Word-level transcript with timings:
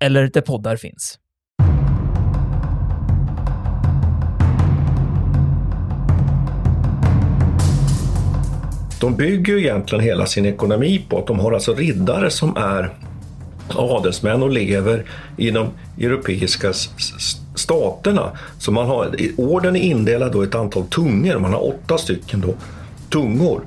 eller 0.00 0.30
där 0.32 0.40
poddar 0.40 0.76
finns. 0.76 1.18
De 9.00 9.16
bygger 9.16 9.52
ju 9.52 9.60
egentligen 9.60 10.04
hela 10.04 10.26
sin 10.26 10.46
ekonomi 10.46 11.06
på 11.08 11.18
att 11.18 11.26
de 11.26 11.38
har 11.38 11.52
alltså 11.52 11.74
riddare 11.74 12.30
som 12.30 12.56
är 12.56 12.94
adelsmän 13.68 14.42
och 14.42 14.50
lever 14.50 15.04
i 15.36 15.50
de 15.50 15.68
europeiska 16.00 16.72
staterna. 17.54 18.30
Så 18.58 18.72
man 18.72 18.86
har, 18.86 19.16
orden 19.36 19.76
är 19.76 19.80
indelad 19.80 20.36
i 20.36 20.48
ett 20.48 20.54
antal 20.54 20.86
tungor, 20.86 21.38
man 21.38 21.52
har 21.52 21.68
åtta 21.68 21.98
stycken 21.98 22.40
då, 22.40 22.54
tungor. 23.08 23.60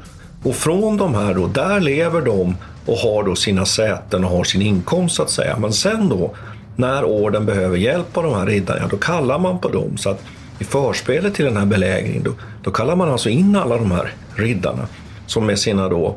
Och 0.43 0.55
från 0.55 0.97
de 0.97 1.15
här 1.15 1.33
då, 1.33 1.47
där 1.47 1.79
lever 1.79 2.21
de 2.21 2.55
och 2.85 2.97
har 2.97 3.23
då 3.23 3.35
sina 3.35 3.65
säten 3.65 4.25
och 4.25 4.31
har 4.31 4.43
sin 4.43 4.61
inkomst 4.61 5.15
så 5.15 5.23
att 5.23 5.29
säga. 5.29 5.57
Men 5.57 5.73
sen 5.73 6.09
då, 6.09 6.35
när 6.75 7.03
orden 7.03 7.45
behöver 7.45 7.77
hjälp 7.77 8.17
av 8.17 8.23
de 8.23 8.33
här 8.33 8.45
riddarna, 8.45 8.87
då 8.87 8.97
kallar 8.97 9.39
man 9.39 9.59
på 9.59 9.69
dem. 9.69 9.97
Så 9.97 10.09
att 10.09 10.21
i 10.59 10.63
förspelet 10.63 11.33
till 11.33 11.45
den 11.45 11.57
här 11.57 11.65
belägringen, 11.65 12.23
då, 12.23 12.31
då 12.63 12.71
kallar 12.71 12.95
man 12.95 13.09
alltså 13.11 13.29
in 13.29 13.55
alla 13.55 13.77
de 13.77 13.91
här 13.91 14.11
riddarna 14.35 14.87
som 15.25 15.45
med 15.45 15.59
sina 15.59 15.89
då 15.89 16.15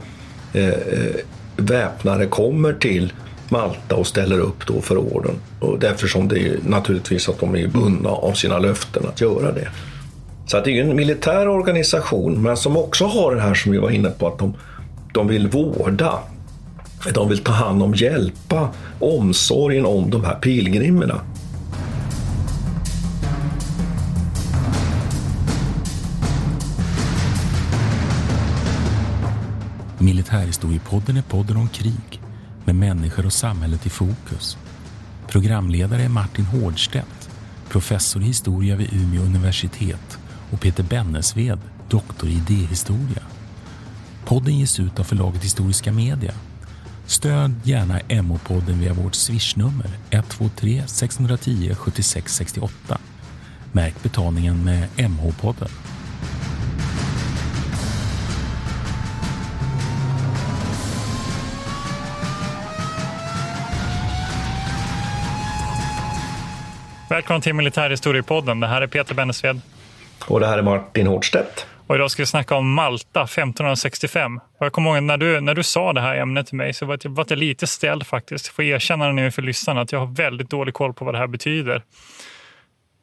eh, 0.52 0.68
eh, 0.68 1.14
väpnare 1.56 2.26
kommer 2.26 2.72
till 2.72 3.12
Malta 3.48 3.96
och 3.96 4.06
ställer 4.06 4.40
upp 4.40 4.66
då 4.66 4.80
för 4.80 4.96
orden. 4.98 5.34
Och 5.60 5.78
därför 5.78 6.06
som 6.06 6.28
det 6.28 6.40
är 6.40 6.58
naturligtvis 6.66 7.28
att 7.28 7.40
de 7.40 7.56
är 7.56 7.68
bundna 7.68 8.08
av 8.08 8.32
sina 8.32 8.58
löften 8.58 9.06
att 9.08 9.20
göra 9.20 9.52
det. 9.52 9.68
Så 10.46 10.56
att 10.56 10.64
det 10.64 10.78
är 10.78 10.84
en 10.84 10.96
militär 10.96 11.48
organisation, 11.48 12.42
men 12.42 12.56
som 12.56 12.76
också 12.76 13.04
har 13.04 13.34
det 13.34 13.40
här 13.40 13.54
som 13.54 13.72
vi 13.72 13.78
var 13.78 13.90
inne 13.90 14.10
på, 14.10 14.26
att 14.26 14.38
de, 14.38 14.54
de 15.12 15.28
vill 15.28 15.48
vårda. 15.48 16.18
De 17.14 17.28
vill 17.28 17.38
ta 17.38 17.52
hand 17.52 17.82
om, 17.82 17.94
hjälpa, 17.94 18.68
omsorgen 18.98 19.86
om 19.86 20.10
de 20.10 20.24
här 20.24 20.34
pilgrimerna. 20.34 21.20
Militärhistoriepodden 29.98 31.16
är 31.16 31.22
podden 31.22 31.56
om 31.56 31.68
krig 31.68 32.20
med 32.64 32.74
människor 32.74 33.26
och 33.26 33.32
samhället 33.32 33.86
i 33.86 33.90
fokus. 33.90 34.56
Programledare 35.28 36.02
är 36.02 36.08
Martin 36.08 36.44
Hårdstedt, 36.44 37.30
professor 37.68 38.22
i 38.22 38.24
historia 38.24 38.76
vid 38.76 38.92
Umeå 38.92 39.22
universitet 39.22 40.18
och 40.50 40.60
Peter 40.60 40.82
Bennesved, 40.82 41.58
doktor 41.88 42.28
i 42.28 42.32
idéhistoria. 42.32 43.22
Podden 44.24 44.58
ges 44.58 44.80
ut 44.80 45.00
av 45.00 45.04
förlaget 45.04 45.44
Historiska 45.44 45.92
Media. 45.92 46.32
Stöd 47.06 47.54
gärna 47.64 47.98
MH-podden 47.98 48.80
via 48.80 48.92
vårt 48.92 49.14
swishnummer 49.14 49.90
123 50.10 50.82
610 50.86 51.74
76 51.74 52.34
68. 52.34 52.98
Märk 53.72 54.02
betalningen 54.02 54.64
med 54.64 54.88
MH-podden. 54.96 55.68
Välkommen 67.10 67.42
till 67.42 67.54
Militärhistoriepodden. 67.54 68.60
Det 68.60 68.66
här 68.66 68.82
är 68.82 68.86
Peter 68.86 69.14
Bennesved. 69.14 69.60
Och 70.26 70.40
det 70.40 70.46
här 70.46 70.58
är 70.58 70.62
Martin 70.62 71.06
Hårdstedt. 71.06 71.66
Och 71.86 71.94
idag 71.94 72.10
ska 72.10 72.22
vi 72.22 72.26
snacka 72.26 72.54
om 72.54 72.72
Malta 72.72 73.22
1565. 73.22 74.36
Och 74.58 74.66
jag 74.66 74.72
kommer 74.72 74.90
ihåg 74.94 75.02
när 75.02 75.16
du, 75.16 75.40
när 75.40 75.54
du 75.54 75.62
sa 75.62 75.92
det 75.92 76.00
här 76.00 76.16
ämnet 76.16 76.46
till 76.46 76.56
mig 76.56 76.74
så 76.74 76.86
var 76.86 76.98
jag, 77.02 77.10
var 77.10 77.26
jag 77.28 77.38
lite 77.38 77.66
ställd 77.66 78.06
faktiskt. 78.06 78.46
Jag 78.46 78.54
får 78.54 78.64
erkänna 78.64 79.12
nu 79.12 79.30
för 79.30 79.42
lyssnarna 79.42 79.80
att 79.80 79.92
jag 79.92 79.98
har 79.98 80.06
väldigt 80.06 80.50
dålig 80.50 80.74
koll 80.74 80.94
på 80.94 81.04
vad 81.04 81.14
det 81.14 81.18
här 81.18 81.26
betyder. 81.26 81.82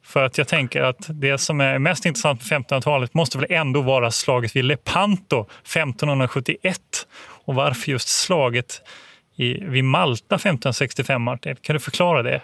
För 0.04 0.24
att 0.24 0.38
jag 0.38 0.48
tänker 0.48 0.82
att 0.82 0.96
det 1.08 1.38
som 1.38 1.60
är 1.60 1.78
mest 1.78 2.06
intressant 2.06 2.40
på 2.40 2.46
1500-talet 2.46 3.14
måste 3.14 3.38
väl 3.38 3.46
ändå 3.50 3.80
vara 3.80 4.10
slaget 4.10 4.56
vid 4.56 4.64
Lepanto 4.64 5.46
1571. 5.62 6.78
Och 7.44 7.54
varför 7.54 7.90
just 7.90 8.08
slaget 8.08 8.82
i, 9.36 9.64
vid 9.64 9.84
Malta 9.84 10.34
1565, 10.34 11.22
Martin? 11.22 11.56
Kan 11.56 11.74
du 11.74 11.80
förklara 11.80 12.22
det? 12.22 12.40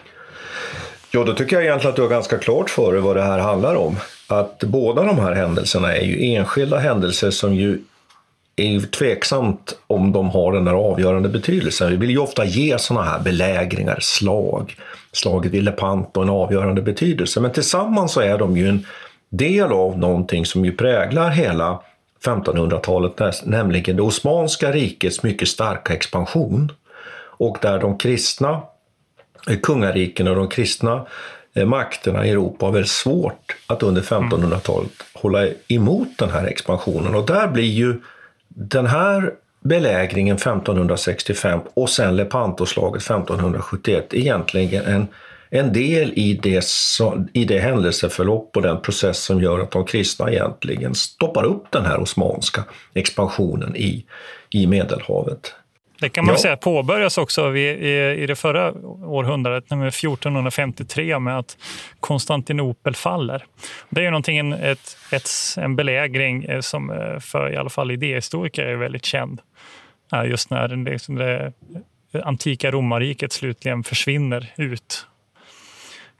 Ja, 1.11 1.23
då 1.23 1.33
tycker 1.33 1.55
jag 1.55 1.65
egentligen 1.65 1.89
att 1.89 1.95
du 1.95 2.01
har 2.01 2.09
ganska 2.09 2.37
klart 2.37 2.69
för 2.69 2.91
dig 2.91 3.01
vad 3.01 3.15
det 3.15 3.23
här 3.23 3.39
handlar 3.39 3.75
om. 3.75 3.97
Att 4.31 4.63
båda 4.63 5.03
de 5.03 5.19
här 5.19 5.31
händelserna 5.31 5.95
är 5.95 6.05
ju 6.05 6.33
enskilda 6.33 6.77
händelser 6.77 7.31
som 7.31 7.55
ju 7.55 7.79
är 8.55 8.65
ju 8.65 8.81
tveksamt 8.81 9.77
om 9.87 10.11
de 10.11 10.29
har 10.29 10.53
den 10.53 10.65
där 10.65 10.73
avgörande 10.73 11.29
betydelsen. 11.29 11.89
Vi 11.89 11.97
vill 11.97 12.09
ju 12.09 12.17
ofta 12.17 12.45
ge 12.45 12.79
sådana 12.79 13.05
här 13.05 13.19
belägringar, 13.19 13.97
slag, 14.01 14.75
slaget 15.11 15.51
vid 15.51 15.63
Lepanto 15.63 16.21
en 16.21 16.29
avgörande 16.29 16.81
betydelse. 16.81 17.39
Men 17.39 17.51
tillsammans 17.51 18.11
så 18.11 18.21
är 18.21 18.37
de 18.37 18.57
ju 18.57 18.69
en 18.69 18.85
del 19.29 19.71
av 19.71 19.99
någonting 19.99 20.45
som 20.45 20.65
ju 20.65 20.71
präglar 20.71 21.29
hela 21.29 21.81
1500-talet, 22.25 23.45
nämligen 23.45 23.95
det 23.95 24.01
Osmanska 24.01 24.71
rikets 24.71 25.23
mycket 25.23 25.47
starka 25.47 25.93
expansion. 25.93 26.71
Och 27.21 27.57
där 27.61 27.79
de 27.79 27.97
kristna 27.97 28.61
eh, 29.49 29.57
kungariken 29.63 30.27
och 30.27 30.35
de 30.35 30.47
kristna 30.47 31.05
Eh, 31.53 31.65
makterna 31.65 32.25
i 32.25 32.29
Europa 32.29 32.65
har 32.65 32.73
väldigt 32.73 32.91
svårt 32.91 33.55
att 33.67 33.83
under 33.83 34.01
1500-talet 34.01 34.91
hålla 35.13 35.47
emot 35.67 36.07
den 36.17 36.29
här 36.29 36.45
expansionen. 36.45 37.15
Och 37.15 37.25
där 37.25 37.47
blir 37.47 37.71
ju 37.71 37.99
den 38.47 38.85
här 38.85 39.33
belägringen 39.59 40.35
1565 40.35 41.59
och 41.73 41.89
sen 41.89 42.15
Lepantoslaget 42.15 43.01
1571 43.01 44.07
egentligen 44.11 44.85
en, 44.85 45.07
en 45.49 45.73
del 45.73 46.13
i 46.15 46.39
det, 46.43 46.65
i 47.33 47.45
det 47.45 47.59
händelseförlopp 47.59 48.55
och 48.57 48.61
den 48.61 48.81
process 48.81 49.23
som 49.23 49.41
gör 49.41 49.59
att 49.59 49.71
de 49.71 49.85
kristna 49.85 50.31
egentligen 50.31 50.95
stoppar 50.95 51.43
upp 51.43 51.65
den 51.69 51.85
här 51.85 51.99
osmanska 51.99 52.63
expansionen 52.93 53.75
i, 53.75 54.05
i 54.49 54.67
Medelhavet. 54.67 55.53
Det 56.01 56.09
kan 56.09 56.25
man 56.25 56.35
ja. 56.35 56.41
säga 56.41 56.57
påbörjas 56.57 57.17
också 57.17 57.55
i, 57.55 58.21
i, 58.23 58.25
det 58.25 58.35
förra 58.35 58.71
århundradet, 59.05 59.69
nämligen 59.69 59.87
1453 59.87 61.19
med 61.19 61.39
att 61.39 61.57
Konstantinopel 61.99 62.95
faller. 62.95 63.45
Det 63.89 64.01
är 64.01 64.03
ju 64.03 64.09
någonting, 64.09 64.51
ett, 64.51 64.97
ett, 65.11 65.29
en 65.57 65.75
belägring 65.75 66.43
eh, 66.43 66.61
som 66.61 66.91
eh, 66.91 67.19
för 67.19 67.53
i 67.53 67.57
alla 67.57 67.69
fall 67.69 67.91
idéhistoriker 67.91 68.65
är 68.65 68.75
väldigt 68.75 69.05
känd. 69.05 69.41
Just 70.25 70.49
när 70.49 70.67
det, 70.67 70.91
liksom 70.91 71.15
det 71.15 71.53
antika 72.23 72.71
romarriket 72.71 73.31
slutligen 73.31 73.83
försvinner 73.83 74.53
ut 74.57 75.05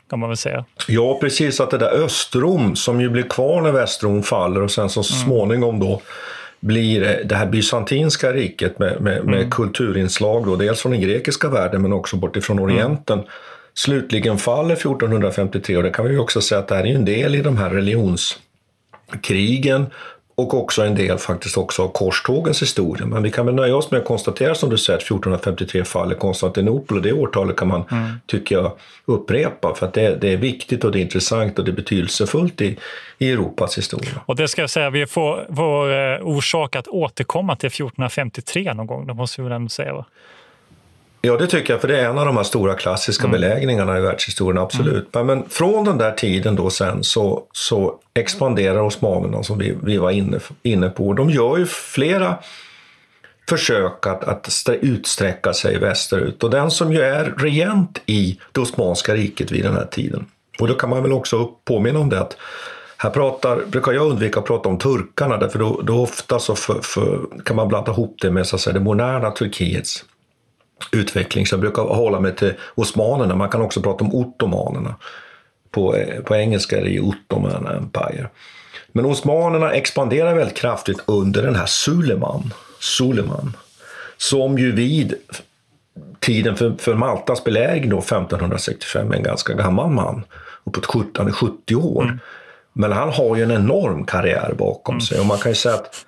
kan 0.09 0.19
man 0.19 0.29
väl 0.29 0.37
säga. 0.37 0.65
Ja, 0.87 1.17
precis. 1.21 1.59
Att 1.59 1.71
det 1.71 1.77
där 1.77 1.91
Östrom 1.91 2.75
som 2.75 3.01
ju 3.01 3.09
blir 3.09 3.23
kvar 3.23 3.61
när 3.61 3.71
Västrom 3.71 4.23
faller 4.23 4.61
och 4.61 4.71
sen 4.71 4.89
så 4.89 4.99
mm. 4.99 5.25
småningom 5.25 5.79
då 5.79 6.01
blir 6.61 7.21
det 7.25 7.35
här 7.35 7.45
bysantinska 7.45 8.33
riket 8.33 8.79
med, 8.79 9.01
med, 9.01 9.25
med 9.25 9.37
mm. 9.37 9.49
kulturinslag, 9.49 10.45
då, 10.45 10.55
dels 10.55 10.81
från 10.81 10.91
den 10.91 11.01
grekiska 11.01 11.49
världen 11.49 11.81
men 11.81 11.93
också 11.93 12.17
bortifrån 12.17 12.59
mm. 12.59 12.69
Orienten, 12.69 13.19
mm. 13.19 13.29
slutligen 13.73 14.37
faller 14.37 14.73
1453 14.73 15.77
och 15.77 15.83
det 15.83 15.89
kan 15.89 16.05
vi 16.05 16.17
också 16.17 16.41
säga 16.41 16.59
att 16.59 16.67
det 16.67 16.75
här 16.75 16.85
är 16.85 16.95
en 16.95 17.05
del 17.05 17.35
i 17.35 17.41
de 17.41 17.57
här 17.57 17.69
religionskrigen 17.69 19.85
och 20.41 20.53
också 20.53 20.81
en 20.81 20.95
del 20.95 21.17
faktiskt 21.17 21.57
också 21.57 21.83
av 21.83 21.87
korstågens 21.87 22.61
historia. 22.61 23.05
Men 23.05 23.23
vi 23.23 23.31
kan 23.31 23.45
väl 23.45 23.55
nöja 23.55 23.75
oss 23.75 23.91
med 23.91 23.99
att 23.99 24.07
konstatera 24.07 24.55
som 24.55 24.69
du 24.69 24.77
säger 24.77 24.97
att 24.97 25.03
1453 25.03 25.83
faller 25.83 26.15
Konstantinopel 26.15 26.97
och 26.97 27.03
det 27.03 27.13
årtalet 27.13 27.55
kan 27.55 27.67
man, 27.67 27.83
mm. 27.91 28.09
tycker 28.25 28.55
jag, 28.55 28.71
upprepa 29.05 29.75
för 29.75 29.85
att 29.85 29.93
det, 29.93 30.15
det, 30.15 30.33
är 30.33 30.37
viktigt 30.37 30.83
och 30.83 30.91
det 30.91 30.99
är 30.99 31.01
intressant 31.01 31.59
och 31.59 31.65
det 31.65 31.71
är 31.71 31.75
betydelsefullt 31.75 32.61
i, 32.61 32.77
i 33.17 33.31
Europas 33.31 33.77
historia. 33.77 34.21
Och 34.25 34.35
det 34.35 34.47
ska 34.47 34.61
jag 34.61 34.69
säga, 34.69 34.89
vi 34.89 35.05
får, 35.05 35.55
får 35.55 35.91
eh, 35.93 36.21
orsak 36.21 36.75
att 36.75 36.87
återkomma 36.87 37.55
till 37.55 37.67
1453 37.67 38.73
någon 38.73 38.87
gång, 38.87 39.07
det 39.07 39.13
måste 39.13 39.41
vi 39.41 39.47
väl 39.47 39.55
ändå 39.55 39.69
säga? 39.69 39.93
Va? 39.93 40.05
Ja, 41.23 41.37
det 41.37 41.47
tycker 41.47 41.73
jag, 41.73 41.81
för 41.81 41.87
det 41.87 41.99
är 41.99 42.09
en 42.09 42.17
av 42.17 42.25
de 42.25 42.37
här 42.37 42.43
stora 42.43 42.75
klassiska 42.75 43.27
mm. 43.27 43.31
belägringarna 43.31 43.97
i 43.97 44.01
världshistorien, 44.01 44.57
absolut. 44.63 45.15
Mm. 45.15 45.27
Men 45.27 45.49
från 45.49 45.85
den 45.85 45.97
där 45.97 46.11
tiden 46.11 46.55
då 46.55 46.69
sen 46.69 47.03
så, 47.03 47.43
så 47.51 47.95
expanderar 48.13 48.81
osmanerna 48.81 49.43
som 49.43 49.57
vi, 49.57 49.77
vi 49.83 49.97
var 49.97 50.11
inne, 50.11 50.39
inne 50.63 50.89
på. 50.89 51.13
De 51.13 51.29
gör 51.29 51.57
ju 51.57 51.65
flera 51.65 52.37
försök 53.49 54.07
att, 54.07 54.23
att 54.23 54.69
utsträcka 54.81 55.53
sig 55.53 55.79
västerut 55.79 56.43
och 56.43 56.49
den 56.49 56.71
som 56.71 56.93
ju 56.93 57.01
är 57.01 57.33
regent 57.37 58.01
i 58.05 58.39
det 58.51 58.61
Osmanska 58.61 59.13
riket 59.13 59.51
vid 59.51 59.63
den 59.63 59.73
här 59.73 59.85
tiden. 59.85 60.25
Och 60.59 60.67
då 60.67 60.73
kan 60.73 60.89
man 60.89 61.03
väl 61.03 61.13
också 61.13 61.51
påminna 61.65 61.99
om 61.99 62.09
det 62.09 62.19
att 62.19 62.37
här 62.97 63.09
pratar, 63.09 63.61
brukar 63.67 63.91
jag 63.91 64.07
undvika 64.07 64.39
att 64.39 64.45
prata 64.45 64.69
om 64.69 64.77
turkarna 64.77 65.37
därför 65.37 65.59
då, 65.59 65.81
då 65.83 66.01
ofta 66.01 66.39
så 66.39 66.55
för, 66.55 66.79
för, 66.81 67.19
kan 67.45 67.55
man 67.55 67.67
blanda 67.67 67.91
ihop 67.91 68.17
det 68.21 68.31
med 68.31 68.47
så 68.47 68.55
att 68.55 68.61
säga, 68.61 68.73
det 68.73 68.79
moderna 68.79 69.31
Turkiets 69.31 70.05
utveckling. 70.91 71.45
Så 71.45 71.53
jag 71.53 71.61
brukar 71.61 71.83
hålla 71.83 72.19
mig 72.19 72.35
till 72.35 72.53
osmanerna, 72.75 73.35
man 73.35 73.49
kan 73.49 73.61
också 73.61 73.81
prata 73.81 74.03
om 74.03 74.15
ottomanerna. 74.15 74.95
På, 75.71 75.95
på 76.25 76.35
engelska 76.35 76.77
är 76.77 76.83
det 76.83 76.89
ju 76.89 77.01
Ottoman 77.01 77.67
Empire. 77.67 78.29
Men 78.91 79.05
osmanerna 79.05 79.71
expanderar 79.71 80.35
väldigt 80.35 80.57
kraftigt 80.57 80.99
under 81.05 81.43
den 81.43 81.55
här 81.55 81.65
Suleman, 81.65 82.53
Suleman 82.79 83.53
som 84.17 84.57
ju 84.57 84.71
vid 84.71 85.13
tiden 86.19 86.55
för, 86.55 86.75
för 86.79 86.95
Maltas 86.95 87.43
belägring 87.43 87.89
då 87.89 87.99
1565 87.99 89.11
är 89.11 89.15
en 89.15 89.23
ganska 89.23 89.53
gammal 89.53 89.89
man, 89.89 90.25
uppåt 90.63 90.85
70 91.31 91.75
år. 91.75 92.03
Mm. 92.03 92.19
Men 92.73 92.91
han 92.91 93.09
har 93.09 93.35
ju 93.35 93.43
en 93.43 93.51
enorm 93.51 94.05
karriär 94.05 94.53
bakom 94.57 94.95
mm. 94.95 95.01
sig 95.01 95.19
och 95.19 95.25
man 95.25 95.37
kan 95.37 95.51
ju 95.51 95.55
säga 95.55 95.75
att 95.75 96.05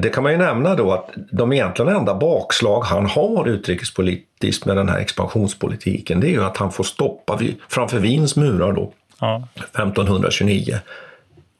det 0.00 0.08
kan 0.08 0.22
man 0.22 0.32
ju 0.32 0.38
nämna 0.38 0.74
då 0.74 0.92
att 0.92 1.10
de 1.14 1.52
egentligen 1.52 1.96
enda 1.96 2.14
bakslag 2.14 2.80
han 2.80 3.06
har 3.06 3.48
utrikespolitiskt 3.48 4.64
med 4.64 4.76
den 4.76 4.88
här 4.88 4.98
expansionspolitiken 4.98 6.20
det 6.20 6.26
är 6.28 6.30
ju 6.30 6.44
att 6.44 6.56
han 6.56 6.72
får 6.72 6.84
stoppa 6.84 7.38
framför 7.68 7.98
Wiens 7.98 8.36
murar 8.36 8.72
då, 8.72 8.92
ja. 9.20 9.48
1529. 9.54 10.78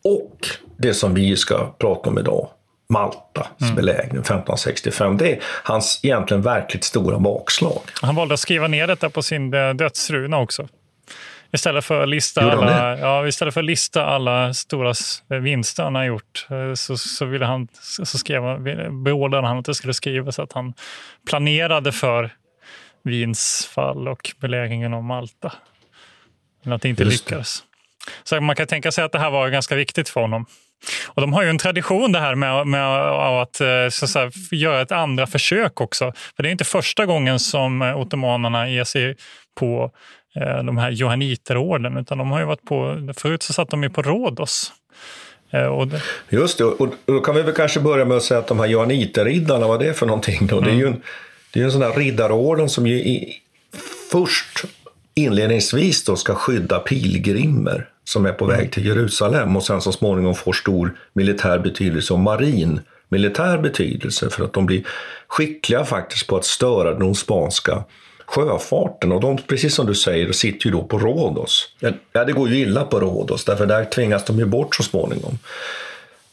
Och 0.05 0.47
det 0.77 0.95
som 0.95 1.15
vi 1.15 1.37
ska 1.37 1.75
prata 1.79 2.11
om 2.11 2.19
idag, 2.19 2.49
Maltas 2.89 3.47
mm. 3.61 3.75
belägring 3.75 4.21
1565. 4.21 5.17
Det 5.17 5.33
är 5.33 5.41
hans 5.63 6.01
egentligen 6.03 6.43
verkligt 6.43 6.85
stora 6.85 7.19
bakslag. 7.19 7.81
Han 8.03 8.15
valde 8.15 8.35
att 8.35 8.41
skriva 8.41 8.69
ner 8.69 8.87
detta 8.87 9.11
på 9.11 9.23
sin 9.23 9.55
eh, 9.55 9.75
dödsruna 9.75 10.39
också. 10.39 10.69
Istället 11.55 11.85
för 11.85 12.03
att 12.03 12.09
lista, 12.09 12.53
alla, 12.53 12.99
ja, 12.99 13.27
istället 13.27 13.55
för 13.55 13.61
att 13.61 13.65
lista 13.65 14.05
alla 14.05 14.55
stora 14.55 14.95
vinster 15.41 15.83
han 15.83 15.95
har 15.95 16.05
gjort 16.05 16.47
eh, 16.51 16.75
så, 16.75 16.97
så, 16.97 17.25
ville 17.25 17.45
han, 17.45 17.69
så 17.81 18.19
skrev, 18.19 18.43
beordrade 19.05 19.47
han 19.47 19.59
att 19.59 19.65
det 19.65 19.75
skulle 19.75 19.95
skrivas 19.95 20.39
att 20.39 20.53
han 20.53 20.75
planerade 21.29 21.93
för 21.93 22.31
Wiens 23.05 23.71
fall 23.75 24.09
och 24.09 24.31
belägringen 24.41 24.95
av 24.95 25.05
Malta. 25.05 25.53
Men 26.62 26.73
att 26.73 26.83
det 26.83 26.89
inte 26.89 27.03
Just 27.03 27.25
lyckades. 27.25 27.61
Det. 27.61 28.12
Så 28.25 28.41
man 28.41 28.56
kan 28.56 28.67
tänka 28.67 28.93
sig 28.93 29.05
att 29.05 29.12
det 29.12 29.19
här 29.19 29.31
var 29.31 29.49
ganska 29.49 29.77
viktigt 29.77 30.09
för 30.09 30.21
honom. 30.21 30.47
Och 31.09 31.21
De 31.21 31.33
har 31.33 31.43
ju 31.43 31.51
en 31.51 31.59
tradition 31.59 32.12
det 32.12 32.21
här 32.21 32.35
med, 32.35 32.67
med 32.67 32.99
att, 33.43 33.61
eh, 33.61 33.89
så 33.91 34.05
att 34.05 34.11
säga, 34.11 34.31
göra 34.53 34.81
ett 34.81 34.93
andra 34.93 35.27
försök 35.27 35.81
också. 35.81 36.12
För 36.37 36.43
Det 36.43 36.49
är 36.49 36.51
inte 36.51 36.65
första 36.65 37.06
gången 37.06 37.39
som 37.39 37.83
eh, 37.83 38.01
ottomanerna 38.01 38.69
ger 38.69 38.85
sig 38.85 39.17
på 39.55 39.91
de 40.65 40.79
här 40.79 40.91
johanniterorden, 40.91 41.97
utan 41.97 42.19
de 42.19 42.31
har 42.31 42.41
ju 42.41 42.47
varit 42.47 42.65
på, 42.65 43.09
förut 43.17 43.43
så 43.43 43.53
satt 43.53 43.71
de 43.71 43.83
ju 43.83 43.91
på 43.91 44.03
Rhodos. 44.03 44.73
Eh, 45.51 45.87
det... 45.87 46.03
Just 46.29 46.59
det, 46.59 46.65
och 46.65 46.95
då 47.05 47.21
kan 47.21 47.35
vi 47.35 47.43
väl 47.43 47.55
kanske 47.55 47.81
börja 47.81 48.05
med 48.05 48.17
att 48.17 48.23
säga 48.23 48.41
att 48.41 48.47
de 48.47 48.59
här 48.59 48.67
johanniterriddarna, 48.67 49.67
vad 49.67 49.81
det 49.81 49.89
är 49.89 49.93
för 49.93 50.07
någonting 50.07 50.47
då? 50.47 50.59
Mm. 50.59 50.69
Det 50.69 50.77
är 50.77 50.79
ju 50.79 50.87
en, 50.87 51.03
det 51.53 51.61
är 51.61 51.65
en 51.65 51.73
sån 51.73 51.83
här 51.83 51.93
riddarorden 51.93 52.69
som 52.69 52.87
ju 52.87 52.95
i, 52.95 53.35
först 54.13 54.65
inledningsvis 55.15 56.05
då 56.05 56.17
ska 56.17 56.35
skydda 56.35 56.79
pilgrimer 56.79 57.89
som 58.05 58.27
är 58.27 58.33
på 58.33 58.47
väg 58.47 58.73
till 58.73 58.87
Jerusalem 58.87 59.57
och 59.57 59.63
sen 59.63 59.81
så 59.81 59.93
småningom 59.93 60.35
får 60.35 60.53
stor 60.53 60.97
militär 61.13 61.59
betydelse 61.59 62.13
och 62.13 62.21
marin 62.21 62.81
militär 63.09 63.59
betydelse 63.59 64.31
för 64.31 64.45
att 64.45 64.53
de 64.53 64.67
blir 64.67 64.83
skickliga 65.29 65.85
faktiskt 65.85 66.27
på 66.27 66.37
att 66.37 66.45
störa 66.45 66.93
den 66.93 67.03
osmanska 67.03 67.85
sjöfarten. 68.26 69.12
Och 69.12 69.21
de, 69.21 69.37
precis 69.37 69.75
som 69.75 69.87
du 69.87 69.94
säger, 69.94 70.32
sitter 70.32 70.67
ju 70.67 70.73
då 70.73 70.82
på 70.82 70.99
Rhodos. 70.99 71.69
Ja, 72.12 72.25
det 72.25 72.32
går 72.32 72.49
ju 72.49 72.56
illa 72.56 72.85
på 72.85 73.00
Rhodos, 73.00 73.44
därför 73.44 73.67
där 73.67 73.85
tvingas 73.85 74.25
de 74.25 74.38
ju 74.38 74.47
bort 74.47 74.75
så 74.75 74.82
småningom. 74.82 75.38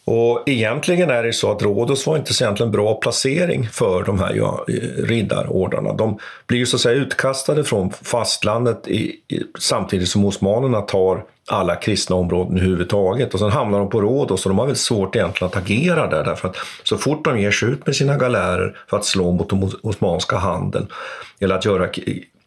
Och 0.05 0.43
egentligen 0.45 1.09
är 1.09 1.23
det 1.23 1.33
så 1.33 1.51
att 1.51 1.61
Rhodos 1.61 2.07
var 2.07 2.17
inte 2.17 2.33
så 2.33 2.43
egentligen 2.43 2.71
bra 2.71 2.93
placering 2.93 3.69
för 3.69 4.03
de 4.03 4.19
här 4.19 4.33
ja, 4.33 4.65
riddarordrarna. 4.97 5.93
De 5.93 6.19
blir 6.47 6.59
ju 6.59 6.65
så 6.65 6.75
att 6.75 6.81
säga 6.81 6.95
utkastade 6.95 7.63
från 7.63 7.91
fastlandet 7.91 8.87
i, 8.87 9.19
i, 9.27 9.43
samtidigt 9.59 10.09
som 10.09 10.25
osmanerna 10.25 10.81
tar 10.81 11.23
alla 11.47 11.75
kristna 11.75 12.15
områden 12.15 12.57
överhuvudtaget. 12.57 13.33
Och 13.33 13.39
sen 13.39 13.51
hamnar 13.51 13.79
de 13.79 13.89
på 13.89 14.01
Rhodos 14.01 14.45
och 14.45 14.49
de 14.49 14.59
har 14.59 14.65
väldigt 14.65 14.81
svårt 14.81 15.15
egentligen 15.15 15.49
att 15.49 15.57
agera 15.57 16.07
där 16.07 16.23
därför 16.23 16.47
att 16.47 16.57
så 16.83 16.97
fort 16.97 17.25
de 17.25 17.39
ger 17.39 17.51
sig 17.51 17.69
ut 17.69 17.85
med 17.85 17.95
sina 17.95 18.17
galärer 18.17 18.77
för 18.89 18.97
att 18.97 19.05
slå 19.05 19.31
mot 19.31 19.49
den 19.49 19.71
osmanska 19.83 20.37
handeln 20.37 20.87
eller 21.39 21.55
att 21.55 21.65
göra 21.65 21.89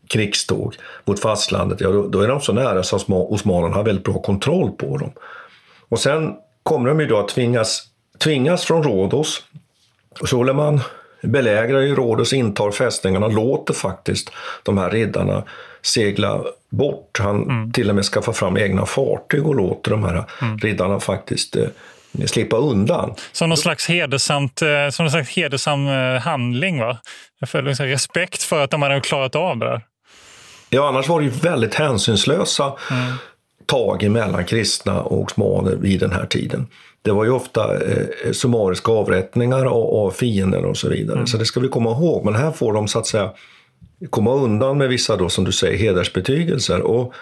krigståg 0.09 0.77
mot 1.05 1.21
fastlandet, 1.21 1.81
ja 1.81 1.91
då, 1.91 2.09
då 2.09 2.21
är 2.21 2.29
de 2.29 2.41
så 2.41 2.53
nära 2.53 2.83
så 2.83 2.97
att 2.97 3.05
osmanerna 3.09 3.75
har 3.75 3.83
väldigt 3.83 4.05
bra 4.05 4.23
kontroll 4.23 4.71
på 4.71 4.97
dem. 4.97 5.13
Och 5.89 5.99
sen 5.99 6.35
kommer 6.63 6.89
de 6.89 7.01
ju 7.01 7.07
då 7.07 7.19
att 7.19 7.29
tvingas, 7.29 7.83
tvingas 8.19 8.65
från 8.65 8.83
Rhodos. 8.83 9.43
Suleman 10.27 10.81
belägrar 11.23 11.81
ju 11.81 11.95
Rhodos, 11.95 12.33
intar 12.33 12.71
fästningarna, 12.71 13.29
låter 13.29 13.75
faktiskt 13.75 14.31
de 14.63 14.79
här 14.79 14.91
riddarna 14.91 15.45
segla 15.85 16.45
bort. 16.71 17.19
Han 17.19 17.43
mm. 17.43 17.73
till 17.73 17.89
och 17.89 17.95
med 17.95 18.05
skaffar 18.05 18.33
fram 18.33 18.57
egna 18.57 18.87
fartyg 18.87 19.47
och 19.47 19.55
låter 19.55 19.91
de 19.91 20.05
här 20.05 20.25
mm. 20.43 20.59
riddarna 20.59 21.01
faktiskt 21.01 21.57
eh, 21.57 21.67
slippa 22.27 22.57
undan. 22.57 23.15
Som 23.33 23.49
någon 23.49 23.59
slags 23.59 23.89
hedersamt, 23.89 24.63
eh, 24.63 24.69
som 24.91 25.05
någon 25.05 25.11
slags 25.11 25.31
hedersam 25.31 25.89
eh, 25.89 26.21
handling 26.21 26.81
va? 26.81 26.99
För 27.47 27.63
liksom 27.63 27.87
respekt 27.87 28.43
för 28.43 28.65
att 28.65 28.71
de 28.71 28.83
hade 28.83 29.01
klarat 29.01 29.37
av 29.37 29.59
det 29.59 29.67
där. 29.67 29.81
Ja, 30.69 30.89
annars 30.89 31.09
var 31.09 31.21
det 31.21 31.25
ju 31.25 31.31
väldigt 31.31 31.75
hänsynslösa 31.75 32.73
mm 32.91 33.13
tag 33.67 34.11
mellan 34.11 34.45
kristna 34.45 35.03
och 35.03 35.21
osmaner 35.21 35.77
vid 35.77 36.01
den 36.01 36.13
här 36.13 36.27
tiden. 36.27 36.67
Det 37.03 37.11
var 37.11 37.25
ju 37.25 37.31
ofta 37.31 37.75
eh, 37.75 38.33
summariska 38.33 38.93
avrättningar 38.93 39.65
av, 39.67 39.95
av 39.95 40.11
fienden 40.11 40.65
och 40.65 40.77
så 40.77 40.89
vidare. 40.89 41.17
Mm. 41.17 41.27
Så 41.27 41.37
det 41.37 41.45
ska 41.45 41.61
vi 41.61 41.69
komma 41.69 41.91
ihåg. 41.91 42.25
Men 42.25 42.35
här 42.35 42.51
får 42.51 42.73
de 42.73 42.89
så 42.89 42.99
att 42.99 43.07
säga 43.07 43.31
komma 44.11 44.35
undan 44.35 44.79
med 44.79 44.89
vissa 44.89 45.17
då, 45.17 45.29
som 45.29 45.45
du 45.45 45.53
säger, 45.53 45.79
hedersbetygelser. 45.79 46.81
Och 46.81 47.15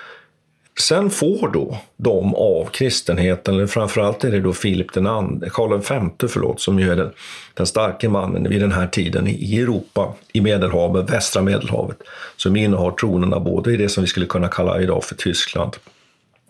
sen 0.80 1.10
får 1.10 1.48
då 1.48 1.78
de 1.96 2.34
av 2.34 2.64
kristenheten, 2.64 3.54
eller 3.54 3.66
framförallt 3.66 4.24
är 4.24 4.30
det 4.30 4.40
då 4.40 4.52
Filip 4.52 4.92
den 4.92 5.06
andre, 5.06 5.50
Karl 5.50 5.78
V 5.78 6.28
förlåt, 6.28 6.60
som 6.60 6.78
ju 6.78 6.90
är 6.90 6.96
den, 6.96 7.10
den 7.54 7.66
starke 7.66 8.08
mannen 8.08 8.48
vid 8.48 8.60
den 8.60 8.72
här 8.72 8.86
tiden 8.86 9.28
i 9.28 9.58
Europa, 9.58 10.14
i 10.32 10.40
Medelhavet, 10.40 11.10
västra 11.10 11.42
Medelhavet, 11.42 11.98
som 12.36 12.56
innehar 12.56 12.90
tronerna 12.90 13.40
både 13.40 13.72
i 13.72 13.76
det 13.76 13.88
som 13.88 14.02
vi 14.02 14.08
skulle 14.08 14.26
kunna 14.26 14.48
kalla 14.48 14.80
idag 14.80 15.04
för 15.04 15.14
Tyskland, 15.14 15.76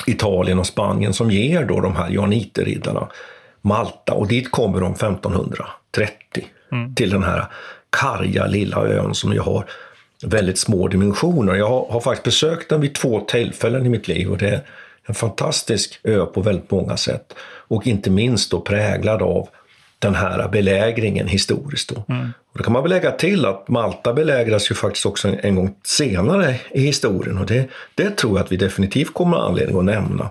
Italien 0.06 0.58
och 0.58 0.66
Spanien 0.66 1.12
som 1.12 1.30
ger 1.30 1.64
då 1.64 1.80
de 1.80 1.96
här 1.96 2.10
johanniterriddarna 2.10 3.08
Malta 3.62 4.12
och 4.12 4.28
dit 4.28 4.50
kommer 4.50 4.80
de 4.80 4.92
1530 4.92 6.44
mm. 6.72 6.94
till 6.94 7.10
den 7.10 7.22
här 7.22 7.46
karga 7.90 8.46
lilla 8.46 8.86
ön 8.86 9.14
som 9.14 9.32
ju 9.32 9.38
har 9.38 9.64
väldigt 10.22 10.58
små 10.58 10.88
dimensioner. 10.88 11.54
Jag 11.54 11.68
har, 11.68 11.86
har, 11.90 12.00
faktiskt 12.00 12.24
besökt 12.24 12.68
den 12.68 12.80
vid 12.80 12.94
två 12.94 13.20
tillfällen 13.20 13.86
i 13.86 13.88
mitt 13.88 14.08
liv 14.08 14.30
och 14.30 14.38
det 14.38 14.48
är 14.48 14.62
en 15.06 15.14
fantastisk 15.14 16.00
ö 16.04 16.26
på 16.26 16.40
väldigt 16.40 16.70
många 16.70 16.96
sätt 16.96 17.34
och 17.42 17.86
inte 17.86 18.10
minst 18.10 18.50
då 18.50 18.60
präglad 18.60 19.22
av 19.22 19.48
den 19.98 20.14
här 20.14 20.48
belägringen 20.48 21.26
historiskt. 21.26 21.94
Då. 21.94 22.14
Mm. 22.14 22.32
Och 22.52 22.58
då 22.58 22.64
kan 22.64 22.72
man 22.72 22.82
väl 22.82 22.90
lägga 22.90 23.10
till 23.10 23.46
att 23.46 23.68
Malta 23.68 24.12
belägras 24.12 24.70
ju 24.70 24.74
faktiskt 24.74 25.06
också 25.06 25.28
en, 25.28 25.38
en 25.42 25.54
gång 25.54 25.74
senare 25.82 26.56
i 26.70 26.80
historien 26.80 27.38
och 27.38 27.46
det, 27.46 27.68
det 27.94 28.16
tror 28.16 28.38
jag 28.38 28.44
att 28.44 28.52
vi 28.52 28.56
definitivt 28.56 29.14
kommer 29.14 29.36
att 29.36 29.42
ha 29.42 29.48
anledning 29.48 29.78
att 29.78 29.84
nämna. 29.84 30.30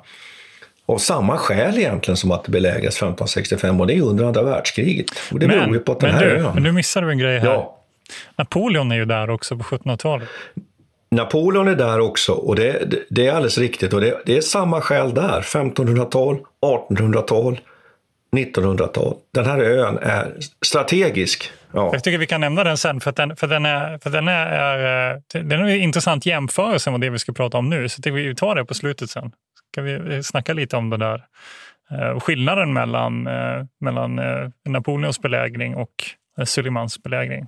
Av 0.86 0.98
samma 0.98 1.38
skäl 1.38 1.78
egentligen 1.78 2.18
som 2.18 2.32
att 2.32 2.44
det 2.44 2.52
belägras 2.52 2.96
1565 2.96 3.82
och 3.82 3.88
det 3.88 3.98
är 3.98 4.02
under 4.02 4.26
andra 4.26 4.44
världskriget. 4.44 5.06
Och 5.32 5.40
det 5.40 5.48
men, 5.48 5.60
beror 5.60 5.76
ju 5.76 5.80
på 5.80 5.92
att 5.92 6.00
den 6.00 6.12
här 6.12 6.26
du, 6.26 6.32
ön... 6.32 6.54
Men 6.54 6.64
nu 6.64 6.72
missar 6.72 7.02
du 7.02 7.12
en 7.12 7.18
grej 7.18 7.40
här. 7.40 7.48
Ja. 7.48 7.81
Napoleon 8.38 8.92
är 8.92 8.96
ju 8.96 9.06
där 9.06 9.30
också 9.30 9.58
på 9.58 9.64
1700-talet. 9.64 10.30
Napoleon 11.16 11.68
är 11.68 11.76
där 11.76 12.00
också 12.00 12.32
och 12.32 12.56
det, 12.56 12.92
det, 12.92 13.04
det 13.10 13.28
är 13.28 13.32
alldeles 13.32 13.58
riktigt 13.58 13.94
och 13.94 14.02
det, 14.02 14.22
det 14.26 14.38
är 14.38 14.42
samma 14.42 14.82
skäl 14.82 15.14
där. 15.14 15.42
1500-tal, 15.42 16.38
1800-tal, 16.90 17.60
1900-tal. 18.36 19.16
Den 19.34 19.46
här 19.46 19.60
ön 19.60 19.98
är 20.02 20.34
strategisk. 20.66 21.52
Ja. 21.72 21.90
Jag 21.94 22.04
tycker 22.04 22.18
vi 22.18 22.28
kan 22.28 22.42
nämna 22.42 22.64
den 22.64 22.78
sen, 22.78 23.00
för, 23.00 23.12
den, 23.12 23.36
för, 23.36 23.48
den, 23.48 23.66
är, 23.66 23.98
för 23.98 24.10
den, 24.10 24.28
är, 24.28 24.46
är, 24.48 25.22
den 25.34 25.52
är 25.52 25.64
en 25.66 25.82
intressant 25.82 26.26
jämförelse 26.26 26.92
med 26.92 27.02
det 27.02 27.10
vi 27.10 27.20
ska 27.20 27.34
prata 27.34 27.58
om 27.58 27.70
nu. 27.70 27.90
Så 27.90 28.02
vi 28.06 28.36
tar 28.36 28.56
det 28.56 28.66
på 28.66 28.74
slutet 28.74 29.10
sen. 29.10 29.32
Ska 29.72 29.82
vi 29.82 30.24
snacka 30.24 30.54
lite 30.54 30.78
om 30.78 30.90
det 30.90 30.98
där. 30.98 31.26
Eh, 31.92 32.20
skillnaden 32.20 32.74
mellan, 32.74 33.28
eh, 33.28 33.66
mellan 33.80 34.20
eh, 34.20 34.50
Napoleons 34.66 35.22
belägring 35.22 35.76
och 35.76 35.94
Suleimans 36.46 37.04
belägring, 37.04 37.48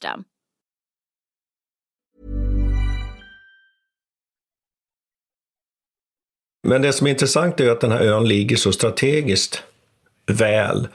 Men 6.67 6.81
det 6.81 6.93
som 6.93 7.07
är 7.07 7.11
intressant 7.11 7.59
är 7.59 7.71
att 7.71 7.81
den 7.81 7.91
här 7.91 8.01
ön 8.01 8.27
ligger 8.27 8.55
så 8.55 8.71
strategiskt 8.71 9.63
väl 10.25 10.87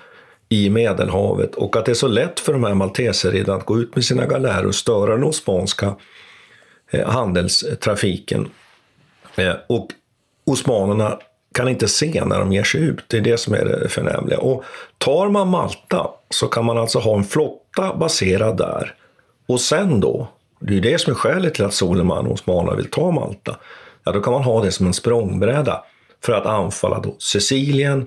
i 0.48 0.70
Medelhavet 0.70 1.54
och 1.54 1.76
att 1.76 1.84
det 1.84 1.92
är 1.92 1.94
så 1.94 2.08
lätt 2.08 2.40
för 2.40 2.52
de 2.52 2.64
här 2.64 2.74
malteserriddarna 2.74 3.58
att 3.58 3.66
gå 3.66 3.78
ut 3.80 3.94
med 3.94 4.04
sina 4.04 4.26
galärer 4.26 4.66
och 4.66 4.74
störa 4.74 5.14
den 5.14 5.24
osmanska 5.24 5.96
eh, 6.90 7.08
handelstrafiken. 7.08 8.48
Eh, 9.36 9.54
och 9.66 9.88
osmanerna 10.44 11.18
kan 11.56 11.68
inte 11.68 11.88
se 11.88 12.24
när 12.24 12.38
de 12.38 12.52
ger 12.52 12.64
sig 12.64 12.80
ut. 12.80 13.04
Det 13.08 13.16
är 13.16 13.20
det 13.20 13.38
som 13.40 13.54
är 13.54 13.64
det 13.64 13.88
förnämliga. 13.88 14.38
Och 14.38 14.64
tar 14.98 15.28
man 15.28 15.48
Malta 15.48 16.10
så 16.30 16.46
kan 16.46 16.64
man 16.64 16.78
alltså 16.78 16.98
ha 16.98 17.16
en 17.16 17.24
flotta 17.24 17.94
baserad 17.94 18.56
där. 18.56 18.94
Och 19.48 19.60
sen 19.60 20.00
då, 20.00 20.28
det 20.60 20.76
är 20.76 20.80
det 20.80 21.00
som 21.00 21.12
är 21.12 21.14
skälet 21.14 21.54
till 21.54 21.64
att 21.64 21.74
Soleman 21.74 22.26
och 22.26 22.32
osmanerna 22.32 22.76
vill 22.76 22.90
ta 22.90 23.10
Malta. 23.10 23.56
Ja, 24.04 24.12
då 24.12 24.20
kan 24.20 24.32
man 24.32 24.42
ha 24.42 24.64
det 24.64 24.72
som 24.72 24.86
en 24.86 24.94
språngbräda 24.94 25.82
för 26.24 26.32
att 26.32 26.46
anfalla 26.46 27.00
då 27.00 27.14
Sicilien, 27.18 28.06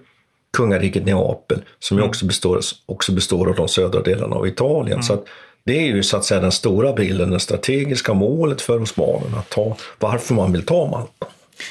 kungariket 0.58 1.06
Neapel, 1.06 1.62
som 1.80 1.98
ju 1.98 2.04
också 2.04 2.26
består, 2.26 2.60
också 2.86 3.12
består 3.12 3.50
av 3.50 3.56
de 3.56 3.68
södra 3.68 4.02
delarna 4.02 4.36
av 4.36 4.48
Italien. 4.48 4.94
Mm. 4.94 5.04
Så 5.04 5.14
att 5.14 5.26
det 5.64 5.78
är 5.78 5.86
ju 5.86 6.04
så 6.04 6.18
att 6.18 6.26
säga 6.26 6.42
den 6.42 6.52
stora 6.52 6.94
bilden, 6.94 7.30
det 7.30 7.40
strategiska 7.40 8.14
målet 8.14 8.62
för 8.62 8.82
osmanerna, 8.82 9.38
att 9.38 9.50
ta, 9.50 9.78
varför 10.00 10.34
man 10.34 10.52
vill 10.52 10.66
ta 10.66 10.88
Malta. 10.88 11.28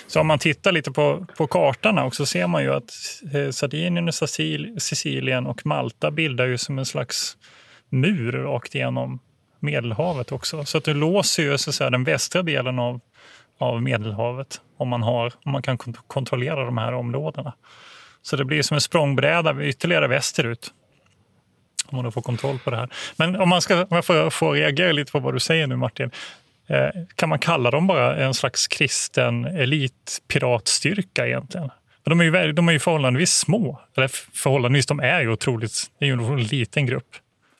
Så 0.06 0.20
om 0.20 0.26
man 0.26 0.38
tittar 0.38 0.72
lite 0.72 0.92
på, 0.92 1.26
på 1.36 1.46
kartan 1.46 1.98
också 1.98 2.26
ser 2.26 2.46
man 2.46 2.62
ju 2.62 2.74
att 2.74 2.92
eh, 3.34 3.50
Sardinien, 3.50 4.08
och 4.08 4.14
Sicil, 4.14 4.74
Sicilien 4.78 5.46
och 5.46 5.66
Malta 5.66 6.10
bildar 6.10 6.46
ju 6.46 6.58
som 6.58 6.78
en 6.78 6.86
slags 6.86 7.36
mur 7.88 8.32
rakt 8.32 8.74
igenom 8.74 9.20
Medelhavet 9.60 10.32
också. 10.32 10.64
Så 10.64 10.78
att 10.78 10.84
det 10.84 10.94
låser 10.94 11.42
ju 11.42 11.58
så 11.58 11.70
att 11.70 11.74
säga, 11.74 11.90
den 11.90 12.04
västra 12.04 12.42
delen 12.42 12.78
av, 12.78 13.00
av 13.58 13.82
Medelhavet 13.82 14.60
om 14.76 14.88
man, 14.88 15.02
har, 15.02 15.32
om 15.44 15.52
man 15.52 15.62
kan 15.62 15.78
kont- 15.78 15.98
kontrollera 16.06 16.64
de 16.64 16.78
här 16.78 16.92
områdena. 16.92 17.52
Så 18.22 18.36
det 18.36 18.44
blir 18.44 18.62
som 18.62 18.74
en 18.74 18.80
språngbräda 18.80 19.64
ytterligare 19.64 20.08
västerut. 20.08 20.72
Om 21.86 21.96
man 21.96 22.04
då 22.04 22.10
får 22.10 22.22
kontroll 22.22 22.58
på 22.58 22.70
det 22.70 22.76
här. 22.76 22.88
Men 23.16 23.36
om 23.36 23.48
man 23.48 23.62
ska 23.62 23.80
om 23.80 23.86
jag 23.90 24.04
får, 24.04 24.30
får 24.30 24.52
reagera 24.52 24.92
lite 24.92 25.12
på 25.12 25.18
vad 25.18 25.34
du 25.34 25.40
säger 25.40 25.66
nu 25.66 25.76
Martin. 25.76 26.10
Eh, 26.68 27.02
kan 27.14 27.28
man 27.28 27.38
kalla 27.38 27.70
dem 27.70 27.86
bara 27.86 28.16
en 28.16 28.34
slags 28.34 28.68
kristen 28.68 29.44
elitpiratstyrka 29.44 31.26
egentligen? 31.26 31.70
För 32.04 32.10
de 32.10 32.20
är 32.20 32.24
ju, 32.24 32.52
de 32.52 32.68
är 32.68 32.72
ju 32.72 32.78
förhållandevis 32.78 33.32
små. 33.32 33.80
Eller 33.96 34.10
förhållandevis, 34.34 34.86
de 34.86 35.00
är 35.00 35.20
ju 35.20 35.32
otroligt, 35.32 35.72
det 35.98 36.04
är 36.04 36.08
ju 36.08 36.12
en 36.12 36.42
liten 36.42 36.86
grupp. 36.86 37.06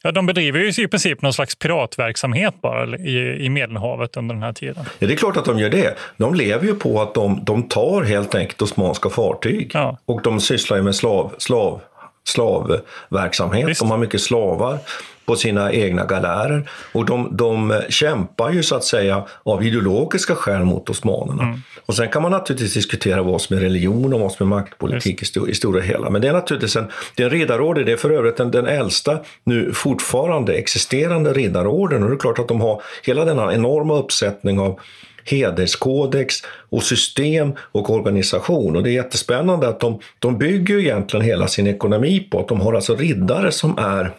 Ja, 0.03 0.13
de 0.13 0.27
bedriver 0.27 0.61
ju 0.61 0.85
i 0.85 0.89
princip 0.89 1.23
någon 1.23 1.33
slags 1.33 1.57
piratverksamhet 1.57 2.55
bara 2.63 2.97
i, 2.97 3.45
i 3.45 3.49
Medelhavet 3.49 4.17
under 4.17 4.35
den 4.35 4.43
här 4.43 4.53
tiden. 4.53 4.85
Ja, 4.99 5.07
det 5.07 5.13
är 5.13 5.17
klart 5.17 5.37
att 5.37 5.45
de 5.45 5.59
gör 5.59 5.71
det. 5.71 5.99
De 6.17 6.35
lever 6.35 6.67
ju 6.67 6.75
på 6.75 7.03
att 7.03 7.15
de, 7.15 7.45
de 7.45 7.69
tar 7.69 8.03
helt 8.03 8.35
enkelt 8.35 8.63
osmanska 8.63 9.11
fartyg. 9.11 9.71
Ja. 9.75 9.99
Och 10.05 10.23
de 10.23 10.41
sysslar 10.41 10.77
ju 10.77 10.83
med 10.83 10.95
slav, 10.95 11.35
slav, 11.39 11.81
slavverksamhet. 12.25 13.69
Visst. 13.69 13.81
De 13.81 13.91
har 13.91 13.99
mycket 13.99 14.21
slavar 14.21 14.79
på 15.29 15.37
sina 15.37 15.73
egna 15.73 16.05
galärer. 16.05 16.71
Och 16.93 17.05
de, 17.05 17.37
de 17.37 17.81
kämpar 17.89 18.51
ju 18.51 18.63
så 18.63 18.77
att 18.77 18.85
säga 18.85 19.25
av 19.43 19.65
ideologiska 19.65 20.35
skäl 20.35 20.65
mot 20.65 20.91
osmanerna. 20.91 21.43
Mm. 21.43 21.61
Och 21.87 21.95
sen 21.95 22.09
kan 22.09 22.23
man 22.23 22.31
naturligtvis 22.31 22.75
diskutera 22.75 23.23
vad 23.23 23.41
som 23.41 23.57
är 23.57 23.61
religion 23.61 24.13
och 24.13 24.21
vad 24.21 24.33
som 24.33 24.53
är 24.53 24.57
maktpolitik 24.57 25.27
sto, 25.27 25.49
i 25.49 25.55
stora 25.55 25.81
hela. 25.81 26.11
Men 26.11 26.23
det 26.23 26.29
är 26.29 26.33
naturligtvis 26.33 26.77
en, 26.77 26.87
det 27.17 27.23
är 27.23 27.27
en 27.27 27.33
riddarorden, 27.33 27.87
det 27.87 27.93
är 27.93 27.97
för 27.97 28.11
övrigt 28.11 28.37
den, 28.37 28.51
den 28.51 28.67
äldsta 28.67 29.19
nu 29.45 29.73
fortfarande 29.73 30.53
existerande 30.53 31.33
riddarorden. 31.33 32.03
Och 32.03 32.09
det 32.09 32.15
är 32.15 32.19
klart 32.19 32.39
att 32.39 32.49
de 32.49 32.61
har 32.61 32.83
hela 33.03 33.25
denna 33.25 33.55
enorma 33.55 33.99
uppsättning 33.99 34.59
av 34.59 34.81
hederskodex 35.25 36.35
och 36.71 36.83
system 36.83 37.53
och 37.73 37.91
organisation. 37.91 38.77
Och 38.77 38.83
det 38.83 38.91
är 38.91 38.95
jättespännande 38.95 39.69
att 39.69 39.81
de, 39.81 40.01
de 40.19 40.39
bygger 40.39 40.79
egentligen 40.79 41.27
hela 41.27 41.49
sin 41.49 41.67
ekonomi 41.67 42.29
på 42.31 42.41
att 42.41 42.49
de 42.49 42.61
har 42.61 42.75
alltså 42.75 42.97
riddare 42.97 43.53
som 43.53 43.79
är 43.79 44.13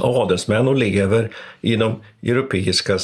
adelsmän 0.00 0.68
och 0.68 0.76
lever 0.76 1.30
i 1.60 1.76
de 1.76 2.00
europeiska 2.22 2.98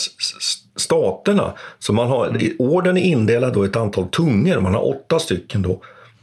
staterna. 0.77 1.53
Så 1.79 1.93
man 1.93 2.09
har, 2.09 2.39
orden 2.59 2.97
är 2.97 3.03
indelad 3.03 3.53
då 3.53 3.65
i 3.65 3.69
ett 3.69 3.77
antal 3.77 4.09
tungor, 4.09 4.61
man 4.61 4.75
har 4.75 4.89
åtta 4.89 5.19
stycken 5.19 5.63
då 5.63 5.81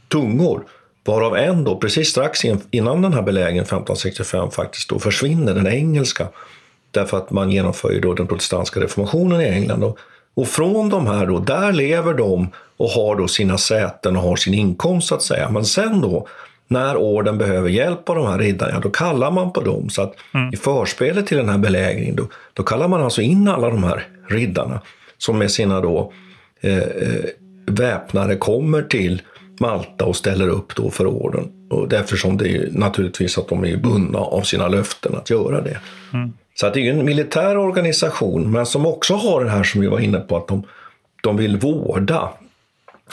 tungor. 0.08 0.64
Varav 1.04 1.36
en 1.36 1.64
då 1.64 1.76
precis 1.76 2.08
strax 2.08 2.44
in- 2.44 2.60
innan 2.70 3.02
den 3.02 3.14
här 3.14 3.22
belägringen 3.22 3.64
1565 3.64 4.50
faktiskt 4.50 4.88
då 4.88 4.98
försvinner, 4.98 5.54
den 5.54 5.66
engelska. 5.66 6.28
Därför 6.90 7.16
att 7.16 7.30
man 7.30 7.50
genomför 7.50 7.90
ju 7.90 8.00
då 8.00 8.14
den 8.14 8.26
protestantiska 8.26 8.80
reformationen 8.80 9.40
i 9.40 9.44
England. 9.44 9.84
Och, 9.84 9.98
och 10.34 10.48
från 10.48 10.88
de 10.88 11.06
här 11.06 11.26
då, 11.26 11.38
där 11.38 11.72
lever 11.72 12.14
de 12.14 12.48
och 12.76 12.88
har 12.88 13.16
då 13.16 13.28
sina 13.28 13.58
säten 13.58 14.16
och 14.16 14.22
har 14.22 14.36
sin 14.36 14.54
inkomst 14.54 15.08
så 15.08 15.14
att 15.14 15.22
säga. 15.22 15.50
Men 15.50 15.64
sen 15.64 16.00
då, 16.00 16.26
när 16.68 16.96
orden 16.96 17.38
behöver 17.38 17.68
hjälp 17.68 18.08
av 18.08 18.16
de 18.16 18.26
här 18.26 18.38
riddarna, 18.38 18.80
då 18.80 18.90
kallar 18.90 19.30
man 19.30 19.52
på 19.52 19.60
dem. 19.60 19.90
Så 19.90 20.02
att 20.02 20.14
i 20.52 20.56
förspelet 20.56 21.26
till 21.26 21.36
den 21.36 21.48
här 21.48 21.58
belägringen, 21.58 22.16
då, 22.16 22.28
då 22.52 22.62
kallar 22.62 22.88
man 22.88 23.02
alltså 23.02 23.22
in 23.22 23.48
alla 23.48 23.70
de 23.70 23.84
här 23.84 24.04
riddarna 24.28 24.80
som 25.18 25.38
med 25.38 25.50
sina 25.50 25.80
då 25.80 26.12
eh, 26.60 26.78
eh, 26.78 27.24
väpnare 27.66 28.36
kommer 28.36 28.82
till 28.82 29.22
Malta 29.60 30.04
och 30.04 30.16
ställer 30.16 30.48
upp 30.48 30.74
då 30.74 30.90
för 30.90 31.06
orden. 31.06 31.48
Och 31.70 31.88
därför 31.88 32.16
som 32.16 32.36
det 32.36 32.48
är 32.48 32.68
naturligtvis 32.72 33.38
att 33.38 33.48
de 33.48 33.64
är 33.64 33.76
bundna 33.76 34.18
av 34.18 34.42
sina 34.42 34.68
löften 34.68 35.14
att 35.16 35.30
göra 35.30 35.60
det. 35.60 35.80
Så 36.54 36.66
att 36.66 36.74
det 36.74 36.88
är 36.88 36.92
en 36.92 37.04
militär 37.04 37.56
organisation, 37.56 38.50
men 38.50 38.66
som 38.66 38.86
också 38.86 39.14
har 39.14 39.44
det 39.44 39.50
här 39.50 39.62
som 39.62 39.80
vi 39.80 39.86
var 39.86 40.00
inne 40.00 40.18
på, 40.18 40.36
att 40.36 40.48
de, 40.48 40.62
de 41.22 41.36
vill 41.36 41.56
vårda. 41.56 42.28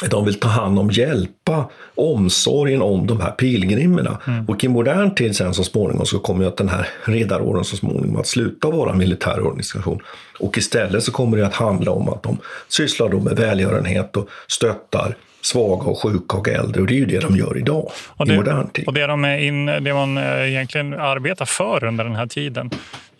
De 0.09 0.25
vill 0.25 0.39
ta 0.39 0.47
hand 0.47 0.79
om, 0.79 0.91
hjälpa, 0.91 1.69
omsorgen 1.95 2.81
om 2.81 3.07
de 3.07 3.21
här 3.21 3.31
pilgrimerna. 3.31 4.17
Och 4.47 4.63
i 4.63 4.67
modern 4.67 5.15
tid 5.15 5.35
sen 5.35 5.53
så 5.53 5.63
småningom 5.63 6.05
så 6.05 6.19
kommer 6.19 6.41
ju 6.43 6.47
att 6.47 6.57
den 6.57 6.69
här 6.69 6.87
riddarorden 7.03 7.63
så 7.63 7.77
småningom 7.77 8.19
att 8.19 8.27
sluta 8.27 8.69
vara 8.69 8.93
militär 8.93 9.41
organisation. 9.41 9.99
Och 10.39 10.57
istället 10.57 11.03
så 11.03 11.11
kommer 11.11 11.37
det 11.37 11.45
att 11.45 11.53
handla 11.53 11.91
om 11.91 12.09
att 12.09 12.23
de 12.23 12.37
sysslar 12.67 13.09
då 13.09 13.19
med 13.19 13.35
välgörenhet 13.35 14.17
och 14.17 14.29
stöttar 14.47 15.15
svaga 15.45 15.83
och 15.83 16.01
sjuka 16.01 16.37
och 16.37 16.47
äldre. 16.47 16.81
Och 16.81 16.87
det 16.87 16.93
är 16.93 16.97
ju 16.97 17.05
det 17.05 17.19
de 17.19 17.35
gör 17.35 17.57
idag, 17.57 17.91
Och 18.07 18.25
i 18.25 18.29
det, 18.29 18.35
modern 18.35 18.67
tid. 18.67 18.87
och 18.87 18.93
det, 18.93 19.07
de 19.07 19.25
är 19.25 19.37
in, 19.37 19.65
det 19.65 19.93
man 19.93 20.17
eh, 20.17 20.49
egentligen 20.49 20.93
arbetar 20.93 21.45
för 21.45 21.83
under 21.83 22.03
den 22.03 22.15
här 22.15 22.27
tiden 22.27 22.69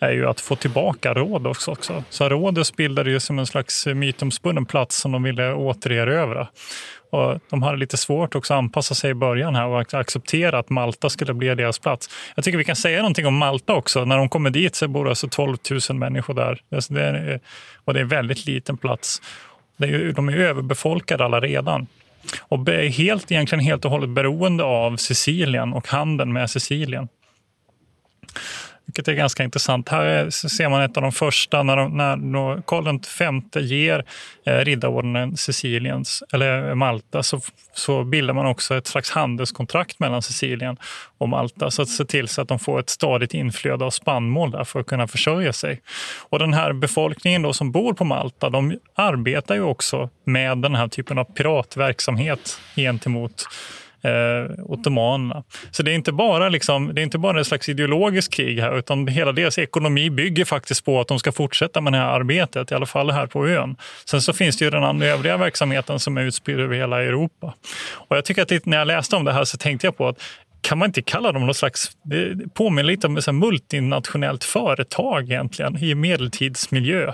är 0.00 0.12
ju 0.12 0.26
att 0.26 0.40
få 0.40 0.56
tillbaka 0.56 1.14
Rhodos 1.14 1.68
också. 1.68 2.04
Så 2.10 2.28
Rhodos 2.28 2.76
bildade 2.76 3.10
ju 3.10 3.20
som 3.20 3.38
en 3.38 3.46
slags 3.46 3.86
mytomspunnen 3.86 4.66
plats 4.66 4.96
som 4.96 5.12
de 5.12 5.22
ville 5.22 5.52
återerövra. 5.52 6.48
Och 7.10 7.40
de 7.50 7.62
hade 7.62 7.76
lite 7.76 7.96
svårt 7.96 8.34
också 8.34 8.54
att 8.54 8.58
anpassa 8.58 8.94
sig 8.94 9.10
i 9.10 9.14
början 9.14 9.54
här 9.54 9.66
och 9.66 9.94
acceptera 9.94 10.58
att 10.58 10.70
Malta 10.70 11.10
skulle 11.10 11.34
bli 11.34 11.54
deras 11.54 11.78
plats. 11.78 12.10
Jag 12.34 12.44
tycker 12.44 12.58
vi 12.58 12.64
kan 12.64 12.76
säga 12.76 12.98
någonting 12.98 13.26
om 13.26 13.36
Malta 13.36 13.74
också. 13.74 14.04
När 14.04 14.16
de 14.16 14.28
kommer 14.28 14.50
dit 14.50 14.74
så 14.74 14.88
bor 14.88 15.04
det 15.04 15.10
alltså 15.10 15.28
12 15.28 15.56
000 15.90 15.98
människor 15.98 16.34
där. 16.34 16.60
Alltså 16.74 16.94
det 16.94 17.02
är, 17.02 17.40
och 17.84 17.94
det 17.94 18.00
är 18.00 18.02
en 18.02 18.08
väldigt 18.08 18.46
liten 18.46 18.76
plats. 18.76 19.22
De 20.14 20.28
är 20.28 20.36
överbefolkade 20.36 21.24
alla 21.24 21.40
redan. 21.40 21.86
Och 22.40 22.58
är 22.68 22.88
helt, 22.88 23.32
egentligen 23.32 23.64
helt 23.64 23.84
och 23.84 23.90
hållet 23.90 24.10
beroende 24.10 24.64
av 24.64 24.96
Sicilien 24.96 25.72
och 25.72 25.88
handeln 25.88 26.32
med 26.32 26.50
Sicilien. 26.50 27.08
Vilket 28.94 29.08
är 29.08 29.12
ganska 29.12 29.44
intressant. 29.44 29.88
Här 29.88 30.30
ser 30.30 30.68
man 30.68 30.82
ett 30.82 30.96
av 30.96 31.02
de 31.02 31.12
första 31.12 31.62
när, 31.62 31.76
de, 31.76 31.96
när 31.96 32.62
Karl 32.62 32.98
V 33.54 33.60
ger 33.60 34.04
eh, 34.46 34.56
riddarordenen 34.56 35.36
Siciliens, 35.36 36.22
eller 36.32 36.68
eh, 36.68 36.74
Malta 36.74 37.22
så, 37.22 37.40
så 37.72 38.04
bildar 38.04 38.34
man 38.34 38.46
också 38.46 38.76
ett 38.76 38.86
slags 38.86 39.10
handelskontrakt 39.10 39.98
mellan 40.00 40.22
Sicilien 40.22 40.76
och 41.18 41.28
Malta 41.28 41.70
så 41.70 41.82
att 41.82 41.88
se 41.88 42.04
till 42.04 42.28
så 42.28 42.42
att 42.42 42.48
de 42.48 42.58
får 42.58 42.80
ett 42.80 42.90
stadigt 42.90 43.34
inflöde 43.34 43.84
av 43.84 43.90
spannmål 43.90 44.50
där 44.50 44.64
för 44.64 44.80
att 44.80 44.86
kunna 44.86 45.08
försörja 45.08 45.52
sig. 45.52 45.80
Och 46.28 46.38
den 46.38 46.54
här 46.54 46.72
befolkningen 46.72 47.42
då 47.42 47.52
som 47.52 47.72
bor 47.72 47.92
på 47.92 48.04
Malta 48.04 48.50
de 48.50 48.78
arbetar 48.94 49.54
ju 49.54 49.62
också 49.62 50.10
med 50.24 50.58
den 50.58 50.74
här 50.74 50.88
typen 50.88 51.18
av 51.18 51.24
piratverksamhet 51.24 52.60
gentemot 52.76 53.44
eh, 54.04 54.64
ottomanerna. 54.64 55.44
Så 55.70 55.82
det 55.82 55.90
är 55.90 55.94
inte 55.94 56.12
bara 56.12 56.48
liksom, 56.48 56.94
det 56.94 57.00
är 57.00 57.02
inte 57.02 57.18
bara 57.18 57.40
ett 57.40 57.46
slags 57.46 57.68
ideologiskt 57.68 58.34
krig 58.34 58.60
här 58.60 58.78
utan 58.78 59.08
hela 59.08 59.32
deras 59.32 59.58
ekonomi 59.58 60.10
bygger 60.10 60.44
faktiskt 60.44 60.84
på 60.84 61.00
att 61.00 61.08
de 61.08 61.18
ska 61.18 61.32
fortsätta 61.32 61.80
med 61.80 61.92
det 61.92 61.98
här 61.98 62.06
arbetet, 62.06 62.72
i 62.72 62.74
alla 62.74 62.86
fall 62.86 63.10
här 63.10 63.26
på 63.26 63.46
ön. 63.46 63.76
Sen 64.04 64.22
så 64.22 64.32
finns 64.32 64.56
det 64.56 64.64
ju 64.64 64.70
den 64.70 65.02
övriga 65.02 65.36
verksamheten 65.36 65.98
som 65.98 66.16
är 66.16 66.22
utspridd 66.22 66.60
över 66.60 66.76
hela 66.76 67.02
Europa. 67.02 67.54
Och 67.92 68.16
jag 68.16 68.24
tycker 68.24 68.42
att 68.42 68.66
när 68.66 68.76
jag 68.76 68.86
läste 68.86 69.16
om 69.16 69.24
det 69.24 69.32
här 69.32 69.44
så 69.44 69.56
tänkte 69.56 69.86
jag 69.86 69.96
på 69.96 70.08
att 70.08 70.18
kan 70.60 70.78
man 70.78 70.88
inte 70.88 71.02
kalla 71.02 71.32
dem 71.32 71.46
något 71.46 71.56
slags, 71.56 71.90
det 72.02 72.54
påminner 72.54 72.82
lite 72.82 73.06
om 73.06 73.16
ett 73.16 73.34
multinationellt 73.34 74.44
företag 74.44 75.22
egentligen 75.24 75.76
i 75.76 75.94
medeltidsmiljö. 75.94 77.12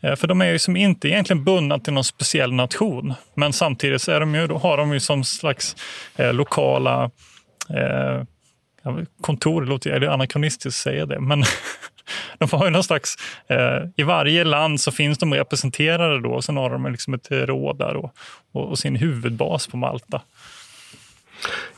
Eh, 0.00 0.16
för 0.16 0.26
de 0.26 0.40
är 0.40 0.46
ju 0.46 0.58
som 0.58 0.76
inte 0.76 1.08
egentligen 1.08 1.44
bundna 1.44 1.78
till 1.78 1.92
någon 1.92 2.04
speciell 2.04 2.52
nation. 2.52 3.14
Men 3.34 3.52
samtidigt 3.52 4.02
så 4.02 4.12
är 4.12 4.20
de 4.20 4.34
ju, 4.34 4.46
då 4.46 4.58
har 4.58 4.76
de 4.76 4.92
ju 4.92 5.00
som 5.00 5.24
slags 5.24 5.76
eh, 6.16 6.32
lokala 6.32 7.10
eh, 7.70 8.22
kontor, 9.20 9.62
det 9.62 9.68
låter 9.68 10.00
det 10.00 10.12
anakronistiskt 10.12 10.66
att 10.66 10.82
säga 10.82 11.06
det, 11.06 11.20
men 11.20 11.44
de 12.38 12.48
har 12.52 12.64
ju 12.64 12.70
någon 12.70 12.84
slags, 12.84 13.16
eh, 13.48 13.88
i 13.96 14.02
varje 14.02 14.44
land 14.44 14.80
så 14.80 14.92
finns 14.92 15.18
de 15.18 15.34
representerade 15.34 16.20
då, 16.20 16.30
och 16.30 16.44
sen 16.44 16.56
har 16.56 16.70
de 16.70 16.92
liksom 16.92 17.14
ett 17.14 17.30
råd 17.30 17.78
där 17.78 17.96
och, 17.96 18.14
och, 18.52 18.68
och 18.68 18.78
sin 18.78 18.96
huvudbas 18.96 19.66
på 19.66 19.76
Malta. 19.76 20.22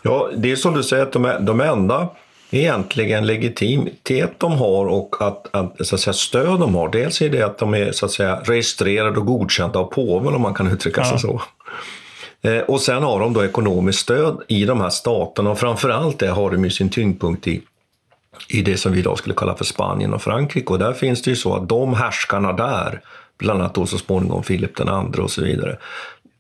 Ja, 0.03 0.31
det 0.37 0.51
är 0.51 0.57
som 0.57 0.75
du 0.75 0.83
säger, 0.83 1.03
att 1.03 1.13
de, 1.13 1.25
är, 1.25 1.41
de 1.41 1.61
enda 1.61 2.09
egentligen 2.51 3.27
legitimitet 3.27 4.31
de 4.39 4.53
har 4.53 4.87
och 4.87 5.17
att, 5.21 5.55
att, 5.55 5.87
så 5.87 5.95
att 5.95 6.01
säga, 6.01 6.15
stöd 6.15 6.61
de 6.61 6.75
har. 6.75 6.89
Dels 6.89 7.23
är 7.23 7.29
det 7.29 7.43
att 7.43 7.59
de 7.59 7.75
är 7.75 7.93
så 7.93 8.07
att 8.07 8.13
säga, 8.13 8.41
registrerade 8.45 9.19
och 9.19 9.27
godkända 9.27 9.79
av 9.79 9.85
påven 9.85 10.35
om 10.35 10.43
man 10.43 10.55
kan 10.55 10.73
uttrycka 10.73 11.05
sig 11.05 11.13
ja. 11.13 11.19
så. 11.19 11.43
Eh, 12.49 12.61
och 12.61 12.81
sen 12.81 13.03
har 13.03 13.21
de 13.21 13.33
då 13.33 13.45
ekonomiskt 13.45 13.99
stöd 13.99 14.43
i 14.49 14.65
de 14.65 14.81
här 14.81 14.91
staterna 14.91 15.51
och 15.51 15.59
framförallt 15.59 16.19
det 16.19 16.29
har 16.29 16.51
de 16.51 16.65
ju 16.65 16.71
sin 16.71 16.89
tyngdpunkt 16.89 17.47
i 17.47 17.63
i 18.49 18.63
det 18.63 18.77
som 18.77 18.93
vi 18.93 18.99
idag 18.99 19.19
skulle 19.19 19.35
kalla 19.35 19.57
för 19.57 19.65
Spanien 19.65 20.15
och 20.15 20.23
Frankrike. 20.23 20.73
Och 20.73 20.79
där 20.79 20.93
finns 20.93 21.23
det 21.23 21.31
ju 21.31 21.37
så 21.37 21.55
att 21.55 21.69
de 21.69 21.95
härskarna 21.95 22.53
där, 22.53 23.01
bland 23.39 23.61
annat 23.61 23.75
då 23.75 23.87
så 23.87 23.99
småningom 23.99 24.43
Filip 24.43 24.77
den 24.77 24.89
andre 24.89 25.23
och 25.23 25.31
så 25.31 25.43
vidare, 25.43 25.79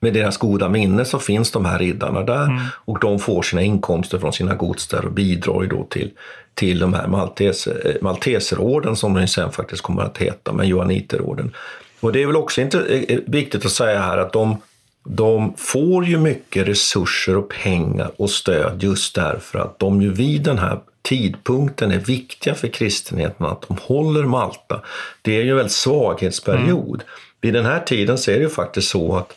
med 0.00 0.14
deras 0.14 0.36
goda 0.36 0.68
minne 0.68 1.04
så 1.04 1.18
finns 1.18 1.50
de 1.50 1.64
här 1.64 1.78
riddarna 1.78 2.22
där 2.22 2.44
mm. 2.44 2.62
och 2.74 2.98
de 3.00 3.18
får 3.18 3.42
sina 3.42 3.62
inkomster 3.62 4.18
från 4.18 4.32
sina 4.32 4.54
gods 4.54 4.86
där 4.86 5.04
och 5.04 5.12
bidrar 5.12 5.62
ju 5.62 5.68
då 5.68 5.84
till, 5.84 6.10
till 6.54 6.78
de 6.78 6.94
här 6.94 7.06
Maltes, 7.06 7.66
eh, 7.66 7.94
Malteserorden 8.00 8.96
som 8.96 9.14
den 9.14 9.28
sen 9.28 9.52
faktiskt 9.52 9.82
kommer 9.82 10.02
att 10.02 10.18
heta, 10.18 10.52
men 10.52 10.68
Johanniterorden. 10.68 11.54
Och 12.00 12.12
det 12.12 12.22
är 12.22 12.26
väl 12.26 12.36
också 12.36 12.60
inte, 12.60 12.78
eh, 12.78 13.16
eh, 13.16 13.20
viktigt 13.26 13.66
att 13.66 13.72
säga 13.72 14.00
här 14.00 14.18
att 14.18 14.32
de, 14.32 14.56
de 15.04 15.54
får 15.56 16.04
ju 16.04 16.18
mycket 16.18 16.68
resurser 16.68 17.36
och 17.36 17.48
pengar 17.48 18.10
och 18.16 18.30
stöd 18.30 18.82
just 18.82 19.14
därför 19.14 19.58
att 19.58 19.78
de 19.78 20.02
ju 20.02 20.12
vid 20.12 20.42
den 20.42 20.58
här 20.58 20.80
tidpunkten 21.02 21.90
är 21.90 21.98
viktiga 21.98 22.54
för 22.54 22.68
kristenheten, 22.68 23.46
att 23.46 23.64
de 23.68 23.76
håller 23.82 24.22
Malta. 24.22 24.80
Det 25.22 25.36
är 25.36 25.42
ju 25.42 25.50
en 25.50 25.56
väldigt 25.56 25.72
svaghetsperiod. 25.72 26.94
Mm. 26.94 27.06
Vid 27.40 27.54
den 27.54 27.64
här 27.64 27.80
tiden 27.80 28.18
så 28.18 28.30
är 28.30 28.34
det 28.34 28.42
ju 28.42 28.48
faktiskt 28.48 28.88
så 28.88 29.16
att 29.16 29.36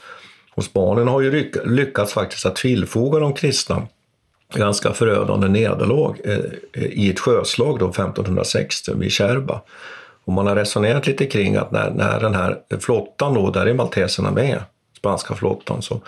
och 0.54 0.63
Spanien 0.63 1.08
har 1.08 1.22
ju 1.22 1.52
lyckats 1.66 2.13
faktiskt 2.13 2.46
att 2.46 2.56
tillfoga 2.56 3.20
de 3.20 3.34
kristna 3.34 3.88
ganska 4.54 4.94
förödande 4.94 5.48
nederlag 5.48 6.16
eh, 6.24 6.38
eh 6.74 6.84
i 6.84 7.10
ett 7.10 7.20
sjöslag 7.20 7.80
då 7.80 7.89
1560 7.89 8.92
vid 8.96 9.12
Kärba. 9.12 9.62
Och 10.26 10.34
man 10.34 10.48
har 10.48 10.56
resonerat 10.56 11.08
lite 11.08 11.26
kring 11.26 11.56
att 11.56 11.72
när, 11.72 11.89
när 11.89 12.20
den 12.20 12.36
här 12.36 12.60
flottan 12.80 13.34
då, 13.34 13.50
där 13.50 13.66
är 13.66 13.74
malteserna 13.74 14.32
med, 14.32 14.63
spanska 14.98 15.36
flottan, 15.36 15.82
så 15.82 16.02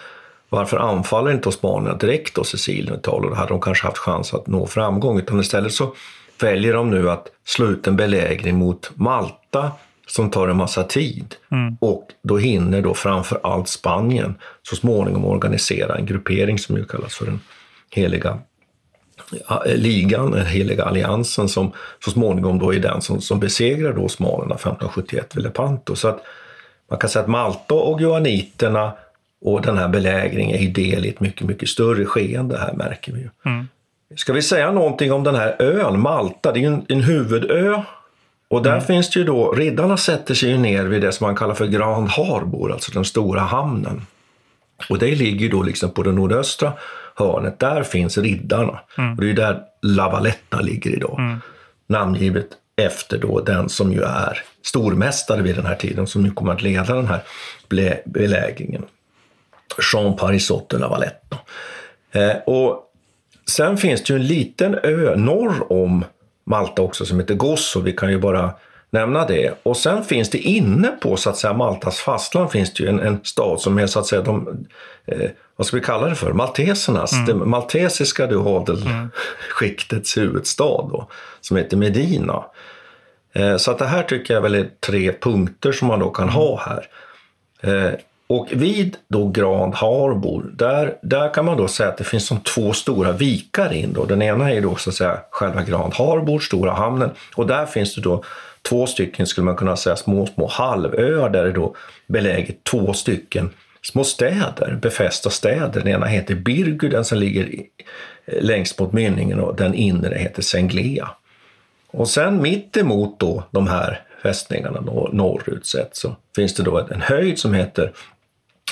varför 0.49 0.77
anfaller 0.77 1.31
inte 1.31 1.51
Spanien 1.51 1.97
direkt 1.97 2.35
då 2.35 2.43
Sicilien 2.43 2.93
och 2.93 2.99
Italien? 2.99 3.29
Då 3.29 3.35
hade 3.35 3.49
de 3.49 3.61
kanske 3.61 3.87
haft 3.87 3.97
chans 3.97 4.33
att 4.33 4.47
nå 4.47 4.67
framgång. 4.67 5.19
Utan 5.19 5.39
istället 5.39 5.73
så 5.73 5.93
väljer 6.41 6.73
de 6.73 6.89
nu 6.89 7.09
att 7.09 7.27
slå 7.45 7.65
ut 7.65 7.87
en 7.87 7.95
belägring 7.95 8.55
mot 8.55 8.91
Malta 8.93 9.71
som 10.07 10.29
tar 10.29 10.47
en 10.47 10.57
massa 10.57 10.83
tid. 10.83 11.35
Mm. 11.51 11.77
Och 11.81 12.07
då 12.21 12.37
hinner 12.37 12.81
då 12.81 12.93
framför 12.93 13.39
allt 13.43 13.67
Spanien 13.67 14.35
så 14.63 14.75
småningom 14.75 15.25
organisera 15.25 15.95
en 15.95 16.05
gruppering 16.05 16.59
som 16.59 16.77
ju 16.77 16.85
kallas 16.85 17.15
för 17.15 17.25
den 17.25 17.39
heliga 17.89 18.39
ligan, 19.75 20.31
den 20.31 20.45
heliga 20.45 20.83
alliansen 20.83 21.49
som 21.49 21.71
så 22.03 22.11
småningom 22.11 22.59
då 22.59 22.73
är 22.73 22.79
den 22.79 23.01
som, 23.01 23.21
som 23.21 23.39
besegrar 23.39 23.93
då 23.93 24.01
osmanerna 24.01 24.55
1571 24.55 25.35
vid 25.35 25.43
Lepanto. 25.43 25.95
Så 25.95 26.07
att 26.07 26.23
man 26.89 26.99
kan 26.99 27.09
säga 27.09 27.23
att 27.23 27.29
Malta 27.29 27.75
och 27.75 28.01
johanniterna 28.01 28.93
och 29.41 29.61
den 29.61 29.77
här 29.77 29.87
belägringen 29.87 30.55
är 30.55 30.69
del 30.69 31.05
i 31.05 31.09
ett 31.09 31.19
mycket, 31.19 31.47
mycket 31.47 31.69
större 31.69 32.05
skeende 32.05 32.57
här 32.57 32.73
märker 32.73 33.13
vi 33.13 33.19
ju. 33.19 33.29
Mm. 33.45 33.67
Ska 34.15 34.33
vi 34.33 34.41
säga 34.41 34.71
någonting 34.71 35.11
om 35.11 35.23
den 35.23 35.35
här 35.35 35.61
ön, 35.61 35.99
Malta? 35.99 36.51
Det 36.51 36.59
är 36.59 36.61
ju 36.61 36.67
en, 36.67 36.85
en 36.87 37.03
huvudö 37.03 37.81
och 38.49 38.63
där 38.63 38.71
mm. 38.71 38.85
finns 38.85 39.09
det 39.09 39.19
ju 39.19 39.25
då, 39.25 39.51
riddarna 39.51 39.97
sätter 39.97 40.33
sig 40.33 40.49
ju 40.49 40.57
ner 40.57 40.85
vid 40.85 41.01
det 41.01 41.11
som 41.11 41.27
man 41.27 41.35
kallar 41.35 41.53
för 41.53 41.67
Grand 41.67 42.09
Harbor, 42.09 42.71
alltså 42.71 42.91
den 42.91 43.05
stora 43.05 43.41
hamnen. 43.41 44.01
Och 44.89 44.99
det 44.99 45.15
ligger 45.15 45.49
då 45.49 45.63
liksom 45.63 45.91
på 45.91 46.03
det 46.03 46.11
nordöstra 46.11 46.73
hörnet, 47.15 47.59
där 47.59 47.83
finns 47.83 48.17
riddarna. 48.17 48.79
Mm. 48.97 49.11
Och 49.11 49.17
det 49.17 49.25
är 49.25 49.27
ju 49.27 49.33
där 49.33 49.61
La 49.81 50.09
Valletta 50.09 50.61
ligger 50.61 50.91
idag. 50.91 51.19
Mm. 51.19 51.41
Namngivet 51.87 52.47
efter 52.81 53.17
då 53.17 53.41
den 53.41 53.69
som 53.69 53.93
ju 53.93 54.01
är 54.01 54.41
stormästare 54.63 55.41
vid 55.41 55.55
den 55.55 55.65
här 55.65 55.75
tiden, 55.75 56.07
som 56.07 56.23
nu 56.23 56.31
kommer 56.31 56.53
att 56.53 56.61
leda 56.61 56.95
den 56.95 57.07
här 57.07 57.23
belägringen. 58.05 58.85
Jean 59.93 60.15
Parisot 60.15 60.69
de 60.69 60.77
La 60.77 60.87
Valletta. 60.87 61.37
Eh, 62.11 62.35
och 62.45 62.83
sen 63.45 63.77
finns 63.77 64.03
det 64.03 64.13
ju 64.13 64.19
en 64.19 64.27
liten 64.27 64.75
ö 64.83 65.15
norr 65.15 65.71
om 65.71 66.05
Malta 66.45 66.81
också 66.81 67.05
som 67.05 67.19
heter 67.19 67.35
Gozo. 67.35 67.81
Vi 67.81 67.93
kan 67.93 68.11
ju 68.11 68.19
bara 68.19 68.53
nämna 68.89 69.25
det. 69.25 69.53
Och 69.63 69.77
sen 69.77 70.03
finns 70.03 70.29
det 70.29 70.37
inne 70.37 70.87
på 70.87 71.17
så 71.17 71.29
att 71.29 71.37
säga 71.37 71.53
Maltas 71.53 71.99
fastland 71.99 72.51
finns 72.51 72.73
det 72.73 72.83
ju 72.83 72.89
en, 72.89 72.99
en 72.99 73.19
stad 73.23 73.61
som 73.61 73.77
är 73.77 73.87
så 73.87 73.99
att 73.99 74.07
säga 74.07 74.21
de, 74.21 74.65
eh, 75.05 75.29
vad 75.55 75.67
ska 75.67 75.77
vi 75.77 75.83
kalla 75.83 76.07
det 76.07 76.15
för, 76.15 76.33
maltesernas, 76.33 77.13
mm. 77.13 77.25
det 77.25 77.33
maltesiska 77.33 78.23
adelskiktets 78.25 80.17
mm. 80.17 80.27
huvudstad 80.27 80.89
då, 80.91 81.07
som 81.41 81.57
heter 81.57 81.77
Medina. 81.77 82.45
Eh, 83.33 83.57
så 83.57 83.71
att 83.71 83.79
det 83.79 83.85
här 83.85 84.03
tycker 84.03 84.33
jag 84.33 84.41
väl 84.41 84.55
är 84.55 84.69
tre 84.79 85.13
punkter 85.13 85.71
som 85.71 85.87
man 85.87 85.99
då 85.99 86.09
kan 86.09 86.23
mm. 86.23 86.35
ha 86.35 86.61
här. 86.65 86.87
Eh, 87.61 87.93
och 88.27 88.47
vid 88.51 88.97
då 89.07 89.27
Grand 89.27 89.75
Harbor, 89.75 90.51
där, 90.53 90.97
där 91.01 91.33
kan 91.33 91.45
man 91.45 91.57
då 91.57 91.67
säga 91.67 91.89
att 91.89 91.97
det 91.97 92.03
finns 92.03 92.27
som 92.27 92.39
två 92.39 92.73
stora 92.73 93.11
vikar 93.11 93.73
in. 93.73 93.93
Då. 93.93 94.05
Den 94.05 94.21
ena 94.21 94.51
är 94.51 94.61
då 94.61 94.75
så 94.75 94.89
att 94.89 94.95
säga 94.95 95.19
själva 95.31 95.63
Grand 95.63 95.93
Harbor, 95.93 96.39
stora 96.39 96.71
hamnen, 96.71 97.09
och 97.35 97.47
där 97.47 97.65
finns 97.65 97.95
det 97.95 98.01
då 98.01 98.23
två 98.69 98.87
stycken, 98.87 99.27
skulle 99.27 99.45
man 99.45 99.55
kunna 99.55 99.75
säga, 99.75 99.95
små, 99.95 100.25
små 100.25 100.47
halvöar 100.47 101.29
där 101.29 101.43
det 101.43 101.51
då 101.51 101.75
beläget 102.07 102.63
två 102.63 102.93
stycken 102.93 103.49
små 103.85 104.03
städer, 104.03 104.79
befästa 104.81 105.29
städer. 105.29 105.81
Den 105.81 105.87
ena 105.87 106.05
heter 106.05 106.35
Birgu, 106.35 106.89
den 106.89 107.05
som 107.05 107.17
ligger 107.17 107.49
längst 108.25 108.79
mot 108.79 108.93
mynningen 108.93 109.39
och 109.39 109.55
den 109.55 109.73
inre 109.73 110.17
heter 110.17 110.41
Senglea. 110.41 111.09
Och 111.87 112.09
sen 112.09 112.41
mitt 112.41 112.77
emot 112.77 113.19
då 113.19 113.43
de 113.51 113.67
här 113.67 114.01
fästningarna 114.23 114.81
norrut 115.11 115.65
sett 115.65 115.95
så 115.95 116.15
finns 116.35 116.53
det 116.53 116.63
då 116.63 116.77
en 116.77 117.01
höjd 117.01 117.39
som 117.39 117.53
heter 117.53 117.91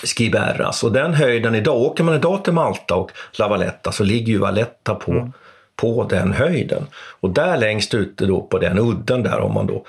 Skiberras 0.04 0.84
och 0.84 0.92
den 0.92 1.14
höjden 1.14 1.56
idag, 1.56 1.82
åker 1.82 2.04
man 2.04 2.16
idag 2.16 2.44
till 2.44 2.54
Malta 2.54 2.96
och 2.96 3.12
La 3.32 3.48
Valletta 3.48 3.92
så 3.92 4.04
ligger 4.04 4.34
ju 4.34 4.38
Valletta 4.40 4.96
på, 4.96 5.12
mm. 5.12 5.32
på 5.76 6.08
den 6.10 6.34
höjden. 6.34 6.88
Och 6.94 7.30
där 7.30 7.58
längst 7.58 7.94
ute 7.94 8.26
då 8.26 8.42
på 8.42 8.60
den 8.60 8.80
udden 8.80 9.24
där 9.24 9.40
har 9.40 9.50
man 9.50 9.68
då 9.68 9.86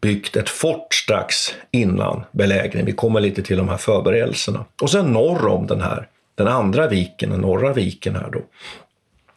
byggt 0.00 0.36
ett 0.36 0.48
fort 0.48 0.94
strax 0.94 1.54
innan 1.70 2.24
belägringen. 2.32 2.86
Vi 2.86 2.92
kommer 2.92 3.20
lite 3.20 3.42
till 3.42 3.56
de 3.56 3.68
här 3.68 3.76
förberedelserna. 3.76 4.64
Och 4.82 4.90
sen 4.90 5.06
norr 5.06 5.46
om 5.46 5.66
den 5.66 5.80
här 5.80 6.08
den 6.34 6.48
andra 6.48 6.86
viken, 6.86 7.30
den 7.30 7.40
norra 7.40 7.72
viken 7.72 8.16
här 8.16 8.30
då, 8.32 8.38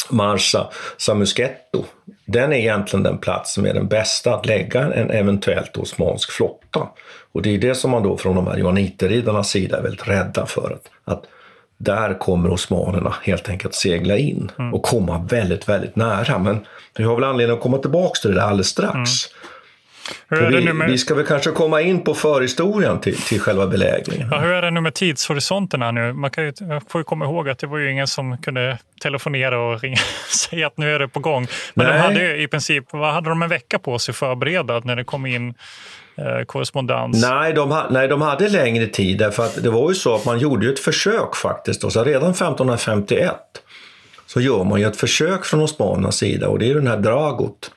Marsa 0.10 0.67
Samusketto, 0.98 1.84
den 2.26 2.54
är 2.54 2.58
egentligen 2.58 3.04
den 3.04 3.17
plats 3.17 3.54
som 3.54 3.65
är 3.65 3.74
den 3.74 3.88
bästa 3.88 4.36
att 4.36 4.46
lägga 4.46 4.93
en 4.93 5.12
eventuellt 5.12 5.78
osmansk 5.78 6.32
flotta. 6.32 6.88
Och 7.32 7.41
det 7.41 7.56
är 7.56 7.58
det 7.58 7.76
som 7.76 7.91
man 7.91 8.04
då 8.04 8.17
från 8.17 8.36
de 8.36 8.48
här 8.48 8.58
johanniterriddarnas 8.58 9.50
sida 9.50 9.78
är 9.78 9.82
väldigt 9.82 10.08
rädda 10.08 10.46
för. 10.46 10.72
Att, 10.72 11.13
att 11.13 11.24
där 11.78 12.20
kommer 12.20 12.52
osmanerna 12.52 13.15
helt 13.24 13.50
enkelt 13.50 13.76
segla 13.76 14.17
in 14.17 14.52
mm. 14.60 14.74
och 14.74 14.84
komma 14.84 15.26
väldigt, 15.30 15.70
väldigt 15.70 15.96
nära. 15.96 16.39
Men 16.39 16.65
vi 16.98 17.04
har 17.04 17.15
väl 17.15 17.24
anledning 17.24 17.58
att 17.58 17.63
komma 17.63 17.78
tillbaka 17.78 18.20
till 18.22 18.30
det 18.30 18.36
där 18.36 18.48
alldeles 18.48 18.67
strax. 18.67 18.96
Mm. 18.96 19.08
Vi, 20.30 20.74
med... 20.74 20.89
vi, 20.89 20.98
ska 20.98 21.15
väl 21.15 21.26
kanske 21.26 21.52
komma 21.52 21.82
in 21.82 22.04
på 22.04 22.13
förhistorien 22.13 23.00
till, 23.00 23.17
till 23.17 23.41
själva 23.41 23.67
belägringen. 23.67 24.28
Ja, 24.32 24.39
hur 24.39 24.52
är 24.52 24.62
det 24.62 24.72
nu 24.72 24.82
med 24.82 24.93
tidshorisonterna 24.93 25.91
nu? 25.91 26.13
Man 26.13 26.32
kan 26.32 26.46
ju, 26.46 26.54
får 26.89 27.02
ju 27.02 27.04
komma 27.04 27.26
ihåg 27.26 27.50
att 27.50 27.60
det 27.60 27.67
var 27.67 27.78
ju 27.78 27.91
ingen 27.91 28.08
som 28.08 28.38
kunde 28.38 28.78
telefonera 29.02 29.60
och 29.60 29.82
ringa 29.82 29.98
och 30.28 30.36
säga 30.36 30.67
att 30.67 30.78
nu 30.78 30.96
är 30.96 31.00
det 31.00 31.08
på 31.08 31.20
gång. 31.20 31.48
Men 31.74 31.88
Nej. 31.88 31.96
de 31.96 32.02
hade 32.02 32.20
ju 32.20 32.43
i 32.43 32.48
princip, 32.48 32.86
vad 32.91 33.13
hade 33.13 33.30
de 33.30 33.41
en 33.41 33.50
vecka 33.50 33.80
på 33.80 34.00
sig 34.00 34.13
förbereda 34.13 34.80
när 34.80 34.96
det 34.96 35.04
kom 35.04 35.26
in 35.26 35.54
eh, 36.17 36.46
korrespondens? 36.46 37.22
Nej 37.30 37.54
de, 37.54 37.84
nej, 37.89 38.08
de 38.08 38.22
hade 38.22 38.50
längre 38.50 38.88
tid 38.88 39.17
därför 39.17 39.43
att 39.43 39.63
det 39.63 39.70
var 39.70 39.89
ju 39.89 39.96
så 39.96 40.15
att 40.15 40.26
man 40.26 40.39
gjorde 40.39 40.70
ett 40.70 40.80
försök 40.80 41.36
faktiskt. 41.36 41.82
Då. 41.82 41.89
Så 41.89 42.04
redan 42.04 42.32
1551 42.32 43.36
så 44.26 44.41
gör 44.41 44.63
man 44.63 44.80
ju 44.80 44.86
ett 44.86 44.98
försök 44.98 45.46
från 45.46 45.62
osmanernas 45.62 46.17
sida 46.17 46.50
och 46.50 46.60
det 46.60 46.70
är 46.70 46.76
den 46.76 46.88
här 46.88 46.98
Dragut 46.98 47.72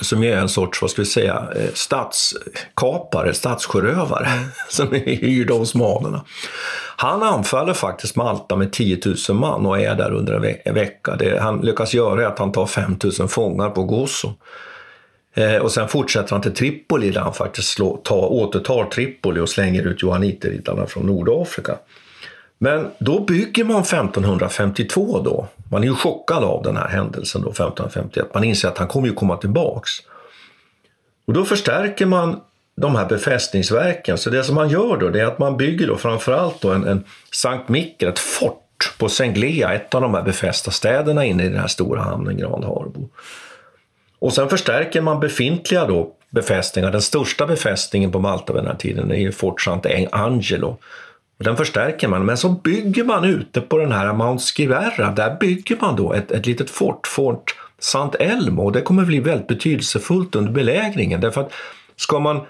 som 0.00 0.22
är 0.22 0.36
en 0.36 0.48
sorts, 0.48 0.82
vad 0.82 0.90
ska 0.90 1.02
vi 1.02 1.06
säga, 1.06 1.48
eh, 1.56 1.70
statskapare, 1.74 3.34
statssjörövare, 3.34 4.26
mm. 4.26 4.44
som 4.68 4.94
är 4.94 5.16
hyrd 5.16 5.50
av 5.50 5.60
osmanerna. 5.60 6.24
Han 6.96 7.22
anfaller 7.22 7.72
faktiskt 7.72 8.16
Malta 8.16 8.56
med 8.56 8.72
10 8.72 9.00
000 9.28 9.38
man 9.38 9.66
och 9.66 9.80
är 9.80 9.94
där 9.94 10.12
under 10.12 10.34
en, 10.34 10.42
ve 10.42 10.56
en 10.64 10.74
vecka. 10.74 11.16
Det 11.16 11.40
han 11.40 11.60
lyckas 11.60 11.94
göra 11.94 12.22
är 12.22 12.26
att 12.26 12.38
han 12.38 12.52
tar 12.52 12.66
5 12.66 12.96
000 13.18 13.28
fångar 13.28 13.70
på 13.70 13.84
Gozo. 13.84 14.32
Eh, 15.34 15.56
och 15.56 15.72
sen 15.72 15.88
fortsätter 15.88 16.30
han 16.30 16.42
till 16.42 16.54
Tripoli 16.54 17.10
där 17.10 17.20
han 17.20 17.34
faktiskt 17.34 17.68
slå, 17.68 17.96
ta, 17.96 18.26
återtar 18.26 18.84
Tripoli 18.84 19.40
och 19.40 19.48
slänger 19.48 19.86
ut 19.86 20.02
johanniterriddarna 20.02 20.86
från 20.86 21.06
Nordafrika. 21.06 21.76
Men 22.62 22.90
då 22.98 23.20
bygger 23.20 23.64
man 23.64 23.80
1552 23.80 25.20
då. 25.20 25.48
Man 25.70 25.82
är 25.82 25.86
ju 25.86 25.94
chockad 25.94 26.44
av 26.44 26.62
den 26.62 26.76
här 26.76 26.88
händelsen 26.88 27.42
då, 27.42 27.50
1551. 27.50 28.26
Man 28.34 28.44
inser 28.44 28.68
att 28.68 28.78
han 28.78 28.88
kommer 28.88 29.08
ju 29.08 29.14
komma 29.14 29.36
tillbaks. 29.36 29.90
Och 31.26 31.32
då 31.32 31.44
förstärker 31.44 32.06
man 32.06 32.40
de 32.76 32.96
här 32.96 33.06
befästningsverken. 33.06 34.18
Så 34.18 34.30
det 34.30 34.44
som 34.44 34.54
man 34.54 34.68
gör 34.68 34.96
då, 34.96 35.08
det 35.08 35.20
är 35.20 35.26
att 35.26 35.38
man 35.38 35.56
bygger 35.56 35.86
då 35.86 35.96
framförallt 35.96 36.60
då 36.60 36.70
en, 36.70 36.86
en 36.86 37.04
Sankt 37.32 37.68
Mikkel, 37.68 38.08
ett 38.08 38.18
fort 38.18 38.94
på 38.98 39.08
Senglea, 39.08 39.72
ett 39.72 39.94
av 39.94 40.00
de 40.00 40.14
här 40.14 40.22
befästa 40.22 40.70
städerna 40.70 41.24
inne 41.24 41.44
i 41.44 41.48
den 41.48 41.60
här 41.60 41.68
stora 41.68 42.00
hamnen 42.00 42.36
Grand 42.36 42.64
Harbo. 42.64 43.08
Och 44.18 44.32
sen 44.32 44.48
förstärker 44.48 45.00
man 45.00 45.20
befintliga 45.20 45.86
då 45.86 46.14
befästningar. 46.30 46.92
Den 46.92 47.02
största 47.02 47.46
befästningen 47.46 48.12
på 48.12 48.18
Malta 48.18 48.52
vid 48.52 48.62
den 48.62 48.70
här 48.70 48.78
tiden 48.78 49.10
är 49.10 49.16
ju 49.16 49.32
Fort 49.32 49.66
Sant'Angelo 49.66 50.08
Angelo 50.12 50.78
den 51.42 51.56
förstärker 51.56 52.08
man, 52.08 52.24
men 52.24 52.36
så 52.36 52.48
bygger 52.48 53.04
man 53.04 53.24
ute 53.24 53.60
på 53.60 53.78
den 53.78 53.92
här 53.92 54.12
Mount 54.12 54.42
Skirerra, 54.42 55.10
där 55.10 55.36
bygger 55.40 55.76
man 55.80 55.96
då 55.96 56.12
ett, 56.12 56.30
ett 56.30 56.46
litet 56.46 56.70
fort, 56.70 57.06
Fort 57.06 57.54
Sant 57.78 58.14
Elmo, 58.14 58.70
det 58.70 58.80
kommer 58.80 59.04
bli 59.04 59.20
väldigt 59.20 59.46
betydelsefullt 59.46 60.36
under 60.36 60.52
belägringen. 60.52 61.20
Därför 61.20 61.40
att 61.40 61.52
ska 61.96 62.18
man 62.18 62.40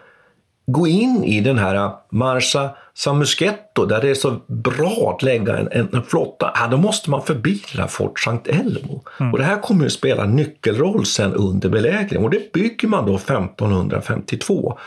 gå 0.66 0.86
in 0.86 1.24
i 1.24 1.40
den 1.40 1.58
här 1.58 1.90
Marsa 2.10 2.70
Samusketto, 2.94 3.86
där 3.86 4.00
det 4.00 4.10
är 4.10 4.14
så 4.14 4.40
bra 4.46 5.14
att 5.16 5.22
lägga 5.22 5.58
en, 5.58 5.88
en, 5.92 6.02
flotta, 6.02 6.52
ja, 6.54 6.66
då 6.66 6.76
måste 6.76 7.10
man 7.10 7.22
förbi 7.22 7.62
det 7.76 7.88
Fort 7.88 8.20
Sankt 8.20 8.48
Elmo. 8.48 9.02
Mm. 9.20 9.32
Och 9.32 9.38
det 9.38 9.44
här 9.44 9.60
kommer 9.60 9.86
att 9.86 9.92
spela 9.92 10.24
nyckelroll 10.24 11.06
sen 11.06 11.34
under 11.34 11.68
belägringen 11.68 12.24
och 12.24 12.30
det 12.30 12.52
bygger 12.52 12.88
man 12.88 13.06
då 13.06 13.16
1552. 13.16 14.78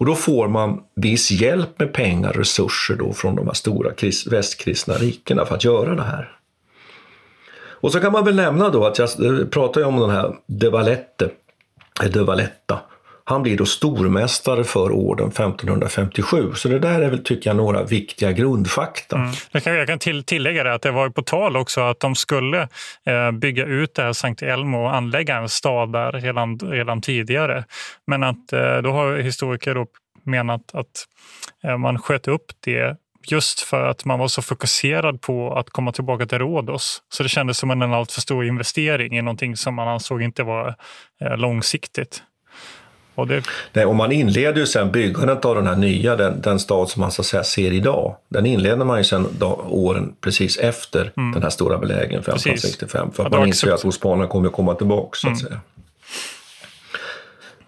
Och 0.00 0.06
då 0.06 0.14
får 0.14 0.48
man 0.48 0.80
viss 0.94 1.30
hjälp 1.30 1.78
med 1.78 1.92
pengar 1.92 2.30
och 2.30 2.36
resurser 2.36 2.96
då 2.96 3.12
från 3.12 3.36
de 3.36 3.46
här 3.46 3.54
stora 3.54 3.90
västkristna 4.30 4.94
rikena 4.94 5.46
för 5.46 5.54
att 5.54 5.64
göra 5.64 5.94
det 5.94 6.02
här. 6.02 6.36
Och 7.54 7.92
så 7.92 8.00
kan 8.00 8.12
man 8.12 8.24
väl 8.24 8.36
nämna 8.36 8.68
då 8.68 8.84
att 8.86 8.98
jag 8.98 9.10
pratar 9.50 9.80
ju 9.80 9.86
om 9.86 10.00
den 10.00 10.10
här 10.10 10.36
De 10.46 10.68
Valette, 10.68 11.30
De 12.12 12.24
Valletta 12.24 12.80
han 13.30 13.42
blir 13.42 13.56
då 13.56 13.66
stormästare 13.66 14.64
för 14.64 14.92
orden 14.92 15.28
1557. 15.28 16.52
Så 16.54 16.68
det 16.68 16.78
där 16.78 17.00
är 17.00 17.10
väl, 17.10 17.24
tycker 17.24 17.50
jag, 17.50 17.56
några 17.56 17.84
viktiga 17.84 18.32
grundfakta. 18.32 19.16
Mm. 19.16 19.30
Jag 19.50 19.62
kan, 19.62 19.74
jag 19.74 19.86
kan 19.86 19.98
till, 19.98 20.24
tillägga 20.24 20.64
det 20.64 20.74
att 20.74 20.82
det 20.82 20.90
var 20.90 21.08
på 21.08 21.22
tal 21.22 21.56
också 21.56 21.80
att 21.80 22.00
de 22.00 22.14
skulle 22.14 22.68
eh, 23.06 23.30
bygga 23.32 23.64
ut 23.64 23.94
det 23.94 24.02
här 24.02 24.12
Sankt 24.12 24.42
Elmo 24.42 24.82
och 24.82 24.94
anlägga 24.94 25.36
en 25.36 25.48
stad 25.48 25.92
där 25.92 26.12
redan, 26.12 26.58
redan 26.58 27.00
tidigare. 27.00 27.64
Men 28.06 28.22
att 28.22 28.52
eh, 28.52 28.76
då 28.76 28.90
har 28.90 29.18
historiker 29.18 29.74
då 29.74 29.86
menat 30.24 30.74
att 30.74 31.06
eh, 31.64 31.76
man 31.76 31.98
sköt 31.98 32.28
upp 32.28 32.52
det 32.64 32.96
just 33.26 33.60
för 33.60 33.86
att 33.86 34.04
man 34.04 34.18
var 34.18 34.28
så 34.28 34.42
fokuserad 34.42 35.20
på 35.20 35.54
att 35.54 35.70
komma 35.70 35.92
tillbaka 35.92 36.26
till 36.26 36.38
Rhodos. 36.38 37.02
Så 37.08 37.22
det 37.22 37.28
kändes 37.28 37.58
som 37.58 37.70
en 37.70 37.82
alltför 37.82 38.20
stor 38.20 38.44
investering 38.44 39.18
i 39.18 39.22
någonting 39.22 39.56
som 39.56 39.74
man 39.74 39.88
ansåg 39.88 40.22
inte 40.22 40.42
var 40.42 40.74
eh, 41.20 41.36
långsiktigt. 41.36 42.22
Och, 43.20 43.26
det... 43.26 43.42
Nej, 43.72 43.86
och 43.86 43.96
man 43.96 44.12
inleder 44.12 44.60
ju 44.60 44.66
sen 44.66 44.92
byggandet 44.92 45.44
av 45.44 45.54
den 45.54 45.66
här 45.66 45.76
nya, 45.76 46.16
den, 46.16 46.40
den 46.40 46.58
stad 46.58 46.88
som 46.88 47.00
man 47.00 47.10
så 47.10 47.22
att 47.22 47.26
säga 47.26 47.44
ser 47.44 47.72
idag. 47.72 48.16
Den 48.28 48.46
inleder 48.46 48.84
man 48.84 48.98
ju 48.98 49.04
sen 49.04 49.26
då, 49.38 49.64
åren 49.68 50.12
precis 50.20 50.58
efter 50.58 51.12
mm. 51.16 51.32
den 51.32 51.42
här 51.42 51.50
stora 51.50 51.78
belägringen 51.78 52.20
1565. 52.20 53.10
För 53.12 53.26
att 53.26 53.32
ja, 53.32 53.38
man 53.38 53.48
inser 53.48 53.72
att 53.72 53.84
osmanerna 53.84 54.26
kommer 54.26 54.48
att 54.48 54.54
komma 54.54 54.74
tillbaka 54.74 55.10
så 55.12 55.28
att 55.28 55.40
mm. 55.40 55.46
säga. 55.46 55.60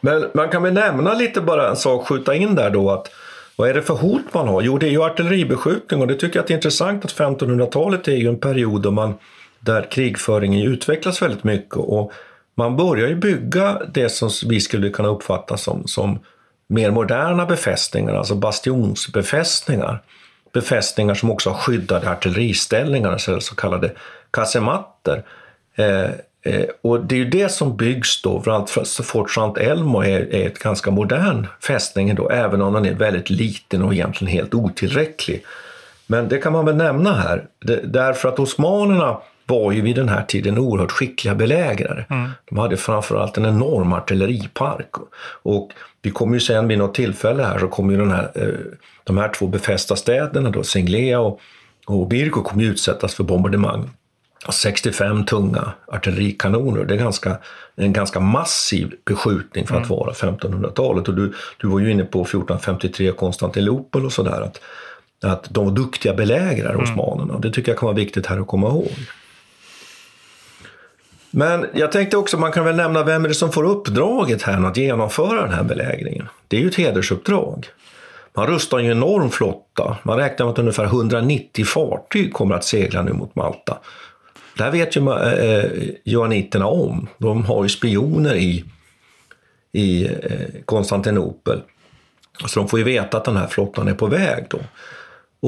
Men 0.01 0.31
man 0.35 0.49
kan 0.49 0.63
väl 0.63 0.73
nämna 0.73 1.15
lite 1.15 1.41
bara 1.41 1.71
en 1.71 1.77
sak, 1.77 2.07
skjuta 2.07 2.35
in 2.35 2.55
där 2.55 2.71
då 2.71 2.91
att 2.91 3.11
vad 3.57 3.71
är 3.71 3.75
det 3.75 3.83
för 3.83 3.95
hot 3.95 4.35
man 4.35 4.49
har? 4.49 4.63
Jo, 4.63 4.79
det 4.79 4.87
är 4.87 4.91
ju 4.91 5.03
artilleribeskjutning 5.03 6.01
och 6.01 6.07
det 6.07 6.15
tycker 6.15 6.39
jag 6.39 6.51
är 6.51 6.55
intressant 6.55 7.05
att 7.05 7.15
1500-talet 7.15 8.09
är 8.09 8.17
ju 8.17 8.29
en 8.29 8.39
period 8.39 8.83
då 8.83 8.91
man, 8.91 9.15
där 9.61 9.91
krigföringen 9.91 10.67
utvecklas 10.67 11.23
väldigt 11.23 11.45
mycket 11.45 11.77
och 11.77 12.13
man 12.55 12.77
börjar 12.77 13.09
ju 13.09 13.15
bygga 13.15 13.83
det 13.95 14.09
som 14.09 14.31
vi 14.49 14.61
skulle 14.61 14.91
kunna 14.91 15.09
uppfatta 15.09 15.57
som, 15.57 15.87
som 15.87 16.19
mer 16.67 16.91
moderna 16.91 17.47
befästningar, 17.47 18.15
alltså 18.15 18.35
bastionsbefästningar. 18.35 20.03
Befästningar 20.53 21.15
som 21.15 21.31
också 21.31 21.51
har 21.51 21.57
skyddade 21.57 22.11
artilleriställningar, 22.11 23.19
så, 23.19 23.41
så 23.41 23.55
kallade 23.55 23.93
kasematter. 24.31 25.23
Eh, 25.75 26.11
eh, 26.43 26.67
och 26.83 27.05
det 27.05 27.15
är 27.15 27.19
ju 27.19 27.31
det 27.31 27.49
som 27.49 27.77
byggs 27.77 28.23
då, 28.23 28.41
för 28.41 29.03
Fort 29.03 29.31
Sant 29.31 29.59
Elmo 29.59 30.03
är, 30.03 30.35
är 30.35 30.47
ett 30.47 30.59
ganska 30.59 30.91
modern 30.91 31.47
fästning 31.67 32.15
då, 32.15 32.31
även 32.31 32.63
om 32.63 32.73
den 32.73 32.87
är 32.87 32.95
väldigt 32.95 33.31
liten 33.31 33.83
och 33.83 33.93
egentligen 33.93 34.33
helt 34.33 34.55
otillräcklig. 34.55 35.45
Men 36.07 36.29
det 36.29 36.39
kan 36.39 36.53
man 36.53 36.65
väl 36.65 36.77
nämna 36.77 37.15
här, 37.15 37.45
det, 37.61 37.81
därför 37.85 38.29
att 38.29 38.39
osmanerna 38.39 39.19
var 39.47 39.73
ju 39.73 39.81
vid 39.81 39.97
den 39.97 40.09
här 40.09 40.25
tiden 40.25 40.59
oerhört 40.59 40.93
skickliga 40.93 41.35
belägrare. 41.35 42.07
Mm. 42.11 42.31
De 42.45 42.59
hade 42.59 42.77
framförallt 42.77 43.37
en 43.37 43.47
enorm 43.47 43.93
artilleripark. 43.93 44.91
Och 45.43 45.71
vi 46.03 46.11
kommer 46.11 46.35
ju 46.35 46.41
sen 46.41 46.69
vid 46.69 46.79
något 46.79 46.95
tillfälle 46.95 47.43
här 47.43 47.59
så 47.59 47.69
kommer 47.69 47.93
ju 47.93 47.99
den 47.99 48.11
här, 48.11 48.31
eh, 48.35 48.49
de 49.05 49.19
här 49.19 49.29
två 49.29 49.47
befästa 49.47 49.97
städerna, 49.97 50.51
då, 50.51 50.63
Singlea 50.63 51.21
och, 51.21 51.41
och 51.87 52.09
Birko, 52.09 52.43
kommer 52.43 52.65
utsättas 52.65 53.15
för 53.15 53.25
bombardemang. 53.25 53.91
65 54.51 55.25
tunga 55.25 55.73
artillerikanoner. 55.87 56.85
Det 56.85 56.95
är 56.95 56.99
ganska, 56.99 57.39
en 57.77 57.93
ganska 57.93 58.21
massiv 58.21 58.95
beskjutning 59.05 59.67
för 59.67 59.77
att 59.77 59.87
mm. 59.87 59.99
vara 59.99 60.13
1500-talet. 60.13 61.09
Och 61.09 61.15
du, 61.15 61.33
du 61.57 61.69
var 61.69 61.79
ju 61.79 61.91
inne 61.91 62.05
på 62.05 62.23
1453 62.23 63.13
Konstantinopel 63.13 64.05
och 64.05 64.13
sådär. 64.13 64.41
Att, 64.41 64.61
att 65.33 65.47
de 65.51 65.65
var 65.65 65.73
duktiga 65.73 66.15
belägrare, 66.15 66.73
mm. 66.73 66.83
osmanerna. 66.83 67.39
Det 67.39 67.51
tycker 67.51 67.73
jag 67.73 67.79
kan 67.79 67.87
vara 67.87 67.97
viktigt 67.97 68.27
här 68.27 68.41
att 68.41 68.47
komma 68.47 68.69
ihåg. 68.69 68.93
Men 71.33 71.67
jag 71.75 71.93
tänkte 71.93 72.17
också, 72.17 72.39
man 72.39 72.53
kan 72.53 72.65
väl 72.65 72.77
nämna 72.77 73.05
vem 73.05 73.25
är 73.25 73.29
det 73.29 73.35
som 73.35 73.53
får 73.53 73.65
uppdraget 73.65 74.43
här 74.43 74.67
att 74.67 74.77
genomföra 74.77 75.43
den 75.43 75.55
här 75.55 75.63
belägringen? 75.63 76.29
Det 76.49 76.57
är 76.57 76.61
ju 76.61 76.69
ett 76.69 76.75
hedersuppdrag. 76.75 77.67
Man 78.35 78.47
rustar 78.47 78.79
en 78.79 78.91
enorm 78.91 79.31
flotta. 79.31 79.97
Man 80.03 80.19
räknar 80.19 80.47
med 80.47 80.53
att 80.53 80.59
ungefär 80.59 80.85
190 80.85 81.65
fartyg 81.65 82.33
kommer 82.33 82.55
att 82.55 82.65
segla 82.65 83.03
nu 83.03 83.13
mot 83.13 83.35
Malta. 83.35 83.79
Det 84.57 84.63
här 84.63 84.71
vet 84.71 84.97
ju 84.97 85.11
eh, 85.11 85.33
eh 85.33 85.71
johanniterna 86.05 86.67
om. 86.67 87.09
De 87.19 87.45
har 87.45 87.63
ju 87.63 87.69
spioner 87.69 88.35
i, 88.35 88.65
i 89.73 90.05
eh, 90.05 90.11
Konstantinopel. 90.65 91.63
Så 92.47 92.61
de 92.61 92.69
får 92.69 92.79
ju 92.79 92.85
veta 92.85 93.17
att 93.17 93.25
den 93.25 93.37
här 93.37 93.47
flottan 93.47 93.89
är 93.89 93.95
på 93.95 94.07
väg. 94.07 94.47
Då. 94.51 94.59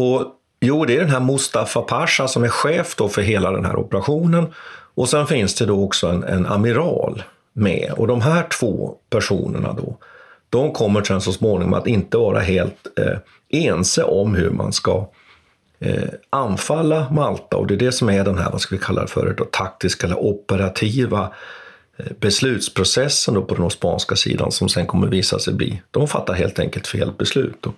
Och 0.01 0.41
Jo, 0.67 0.85
det 0.85 0.97
är 0.97 1.01
den 1.01 1.11
här 1.11 1.21
Mustafa 1.21 1.83
Pasha 1.83 2.29
som 2.29 2.45
är 2.45 2.49
chef 2.49 2.97
då 2.97 3.09
för 3.09 3.23
hela 3.23 3.51
den 3.51 3.65
här 3.65 3.77
operationen. 3.77 4.47
Och 4.95 5.09
sen 5.09 5.27
finns 5.27 5.55
det 5.55 5.67
då 5.67 5.85
också 5.85 6.07
en, 6.07 6.25
en 6.25 6.47
amiral 6.47 7.23
med. 7.53 7.93
Och 7.97 8.07
de 8.07 8.21
här 8.21 8.49
två 8.61 8.95
personerna 9.11 9.73
då, 9.73 9.97
de 10.51 10.73
kommer 10.73 11.03
sen 11.03 11.21
så 11.21 11.33
småningom 11.33 11.75
att 11.75 11.87
inte 11.87 12.17
vara 12.17 12.41
helt 12.41 12.99
eh, 12.99 13.19
ense 13.63 14.03
om 14.03 14.35
hur 14.35 14.51
man 14.51 14.73
ska 14.73 15.09
eh, 15.79 16.09
anfalla 16.31 17.11
Malta 17.11 17.57
och 17.57 17.67
det 17.67 17.75
är 17.75 17.79
det 17.79 17.93
som 17.93 18.11
är 18.11 18.25
den 18.25 18.39
här, 18.39 18.51
vad 18.51 18.61
ska 18.61 18.75
vi 18.77 18.83
kalla 18.83 19.03
det 19.03 19.09
för, 19.09 19.35
då, 19.39 19.45
taktiska 19.45 20.07
eller 20.07 20.19
operativa 20.19 21.33
eh, 21.97 22.07
beslutsprocessen 22.21 23.35
då 23.35 23.43
på 23.43 23.55
den 23.55 23.65
osmanska 23.65 24.17
sidan 24.17 24.53
som 24.53 24.69
sen 24.69 24.87
kommer 24.87 25.07
visa 25.07 25.39
sig 25.39 25.55
bli, 25.55 25.83
de 25.91 26.09
fattar 26.09 26.35
helt 26.35 26.59
enkelt 26.59 26.87
fel 26.87 27.13
beslut. 27.19 27.67
Och 27.67 27.75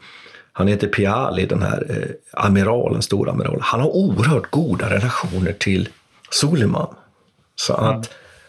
han 0.53 0.69
heter 0.69 0.89
Piali, 0.89 1.47
den 1.47 1.63
här 1.63 1.87
eh, 1.89 2.43
amiralen, 2.45 3.03
storamiralen. 3.03 3.61
Han 3.63 3.81
har 3.81 3.97
oerhört 3.97 4.51
goda 4.51 4.91
relationer 4.91 5.53
till 5.53 5.89
Suleiman. 6.31 6.95
Så 7.57 7.73
att 7.73 7.95
mm. 7.95 8.03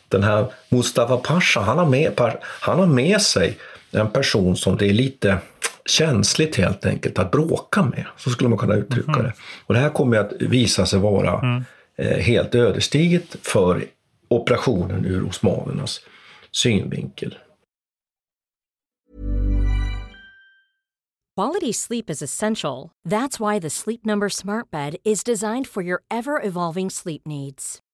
den 0.07 0.23
här 0.23 0.45
Mustafa 0.69 1.17
Pasha, 1.17 1.61
han 1.61 1.77
har, 1.77 1.85
med, 1.85 2.21
han 2.41 2.79
har 2.79 2.85
med 2.85 3.21
sig 3.21 3.57
en 3.91 4.09
person 4.09 4.55
som 4.55 4.77
det 4.77 4.85
är 4.85 4.93
lite 4.93 5.37
känsligt 5.85 6.55
helt 6.55 6.85
enkelt 6.85 7.19
att 7.19 7.31
bråka 7.31 7.83
med. 7.83 8.05
Så 8.17 8.29
skulle 8.29 8.49
man 8.49 8.57
kunna 8.57 8.75
uttrycka 8.75 9.11
mm. 9.11 9.23
det. 9.23 9.33
Och 9.65 9.73
det 9.73 9.79
här 9.79 9.89
kommer 9.89 10.17
att 10.17 10.33
visa 10.39 10.85
sig 10.85 10.99
vara 10.99 11.39
mm. 11.39 11.63
eh, 11.95 12.17
helt 12.17 12.55
ödesdigert 12.55 13.35
för 13.41 13.85
operationen 14.27 15.05
ur 15.05 15.27
osmanernas 15.27 16.01
synvinkel. 16.51 17.37
Quality 21.37 21.73
sleep 21.73 22.09
is 22.09 22.21
essential. 22.21 22.91
That's 23.07 23.39
why 23.39 23.59
the 23.59 23.69
Sleep 23.69 24.05
Number 24.05 24.29
smart 24.29 24.71
bed 24.71 24.95
is 25.03 25.23
designed 25.23 25.67
for 25.67 25.83
your 25.83 26.01
ever 26.09 26.41
evolving 26.47 26.89
sleep 26.89 27.27
needs. 27.27 27.79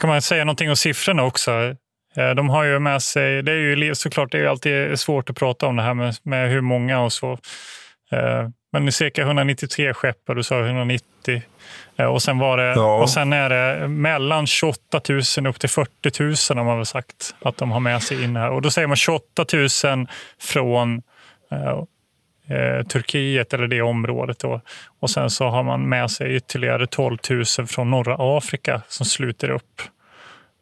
Kan 0.00 0.10
man 0.10 0.22
säga 0.22 0.44
någonting 0.44 0.70
om 0.70 0.76
siffrorna 0.76 1.24
också? 1.24 1.50
Eh, 2.16 2.30
de 2.30 2.48
har 2.48 2.64
ju 2.64 2.78
med 2.78 3.02
sig, 3.02 3.42
det 3.42 3.52
är 3.52 3.56
ju 3.56 3.94
såklart 3.94 4.32
det 4.32 4.38
är 4.38 4.46
alltid 4.46 5.00
svårt 5.00 5.30
att 5.30 5.36
prata 5.36 5.66
om 5.66 5.76
det 5.76 5.82
här 5.82 5.94
med, 5.94 6.14
med 6.22 6.50
hur 6.50 6.60
många 6.60 7.00
och 7.00 7.12
så. 7.12 7.32
Eh, 8.12 8.48
men 8.72 8.92
cirka 8.92 9.22
193 9.22 9.94
skepp 9.94 10.28
och 10.28 10.34
du 10.34 10.42
sa 10.42 10.60
190. 10.60 11.42
Eh, 11.96 12.06
och 12.06 12.22
sen, 12.22 12.38
var 12.38 12.56
det, 12.56 12.72
ja. 12.72 13.02
och 13.02 13.10
sen 13.10 13.32
är 13.32 13.50
det 13.50 13.88
mellan 13.88 14.46
28 14.46 15.00
000 15.08 15.46
upp 15.46 15.60
till 15.60 15.68
40 15.68 16.22
000 16.22 16.34
har 16.58 16.64
man 16.64 16.76
väl 16.76 16.86
sagt 16.86 17.34
att 17.42 17.56
de 17.56 17.70
har 17.70 17.80
med 17.80 18.02
sig 18.02 18.24
in 18.24 18.36
här. 18.36 18.50
Och 18.50 18.62
då 18.62 18.70
säger 18.70 18.88
man 18.88 18.96
28 18.96 19.44
000 19.52 20.06
från 20.40 21.02
eh, 22.48 22.86
Turkiet 22.86 23.54
eller 23.54 23.66
det 23.66 23.82
området. 23.82 24.38
Då. 24.38 24.60
Och 25.00 25.10
sen 25.10 25.30
så 25.30 25.48
har 25.48 25.62
man 25.62 25.88
med 25.88 26.10
sig 26.10 26.36
ytterligare 26.36 26.86
12 26.86 27.16
000 27.30 27.44
från 27.44 27.90
norra 27.90 28.16
Afrika 28.18 28.82
som 28.88 29.06
sluter 29.06 29.50
upp. 29.50 29.82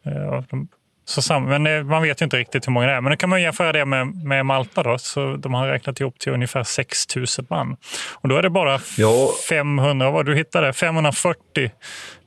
Eh, 0.05 0.43
de, 0.49 0.67
så 1.05 1.21
sam, 1.21 1.43
men 1.43 1.67
eh, 1.67 1.83
man 1.83 2.01
vet 2.01 2.21
ju 2.21 2.23
inte 2.23 2.37
riktigt 2.37 2.67
hur 2.67 2.71
många 2.71 2.87
det 2.87 2.93
är. 2.93 3.01
Men 3.01 3.11
då 3.11 3.17
kan 3.17 3.29
man 3.29 3.41
jämföra 3.41 3.71
det 3.71 3.85
med, 3.85 4.07
med 4.07 4.45
Malta. 4.45 4.83
Då, 4.83 4.97
så 4.97 5.35
de 5.35 5.53
har 5.53 5.67
räknat 5.67 5.99
ihop 5.99 6.19
till 6.19 6.31
ungefär 6.31 6.63
6 6.63 7.15
000 7.15 7.25
man. 7.49 7.77
Och 8.13 8.29
då 8.29 8.37
är 8.37 8.41
det 8.41 8.49
bara 8.49 8.79
ja. 8.97 9.29
500, 9.49 10.11
vad 10.11 10.25
du 10.25 10.35
hittade, 10.35 10.73
540 10.73 11.71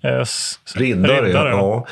eh, 0.03 0.25
riddare. 0.75 1.23
riddare 1.23 1.51
ja. 1.51 1.87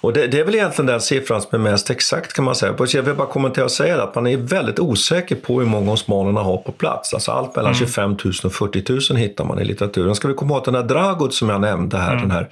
Och 0.00 0.12
det, 0.12 0.26
det, 0.26 0.40
är 0.40 0.44
väl 0.44 0.54
egentligen 0.54 0.86
den 0.86 1.00
siffran 1.00 1.42
som 1.42 1.60
är 1.60 1.70
mest 1.70 1.90
exakt 1.90 2.32
kan 2.32 2.44
man 2.44 2.54
säga. 2.54 2.74
Jag 2.92 3.02
vill 3.02 3.14
bara 3.14 3.26
kommentera 3.26 3.64
och 3.64 3.70
säga 3.70 4.02
att 4.02 4.14
man 4.14 4.26
är 4.26 4.36
väldigt 4.36 4.78
osäker 4.78 5.36
på 5.36 5.60
hur 5.60 5.66
många 5.66 5.92
osmanerna 5.92 6.40
har 6.40 6.56
på 6.56 6.72
plats. 6.72 7.14
Alltså 7.14 7.32
allt 7.32 7.56
mellan 7.56 7.72
mm. 7.72 7.86
25 7.86 8.10
000 8.10 8.32
och 8.44 8.52
40 8.52 9.12
000 9.12 9.18
hittar 9.18 9.44
man 9.44 9.60
i 9.60 9.64
litteraturen. 9.64 10.14
Ska 10.14 10.28
vi 10.28 10.34
komma 10.34 10.54
ihåg 10.54 10.58
att 10.58 10.64
den 10.64 10.74
här 10.74 10.82
Dragut 10.82 11.34
som 11.34 11.48
jag 11.48 11.60
nämnde 11.60 11.96
här, 11.98 12.12
mm. 12.12 12.22
den 12.22 12.30
här 12.30 12.48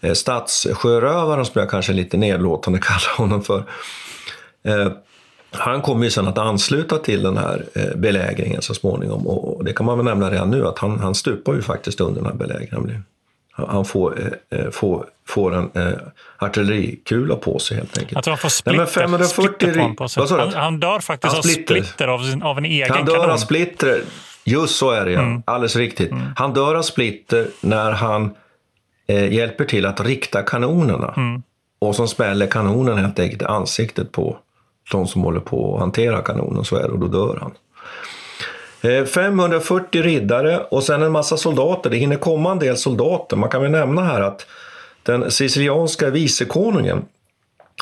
eh, 0.00 0.12
statssjörövaren 0.12 1.44
som 1.44 1.60
jag 1.60 1.70
kanske 1.70 1.92
lite 1.92 2.16
nedlåtande 2.16 2.78
kallar 2.82 3.16
honom 3.16 3.42
för. 3.42 3.62
Eh, 4.64 4.92
han 5.50 5.82
kommer 5.82 6.04
ju 6.04 6.10
sen 6.10 6.28
att 6.28 6.38
ansluta 6.38 6.98
till 6.98 7.22
den 7.22 7.36
här 7.36 7.64
eh, 7.74 7.96
belägringen 7.96 8.62
så 8.62 8.74
småningom 8.74 9.26
och 9.26 9.64
det 9.64 9.72
kan 9.72 9.86
man 9.86 9.98
väl 9.98 10.04
nämna 10.04 10.30
redan 10.30 10.50
nu 10.50 10.66
att 10.66 10.78
han, 10.78 10.98
han 10.98 11.14
stupar 11.14 11.54
ju 11.54 11.62
faktiskt 11.62 12.00
under 12.00 12.20
den 12.20 12.30
här 12.30 12.38
belägringen. 12.38 13.04
Han 13.66 13.84
får, 13.84 14.20
eh, 14.20 14.58
eh, 14.58 14.70
får, 14.70 15.06
får 15.28 15.54
en 15.54 15.70
eh, 15.74 15.98
artillerikula 16.38 17.36
på 17.36 17.58
sig 17.58 17.76
helt 17.76 17.98
enkelt. 17.98 18.12
Jag 18.12 18.24
tror 18.24 18.32
han 18.32 18.38
får 18.38 18.48
splitter, 18.48 18.78
Nej, 18.78 18.86
540, 18.86 19.94
på 19.96 20.08
sig. 20.08 20.22
Han, 20.28 20.52
han, 20.54 20.80
dör 20.80 21.00
faktiskt 21.00 21.32
han 21.32 21.38
av 21.38 21.42
splitter 21.42 22.08
av, 22.08 22.18
sin, 22.18 22.42
av 22.42 22.58
en 22.58 22.64
egen 22.64 22.90
Han 22.90 23.04
dör 23.04 23.14
kanon. 23.14 23.30
av 23.30 23.36
splitter, 23.36 24.02
just 24.44 24.76
så 24.76 24.90
är 24.90 25.04
det 25.04 25.12
ja. 25.12 25.20
Mm. 25.20 25.42
Alldeles 25.46 25.76
riktigt. 25.76 26.10
Mm. 26.10 26.26
Han 26.36 26.52
dör 26.52 26.74
av 26.74 26.82
splitter 26.82 27.46
när 27.60 27.92
han 27.92 28.30
eh, 29.06 29.32
hjälper 29.32 29.64
till 29.64 29.86
att 29.86 30.00
rikta 30.00 30.42
kanonerna. 30.42 31.14
Mm. 31.16 31.42
Och 31.78 31.96
som 31.96 32.08
smäller 32.08 32.46
kanonen 32.46 32.98
helt 32.98 33.18
enkelt 33.18 33.42
i 33.42 33.44
ansiktet 33.44 34.12
på 34.12 34.38
de 34.90 35.06
som 35.06 35.22
håller 35.22 35.40
på 35.40 35.74
att 35.74 35.80
hantera 35.80 36.22
kanonen, 36.22 36.64
så 36.64 36.76
är 36.76 36.82
det, 36.82 36.88
och 36.88 36.98
då 36.98 37.06
dör 37.06 37.38
han. 37.40 37.52
Eh, 38.82 39.04
540 39.04 40.02
riddare 40.02 40.58
och 40.58 40.84
sen 40.84 41.02
en 41.02 41.12
massa 41.12 41.36
soldater. 41.36 41.90
Det 41.90 41.96
hinner 41.96 42.16
komma 42.16 42.52
en 42.52 42.58
del 42.58 42.76
soldater. 42.76 43.36
Man 43.36 43.50
kan 43.50 43.62
väl 43.62 43.70
nämna 43.70 44.04
här 44.04 44.20
att 44.20 44.46
den 45.02 45.30
sicilianska 45.30 46.10
vicekonungen 46.10 47.04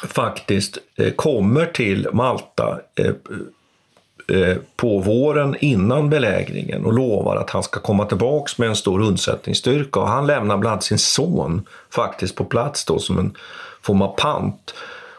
faktiskt 0.09 0.79
eh, 0.97 1.11
kommer 1.11 1.67
till 1.67 2.09
Malta 2.13 2.81
eh, 2.95 4.57
på 4.77 4.99
våren 4.99 5.57
innan 5.61 6.11
belägringen 6.11 6.85
och 6.85 6.93
lovar 6.93 7.37
att 7.37 7.51
han 7.51 7.63
ska 7.63 7.81
komma 7.81 8.05
tillbaks 8.05 8.59
med 8.59 8.69
en 8.69 8.77
stor 8.77 9.01
undsättningsstyrka. 9.01 10.01
Och 10.01 10.09
han 10.09 10.27
lämnar 10.27 10.57
bland 10.57 10.73
annat 10.73 10.85
sin 10.85 10.99
son 10.99 11.67
faktiskt 11.91 12.35
på 12.35 12.45
plats 12.45 12.85
då 12.85 12.99
som 12.99 13.19
en 13.19 13.35
form 13.83 14.03
av 14.03 14.17
pant. 14.17 14.75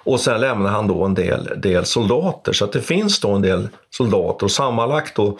Och 0.07 0.19
sen 0.19 0.41
lämnar 0.41 0.69
han 0.69 0.87
då 0.87 1.03
en 1.03 1.13
del, 1.13 1.49
del 1.57 1.85
soldater. 1.85 2.53
Så 2.53 2.65
att 2.65 2.71
det 2.71 2.81
finns 2.81 3.19
då 3.19 3.31
en 3.31 3.41
del 3.41 3.67
soldater 3.89 4.45
och 4.45 4.51
sammanlagt 4.51 5.15
då 5.15 5.37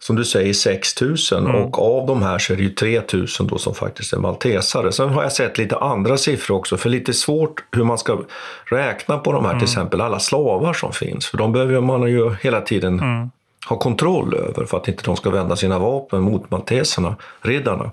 som 0.00 0.16
du 0.16 0.24
säger 0.24 0.52
6 0.52 1.00
000 1.00 1.16
mm. 1.32 1.54
och 1.54 1.78
av 1.78 2.06
de 2.06 2.22
här 2.22 2.38
så 2.38 2.52
är 2.52 2.56
det 2.56 2.62
ju 2.62 2.70
3 2.70 3.02
000 3.12 3.26
då 3.40 3.58
som 3.58 3.74
faktiskt 3.74 4.12
är 4.12 4.18
maltesare. 4.18 4.92
Sen 4.92 5.08
har 5.08 5.22
jag 5.22 5.32
sett 5.32 5.58
lite 5.58 5.76
andra 5.76 6.16
siffror 6.16 6.56
också, 6.56 6.76
för 6.76 6.88
lite 6.88 7.12
svårt 7.12 7.64
hur 7.72 7.84
man 7.84 7.98
ska 7.98 8.18
räkna 8.64 9.18
på 9.18 9.32
de 9.32 9.44
här, 9.44 9.50
mm. 9.50 9.60
till 9.60 9.68
exempel 9.68 10.00
alla 10.00 10.18
slavar 10.18 10.72
som 10.72 10.92
finns. 10.92 11.26
För 11.26 11.38
de 11.38 11.52
behöver 11.52 11.80
man 11.80 12.02
ju 12.02 12.34
hela 12.40 12.60
tiden 12.60 13.00
mm. 13.00 13.30
ha 13.68 13.78
kontroll 13.78 14.34
över 14.34 14.64
för 14.64 14.76
att 14.76 14.88
inte 14.88 15.04
de 15.04 15.16
ska 15.16 15.30
vända 15.30 15.56
sina 15.56 15.78
vapen 15.78 16.20
mot 16.20 16.50
malteserna, 16.50 17.16
riddarna. 17.42 17.90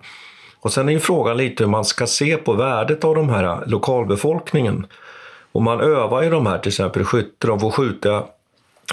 Och 0.59 0.73
sen 0.73 0.89
är 0.89 0.93
ju 0.93 0.99
frågan 0.99 1.37
lite 1.37 1.63
hur 1.63 1.71
man 1.71 1.85
ska 1.85 2.07
se 2.07 2.37
på 2.37 2.53
värdet 2.53 3.03
av 3.03 3.15
de 3.15 3.29
här 3.29 3.63
lokalbefolkningen. 3.65 4.85
Och 5.51 5.61
man 5.61 5.81
övar 5.81 6.21
ju 6.23 6.29
de 6.29 6.45
här 6.45 6.57
till 6.57 6.69
exempel 6.69 7.03
skytte, 7.03 7.47
de 7.47 7.59
får 7.59 7.71
skjuta 7.71 8.23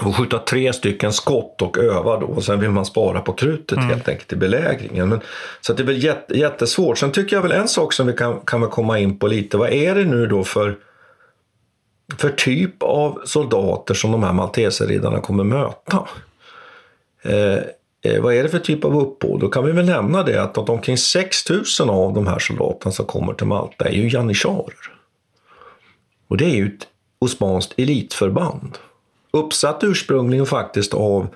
och 0.00 0.16
skjuta 0.16 0.38
tre 0.38 0.72
stycken 0.72 1.12
skott 1.12 1.62
och 1.62 1.78
öva 1.78 2.20
då. 2.20 2.26
Och 2.26 2.44
sen 2.44 2.60
vill 2.60 2.70
man 2.70 2.86
spara 2.86 3.20
på 3.20 3.32
krutet 3.32 3.78
mm. 3.78 3.88
helt 3.88 4.08
enkelt 4.08 4.32
i 4.32 4.36
belägringen. 4.36 5.08
Men, 5.08 5.20
så 5.60 5.72
det 5.72 5.82
är 5.82 5.86
väl 5.86 6.04
jättesvårt. 6.38 6.98
Sen 6.98 7.12
tycker 7.12 7.36
jag 7.36 7.42
väl 7.42 7.52
en 7.52 7.68
sak 7.68 7.92
som 7.92 8.06
vi 8.06 8.12
kan, 8.12 8.40
kan 8.40 8.70
komma 8.70 8.98
in 8.98 9.18
på 9.18 9.26
lite. 9.26 9.56
Vad 9.56 9.70
är 9.72 9.94
det 9.94 10.04
nu 10.04 10.26
då 10.26 10.44
för 10.44 10.76
för 12.18 12.30
typ 12.30 12.82
av 12.82 13.20
soldater 13.24 13.94
som 13.94 14.12
de 14.12 14.22
här 14.22 14.32
malteserriddarna 14.32 15.20
kommer 15.20 15.44
möta. 15.44 16.08
Eh, 17.22 17.58
eh, 18.02 18.22
vad 18.22 18.34
är 18.34 18.42
det 18.42 18.48
för 18.48 18.58
typ 18.58 18.84
av 18.84 18.98
uppbåd? 18.98 19.40
Då 19.40 19.48
kan 19.48 19.64
vi 19.64 19.72
väl 19.72 19.86
nämna 19.86 20.22
det 20.22 20.42
att, 20.42 20.58
att 20.58 20.68
omkring 20.68 20.98
6 20.98 21.50
000 21.50 21.90
av 21.90 22.14
de 22.14 22.26
här 22.26 22.38
soldaterna 22.38 22.92
som 22.92 23.06
kommer 23.06 23.32
till 23.32 23.46
Malta 23.46 23.84
är 23.84 23.92
ju 23.92 24.08
janissarer. 24.08 24.92
Och 26.28 26.36
det 26.36 26.44
är 26.44 26.56
ju 26.56 26.66
ett 26.66 26.86
osmanskt 27.18 27.74
elitförband. 27.76 28.78
Uppsatt 29.32 29.84
ursprungligen 29.84 30.46
faktiskt 30.46 30.94
av 30.94 31.26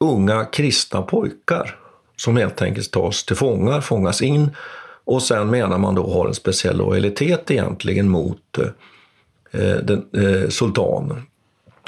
unga 0.00 0.44
kristna 0.44 1.02
pojkar 1.02 1.76
som 2.16 2.36
helt 2.36 2.62
enkelt 2.62 2.90
tas 2.90 3.24
till 3.24 3.36
fångar, 3.36 3.80
fångas 3.80 4.22
in 4.22 4.50
och 5.04 5.22
sen 5.22 5.50
menar 5.50 5.78
man 5.78 5.94
då 5.94 6.12
har 6.12 6.26
en 6.26 6.34
speciell 6.34 6.76
lojalitet 6.76 7.50
egentligen 7.50 8.08
mot 8.08 8.58
eh, 8.58 9.76
den, 9.76 10.06
eh, 10.12 10.48
sultanen, 10.48 11.22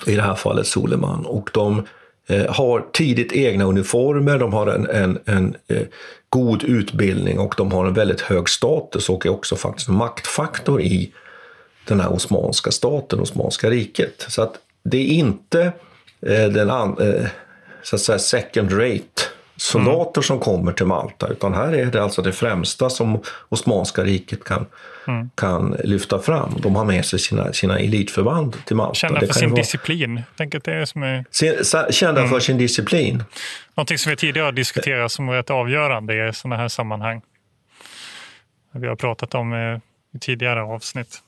i 0.07 0.15
det 0.17 0.23
här 0.23 0.35
fallet 0.35 0.67
Suleiman. 0.67 1.27
Och 1.27 1.51
de 1.53 1.87
eh, 2.27 2.55
har 2.55 2.87
tidigt 2.93 3.33
egna 3.33 3.65
uniformer, 3.65 4.39
de 4.39 4.53
har 4.53 4.67
en, 4.67 4.87
en, 4.87 5.19
en 5.25 5.57
eh, 5.69 5.87
god 6.29 6.65
utbildning 6.65 7.39
och 7.39 7.55
de 7.57 7.73
har 7.73 7.87
en 7.87 7.95
väldigt 7.95 8.21
hög 8.21 8.49
status 8.49 9.09
och 9.09 9.27
är 9.27 9.31
också 9.31 9.57
faktiskt 9.57 9.89
en 9.89 9.95
maktfaktor 9.95 10.81
i 10.81 11.13
den 11.85 12.01
här 12.01 12.13
osmanska 12.13 12.71
staten, 12.71 13.21
Osmanska 13.21 13.71
riket. 13.71 14.27
Så 14.29 14.43
att 14.43 14.59
det 14.83 14.99
är 14.99 15.07
inte 15.07 15.73
eh, 16.27 16.45
den 16.45 16.71
an, 16.71 16.97
eh, 17.01 17.27
så 17.83 17.97
att 17.97 18.03
säga 18.03 18.19
second 18.19 18.73
rate 18.73 19.23
soldater 19.61 20.21
mm. 20.21 20.23
som 20.23 20.41
kommer 20.41 20.73
till 20.73 20.87
Malta, 20.87 21.29
utan 21.29 21.55
här 21.55 21.73
är 21.73 21.87
det 21.87 22.03
alltså 22.03 22.23
det 22.23 22.33
främsta 22.33 22.91
som 22.91 23.23
Osmanska 23.49 24.05
riket 24.05 24.45
kan, 24.45 24.67
mm. 25.07 25.31
kan 25.35 25.77
lyfta 25.85 26.19
fram. 26.19 26.57
De 26.63 26.77
har 26.77 26.85
med 26.85 27.05
sig 27.05 27.19
sina, 27.19 27.53
sina 27.53 27.79
elitförband 27.79 28.57
till 28.65 28.77
Malta. 28.77 28.95
Kända 28.95 29.21
för 29.21 29.35
sin 29.35 29.51
vara... 29.51 29.61
disciplin. 29.61 30.23
Tänk 30.37 30.65
det 30.65 30.73
är 30.73 30.85
som 30.85 31.03
är... 31.03 31.25
Kända 31.93 32.21
mm. 32.21 32.31
för 32.33 32.41
sin 32.41 32.59
disciplin. 32.59 33.25
Någonting 33.75 33.99
som 33.99 34.11
vi 34.11 34.17
tidigare 34.17 34.45
har 34.45 34.53
diskuterat 34.53 35.13
som 35.13 35.29
är 35.29 35.33
rätt 35.33 35.51
avgörande 35.51 36.29
i 36.29 36.33
sådana 36.33 36.57
här 36.57 36.69
sammanhang. 36.69 37.23
Vi 38.73 38.87
har 38.87 38.97
pratat 38.97 39.35
om 39.35 39.81
i 40.15 40.19
tidigare 40.19 40.63
avsnitt 40.63 41.23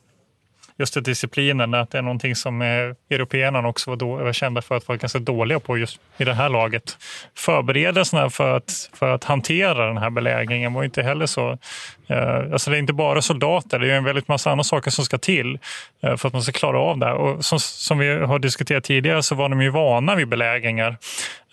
just 0.83 0.95
det, 0.95 1.01
disciplinen, 1.01 1.75
att 1.75 1.91
det 1.91 1.99
är 1.99 2.03
någonting 2.03 2.37
som 2.37 2.63
européerna 3.11 3.69
också 3.69 3.91
var, 3.91 3.97
då, 3.97 4.17
var 4.17 4.33
kända 4.33 4.63
för 4.63 4.77
att 4.77 4.89
vara 4.89 4.99
ganska 4.99 5.19
dåliga 5.19 5.61
på 5.61 5.79
just 5.79 6.01
i 6.17 6.25
det 6.25 6.35
här 6.35 6.49
laget. 6.49 6.99
Förberedelserna 7.35 8.31
för 8.31 8.57
att, 8.57 8.91
för 8.93 9.15
att 9.15 9.25
hantera 9.25 9.87
den 9.87 9.97
här 9.97 10.11
belägringen 10.11 10.73
var 10.73 10.85
inte 10.85 11.03
heller 11.03 11.27
så... 11.27 11.59
Eh, 12.07 12.53
alltså 12.53 12.71
det 12.71 12.77
är 12.77 12.79
inte 12.79 12.93
bara 12.93 13.23
soldater, 13.23 13.79
det 13.79 13.93
är 13.93 13.97
en 13.97 14.05
väldigt 14.05 14.29
massa 14.29 14.51
andra 14.51 14.65
saker 14.65 14.91
som 14.91 15.05
ska 15.05 15.19
till 15.19 15.59
eh, 16.03 16.17
för 16.17 16.29
att 16.29 16.33
man 16.33 16.43
ska 16.43 16.53
klara 16.53 16.79
av 16.79 16.99
det. 16.99 17.13
Och 17.13 17.45
som, 17.45 17.59
som 17.61 17.99
vi 17.99 18.15
har 18.19 18.39
diskuterat 18.39 18.85
tidigare 18.85 19.23
så 19.23 19.35
var 19.35 19.49
de 19.49 19.63
ju 19.63 19.71
vana 19.71 20.15
vid 20.15 20.29
belägringar. 20.29 20.97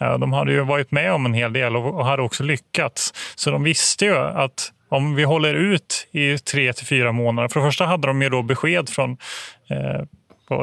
Eh, 0.02 0.18
de 0.18 0.34
hade 0.34 0.52
ju 0.52 0.62
varit 0.62 0.92
med 0.92 1.14
om 1.14 1.26
en 1.26 1.34
hel 1.34 1.54
del 1.54 1.76
och, 1.76 2.00
och 2.00 2.06
hade 2.06 2.22
också 2.22 2.44
lyckats. 2.44 3.14
Så 3.36 3.52
de 3.52 3.64
visste 3.64 4.06
ju 4.06 4.18
att 4.18 4.72
om 4.90 5.16
vi 5.16 5.24
håller 5.24 5.54
ut 5.54 6.08
i 6.12 6.38
tre 6.38 6.74
till 6.74 6.88
fyra 6.88 7.12
månader. 7.12 7.48
För 7.48 7.60
det 7.60 7.66
första 7.66 7.86
hade 7.86 8.08
de 8.08 8.22
ju 8.22 8.30
då 8.30 8.42
besked 8.42 8.90
från 8.90 9.18
eh, 9.70 10.06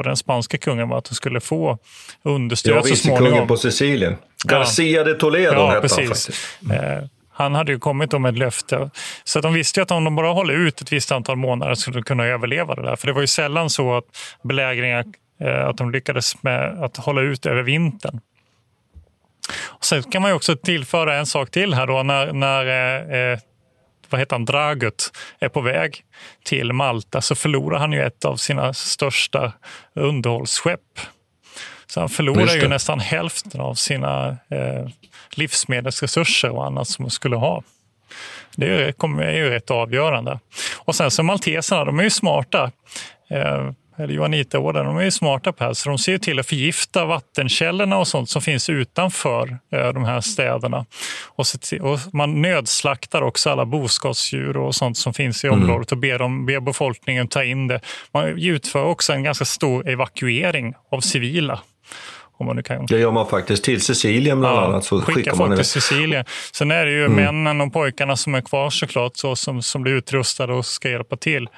den 0.03 0.17
spanska 0.17 0.57
kungen 0.57 0.89
var 0.89 0.97
att 0.97 1.05
de 1.05 1.15
skulle 1.15 1.39
få 1.39 1.77
understöd 2.23 2.75
ja, 2.75 2.83
så 2.83 2.95
småningom. 2.95 3.31
kungen 3.31 3.47
på 3.47 3.57
Sicilien. 3.57 4.17
Garcia 4.45 5.03
de 5.03 5.13
Toledo 5.13 5.53
ja, 5.53 5.69
hette 5.69 5.81
precis. 5.81 5.97
han 5.97 6.07
faktiskt. 6.07 6.59
Mm. 6.63 6.97
Eh, 6.97 7.03
han 7.33 7.55
hade 7.55 7.71
ju 7.71 7.79
kommit 7.79 8.21
med 8.21 8.29
ett 8.29 8.37
löfte. 8.37 8.89
Så 9.23 9.41
de 9.41 9.53
visste 9.53 9.81
att 9.81 9.91
om 9.91 10.03
de 10.03 10.15
bara 10.15 10.31
håller 10.31 10.53
ut 10.53 10.81
ett 10.81 10.91
visst 10.91 11.11
antal 11.11 11.35
månader 11.35 11.75
skulle 11.75 11.97
de 11.97 12.03
kunna 12.03 12.25
överleva 12.25 12.75
det 12.75 12.81
där. 12.81 12.95
För 12.95 13.07
det 13.07 13.13
var 13.13 13.21
ju 13.21 13.27
sällan 13.27 13.69
så 13.69 13.97
att 13.97 14.03
belägringar, 14.43 15.05
eh, 15.41 15.67
att 15.67 15.77
de 15.77 15.91
lyckades 15.91 16.43
med 16.43 16.83
att 16.83 16.97
hålla 16.97 17.21
ut 17.21 17.45
över 17.45 17.63
vintern. 17.63 18.19
Och 19.65 19.85
sen 19.85 20.03
kan 20.03 20.21
man 20.21 20.31
ju 20.31 20.35
också 20.35 20.55
tillföra 20.55 21.15
en 21.15 21.25
sak 21.25 21.51
till 21.51 21.73
här 21.73 21.87
då 21.87 22.03
när, 22.03 22.33
när 22.33 22.65
eh, 22.65 23.31
eh 23.31 23.39
vad 24.09 24.19
heter 24.19 24.35
han, 24.35 24.45
Dragut 24.45 25.11
är 25.39 25.49
på 25.49 25.61
väg 25.61 26.03
till 26.43 26.73
Malta 26.73 27.21
så 27.21 27.35
förlorar 27.35 27.79
han 27.79 27.91
ju 27.91 28.03
ett 28.03 28.25
av 28.25 28.35
sina 28.35 28.73
största 28.73 29.53
underhållsskepp. 29.93 30.99
Så 31.87 31.99
han 31.99 32.09
förlorar 32.09 32.55
ju 32.55 32.67
nästan 32.67 32.99
hälften 32.99 33.61
av 33.61 33.73
sina 33.73 34.27
eh, 34.29 34.87
livsmedelsresurser 35.31 36.49
och 36.49 36.65
annat 36.65 36.87
som 36.87 37.05
han 37.05 37.11
skulle 37.11 37.35
ha. 37.35 37.63
Det 38.55 38.65
är 38.65 39.31
ju 39.31 39.49
rätt 39.49 39.71
avgörande. 39.71 40.39
Och 40.75 40.95
sen 40.95 41.11
så 41.11 41.23
malteserna, 41.23 41.85
de 41.85 41.99
är 41.99 42.03
ju 42.03 42.09
smarta. 42.09 42.71
Eh, 43.29 43.71
eller 43.97 44.13
Johannitaorden, 44.13 44.85
de 44.85 44.97
är 44.97 45.03
ju 45.03 45.11
smarta 45.11 45.53
på 45.53 45.63
här, 45.63 45.73
så 45.73 45.89
de 45.89 45.97
ser 45.97 46.17
till 46.17 46.39
att 46.39 46.45
förgifta 46.45 47.05
vattenkällorna 47.05 47.97
och 47.97 48.07
sånt 48.07 48.29
som 48.29 48.41
finns 48.41 48.69
utanför 48.69 49.57
eh, 49.71 49.87
de 49.93 50.05
här 50.05 50.21
städerna. 50.21 50.85
Och, 51.25 51.45
till, 51.45 51.81
och, 51.81 51.99
man 52.13 52.41
nödslaktar 52.41 53.21
också 53.21 53.49
alla 53.49 53.65
boskapsdjur 53.65 54.57
och 54.57 54.75
sånt 54.75 54.97
som 54.97 55.13
finns 55.13 55.43
i 55.43 55.47
mm. 55.47 55.59
området 55.59 55.91
och 55.91 55.97
ber, 55.97 56.19
dem, 56.19 56.45
ber 56.45 56.59
befolkningen 56.59 57.27
ta 57.27 57.43
in 57.43 57.67
det. 57.67 57.81
Man 58.13 58.25
utför 58.27 58.83
också 58.83 59.13
en 59.13 59.23
ganska 59.23 59.45
stor 59.45 59.89
evakuering 59.89 60.73
av 60.91 60.99
civila. 60.99 61.59
Om 62.39 62.45
man 62.45 62.55
nu 62.55 62.63
kan. 62.63 62.85
Det 62.85 62.99
gör 62.99 63.11
man 63.11 63.27
faktiskt 63.27 63.63
till 63.63 63.81
Sicilien 63.81 64.39
bland 64.39 64.57
ja, 64.57 64.65
annat. 64.65 64.85
Så 64.85 65.01
skickar, 65.01 65.13
skickar 65.13 65.35
man 65.35 65.47
folk 65.47 65.55
till 65.55 65.65
Sicilien. 65.65 66.25
Sen 66.53 66.71
är 66.71 66.85
det 66.85 66.91
ju 66.91 67.05
mm. 67.05 67.15
männen 67.15 67.61
och 67.61 67.73
pojkarna 67.73 68.15
som 68.15 68.35
är 68.35 68.41
kvar 68.41 68.69
såklart, 68.69 69.11
så, 69.17 69.35
som, 69.35 69.61
som 69.61 69.83
blir 69.83 69.93
utrustade 69.93 70.53
och 70.53 70.65
ska 70.65 70.89
hjälpa 70.89 71.17
till. 71.17 71.49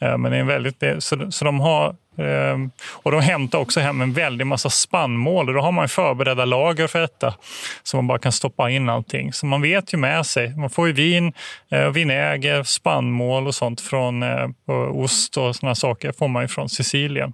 Eh, 0.00 0.18
men 0.18 0.32
det 0.32 0.38
är 0.38 0.44
väldigt, 0.44 0.82
så, 0.98 1.30
så 1.30 1.44
de 1.44 1.60
har 1.60 1.88
eh, 2.18 2.58
och 2.88 3.12
de 3.12 3.20
hämtar 3.20 3.58
också 3.58 3.80
hem 3.80 4.00
en 4.00 4.12
väldig 4.12 4.46
massa 4.46 4.70
spannmål 4.70 5.48
och 5.48 5.54
då 5.54 5.60
har 5.60 5.72
man 5.72 5.88
förberedda 5.88 6.44
lager 6.44 6.86
för 6.86 7.00
detta. 7.00 7.34
Så 7.82 7.96
man 7.96 8.06
bara 8.06 8.18
kan 8.18 8.32
stoppa 8.32 8.70
in 8.70 8.88
allting. 8.88 9.32
Så 9.32 9.46
man 9.46 9.62
vet 9.62 9.94
ju 9.94 9.98
med 9.98 10.26
sig. 10.26 10.56
Man 10.56 10.70
får 10.70 10.86
ju 10.86 10.92
vin, 10.92 11.32
eh, 11.70 11.90
vinäger, 11.90 12.62
spannmål 12.62 13.46
och 13.46 13.54
sånt 13.54 13.80
från 13.80 14.22
och 14.66 15.00
ost 15.00 15.36
och 15.36 15.56
såna 15.56 15.74
saker 15.74 16.12
får 16.12 16.28
man 16.28 16.42
ju 16.42 16.48
från 16.48 16.68
Sicilien 16.68 17.32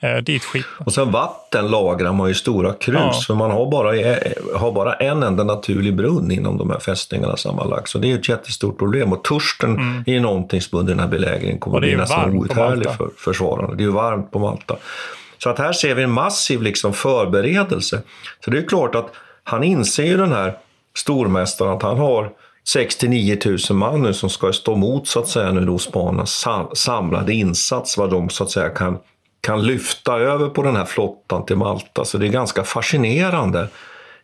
eh, 0.00 0.16
ditskip. 0.16 0.64
Och 0.78 0.92
sen 0.92 1.10
vatten 1.10 1.68
lagrar 1.68 2.12
man 2.12 2.30
i 2.30 2.34
stora 2.34 2.72
krus, 2.72 2.98
ja. 2.98 3.20
för 3.26 3.34
man 3.34 3.50
har 3.50 3.70
bara, 3.70 3.88
har 4.58 4.72
bara 4.72 4.94
en 4.94 5.22
enda 5.22 5.44
naturlig 5.44 5.96
brunn 5.96 6.30
inom 6.30 6.58
de 6.58 6.70
här 6.70 6.78
fästningarna 6.78 7.36
sammanlagt. 7.36 7.88
Så 7.88 7.98
det 7.98 8.12
är 8.12 8.14
ett 8.14 8.28
jättestort 8.28 8.78
problem. 8.78 9.12
Och 9.12 9.24
törsten 9.24 9.76
mm. 9.76 10.04
är 10.06 10.20
någonting 10.20 10.60
som 10.60 10.78
under 10.78 10.92
den 10.94 11.00
här 11.00 11.08
belägringen 11.08 11.58
kommer 11.58 11.76
att 11.76 11.82
bli 11.82 11.96
nästan 11.96 12.36
outhärdlig 12.36 12.90
för 12.90 13.10
försvararna. 13.18 13.74
Det 13.74 13.82
är 13.82 13.86
ju 13.86 13.92
varmt 13.92 14.30
på 14.30 14.38
Malta. 14.38 14.76
Så 15.38 15.50
att 15.50 15.58
här 15.58 15.72
ser 15.72 15.94
vi 15.94 16.02
en 16.02 16.10
massiv 16.10 16.62
liksom 16.62 16.92
förberedelse. 16.92 18.02
Så 18.44 18.50
det 18.50 18.58
är 18.58 18.68
klart 18.68 18.94
att 18.94 19.12
han 19.44 19.64
inser 19.64 20.04
ju 20.04 20.16
den 20.16 20.32
här 20.32 20.58
stormästaren 20.96 21.72
att 21.72 21.82
han 21.82 21.98
har 21.98 22.30
6 22.68 23.02
9 23.02 23.38
000 23.44 23.58
man 23.70 24.02
nu 24.02 24.14
som 24.14 24.30
ska 24.30 24.52
stå 24.52 24.72
emot 24.72 25.08
så 25.08 25.20
att 25.20 25.28
säga 25.28 25.52
nu 25.52 25.60
då 25.60 25.78
Spanens 25.78 26.46
samlade 26.74 27.34
insats, 27.34 27.98
vad 27.98 28.10
de 28.10 28.28
så 28.28 28.44
att 28.44 28.50
säga 28.50 28.68
kan 28.68 28.98
kan 29.46 29.66
lyfta 29.66 30.18
över 30.18 30.48
på 30.48 30.62
den 30.62 30.76
här 30.76 30.84
flottan 30.84 31.46
till 31.46 31.56
Malta. 31.56 32.04
Så 32.04 32.18
det 32.18 32.26
är 32.26 32.30
ganska 32.30 32.64
fascinerande, 32.64 33.68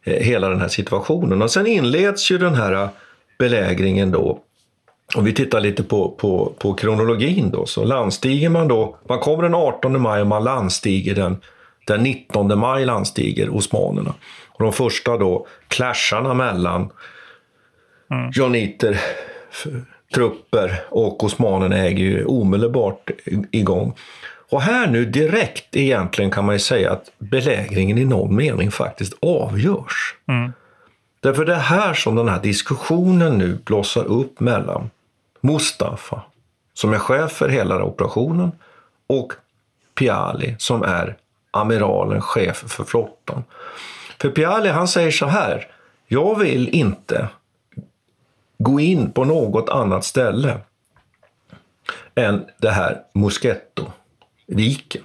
eh, 0.05 0.23
hela 0.25 0.49
den 0.49 0.61
här 0.61 0.69
situationen. 0.69 1.43
Och 1.43 1.51
sen 1.51 1.67
inleds 1.67 2.31
ju 2.31 2.39
den 2.39 2.55
här 2.55 2.89
belägringen 3.39 4.11
då. 4.11 4.41
Om 5.17 5.25
vi 5.25 5.35
tittar 5.35 5.61
lite 5.61 5.83
på, 5.83 6.11
på, 6.11 6.53
på 6.59 6.75
kronologin 6.75 7.51
då, 7.51 7.67
så 7.67 7.85
landstiger 7.85 8.49
man 8.49 8.69
då, 8.69 8.97
man 9.09 9.19
kommer 9.19 9.43
den 9.43 9.55
18 9.55 10.01
maj 10.01 10.21
och 10.21 10.27
man 10.27 10.45
landstiger 10.45 11.15
den, 11.15 11.37
den 11.87 12.03
19 12.03 12.59
maj 12.59 12.85
landstiger 12.85 13.57
osmanerna. 13.57 14.15
Och 14.49 14.65
de 14.65 14.73
första 14.73 15.17
då 15.17 15.47
clasharna 15.69 16.35
mellan 16.35 16.91
mm. 18.11 18.31
Joniter, 18.35 19.01
trupper 20.15 20.83
och 20.91 21.25
osmanerna 21.25 21.79
äger 21.79 22.05
ju 22.05 22.25
omedelbart 22.25 23.11
igång. 23.51 23.95
Och 24.53 24.63
här 24.63 24.87
nu 24.87 25.05
direkt 25.05 25.77
egentligen 25.77 26.31
kan 26.31 26.45
man 26.45 26.55
ju 26.55 26.59
säga 26.59 26.93
att 26.93 27.11
belägringen 27.19 27.99
i 27.99 28.05
någon 28.05 28.37
mening 28.37 28.71
faktiskt 28.71 29.13
avgörs. 29.23 30.15
Mm. 30.29 30.53
Därför 31.21 31.45
det 31.45 31.55
är 31.55 31.59
här 31.59 31.95
som 31.95 32.17
den 32.17 32.29
här 32.29 32.41
diskussionen 32.41 33.39
nu 33.39 33.59
blossar 33.65 34.05
upp 34.05 34.41
mellan 34.41 34.91
Mustafa, 35.41 36.23
som 36.75 36.93
är 36.93 36.99
chef 36.99 37.33
för 37.33 37.49
hela 37.49 37.85
operationen, 37.85 38.53
och 39.07 39.33
Piali, 39.95 40.57
som 40.59 40.83
är 40.83 41.17
amiralen, 41.51 42.21
chef 42.21 42.57
för 42.57 42.85
flottan. 42.85 43.45
För 44.21 44.31
Piali 44.31 44.69
han 44.69 44.89
säger 44.89 45.11
så 45.11 45.27
här, 45.27 45.67
jag 46.07 46.39
vill 46.39 46.69
inte 46.69 47.29
gå 48.59 48.81
in 48.81 49.13
på 49.13 49.25
något 49.25 49.69
annat 49.69 50.05
ställe 50.05 50.59
än 52.15 52.45
det 52.59 52.71
här 52.71 53.03
Musketto 53.13 53.93
viken. 54.55 55.03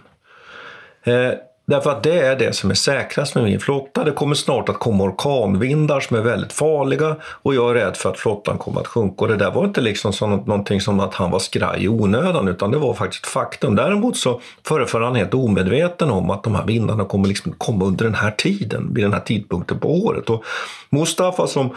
Eh, 1.04 1.32
Därför 1.70 1.92
att 1.92 2.04
det 2.04 2.20
är 2.20 2.36
det 2.36 2.54
som 2.54 2.70
är 2.70 2.76
säkrast 2.76 3.36
med 3.36 3.44
min 3.44 3.60
flotta. 3.60 4.04
Det 4.04 4.12
kommer 4.12 4.36
snart 4.36 4.70
att 4.70 4.80
komma 4.80 5.04
orkanvindar 5.04 6.00
som 6.00 6.18
är 6.18 6.22
väldigt 6.22 6.54
farliga 6.54 7.16
och 7.24 7.56
jag 7.56 7.70
är 7.70 7.74
rädd 7.74 7.98
för 7.98 8.10
att 8.10 8.20
flottan 8.20 8.58
kommer 8.58 8.82
att 8.82 8.88
sjunka. 8.88 9.26
Och 9.26 9.28
det 9.28 9.36
där 9.36 9.52
var 9.52 9.66
inte 9.66 9.82
liksom 9.82 10.14
som 10.14 10.32
någonting 10.32 10.82
som 10.82 11.00
att 11.00 11.14
han 11.14 11.32
var 11.32 11.40
skraj 11.40 11.84
i 11.84 11.88
onödan 11.88 12.48
utan 12.48 12.72
det 12.72 12.78
var 12.78 12.94
faktiskt 12.94 13.26
ett 13.26 13.32
faktum. 13.32 13.76
Däremot 13.76 14.18
så 14.18 14.42
föreföll 14.68 15.04
han 15.04 15.16
helt 15.16 15.34
omedveten 15.34 16.10
om 16.12 16.30
att 16.30 16.44
de 16.44 16.56
här 16.56 16.66
vindarna 16.66 17.06
kommer 17.06 17.28
liksom 17.28 17.52
komma 17.52 17.86
under 17.86 18.06
den 18.06 18.16
här 18.16 18.32
tiden, 18.32 18.94
vid 18.94 19.04
den 19.04 19.14
här 19.14 19.20
tidpunkten 19.20 19.80
på 19.80 19.94
året. 20.06 20.30
Och 20.30 20.44
Mustafa 20.90 21.48
som 21.48 21.70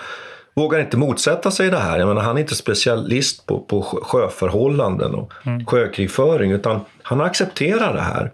vågar 0.55 0.81
inte 0.81 0.97
motsätta 0.97 1.51
sig 1.51 1.71
det 1.71 1.79
här. 1.79 1.99
Jag 1.99 2.09
menar, 2.09 2.23
han 2.23 2.37
är 2.37 2.41
inte 2.41 2.55
specialist 2.55 3.47
på, 3.47 3.61
på 3.61 3.83
sjöförhållanden 3.83 5.15
och 5.15 5.33
mm. 5.47 5.67
sjökrigföring 5.67 6.53
utan 6.53 6.81
han 7.03 7.21
accepterar 7.21 7.95
det 7.95 8.01
här. 8.01 8.33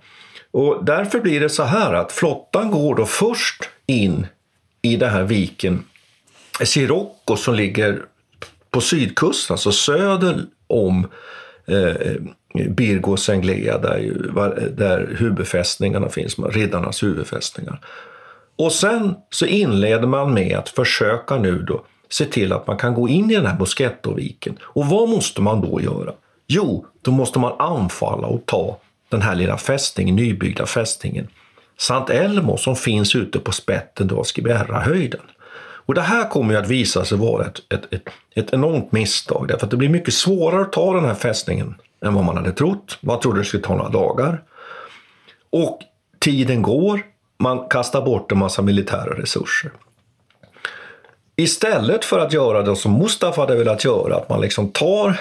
Och 0.51 0.85
därför 0.85 1.21
blir 1.21 1.41
det 1.41 1.49
så 1.49 1.63
här 1.63 1.95
att 1.95 2.13
flottan 2.13 2.71
går 2.71 2.95
då 2.95 3.07
först 3.07 3.69
in 3.87 4.27
i 4.83 4.97
den 4.97 5.11
här 5.11 5.23
viken 5.23 5.85
Sirocco 6.65 7.37
som 7.37 7.55
ligger 7.55 8.03
på 8.71 8.81
sydkusten, 8.81 9.55
alltså 9.55 9.73
söder 9.73 10.41
om 10.67 11.09
eh, 11.67 12.17
Birgo 12.69 13.13
och 13.13 13.19
Senglea 13.19 13.79
där, 13.79 14.71
där 14.77 15.17
huvudfästningarna 15.19 16.09
finns, 16.09 16.39
riddarnas 16.39 17.03
huvudfästningar. 17.03 17.81
Och 18.57 18.73
sen 18.73 19.15
så 19.31 19.47
inleder 19.47 20.07
man 20.07 20.35
med 20.35 20.59
att 20.59 20.69
försöka 20.69 21.37
nu 21.37 21.63
då 21.63 21.85
se 22.09 22.25
till 22.25 22.53
att 22.53 22.67
man 22.67 22.77
kan 22.77 22.95
gå 22.95 23.09
in 23.09 23.31
i 23.31 23.35
den 23.35 23.47
här 23.47 23.57
Boschettoviken. 23.57 24.59
Och 24.63 24.87
vad 24.87 25.09
måste 25.09 25.43
man 25.43 25.61
då 25.61 25.81
göra? 25.81 26.13
Jo, 26.47 26.87
då 27.03 27.11
måste 27.11 27.39
man 27.39 27.53
anfalla 27.59 28.27
och 28.27 28.47
ta 28.47 28.79
den 29.09 29.23
här 29.23 29.35
lilla 29.35 29.59
fästningen, 29.59 30.17
nybyggda 30.17 30.67
fästningen 30.67 31.29
Sant 31.79 32.11
Elmo 32.11 32.57
som 32.57 32.77
finns 32.77 33.15
ute 33.15 33.39
på 33.39 33.53
spetten 33.53 34.11
av 34.11 34.25
Skibberrahöjden. 34.25 35.21
Och 35.87 35.95
det 35.95 36.01
här 36.01 36.29
kommer 36.29 36.55
ju 36.55 36.61
att 36.61 36.69
visa 36.69 37.05
sig 37.05 37.19
vara 37.19 37.47
ett, 37.47 37.61
ett, 37.73 37.93
ett, 37.93 38.09
ett 38.35 38.53
enormt 38.53 38.93
misstag 38.93 39.49
därför 39.49 39.67
att 39.67 39.71
det 39.71 39.77
blir 39.77 39.89
mycket 39.89 40.15
svårare 40.15 40.63
att 40.63 40.73
ta 40.73 40.95
den 40.95 41.05
här 41.05 41.15
fästningen 41.15 41.75
än 42.05 42.15
vad 42.15 42.25
man 42.25 42.37
hade 42.37 42.53
trott. 42.53 42.99
Man 43.01 43.21
trodde 43.21 43.39
det 43.39 43.45
skulle 43.45 43.63
ta 43.63 43.77
några 43.77 43.91
dagar. 43.91 44.43
Och 45.51 45.79
tiden 46.19 46.63
går, 46.63 47.01
man 47.39 47.69
kastar 47.69 48.03
bort 48.03 48.33
en 48.33 48.39
massa 48.39 48.63
militära 48.63 49.21
resurser. 49.21 49.71
Istället 51.37 52.05
för 52.05 52.19
att 52.19 52.33
göra 52.33 52.63
det 52.63 52.77
som 52.77 52.99
Mustafa 52.99 53.41
hade 53.41 53.57
velat 53.57 53.85
göra, 53.85 54.17
att 54.17 54.29
man 54.29 54.41
liksom 54.41 54.69
tar 54.69 55.21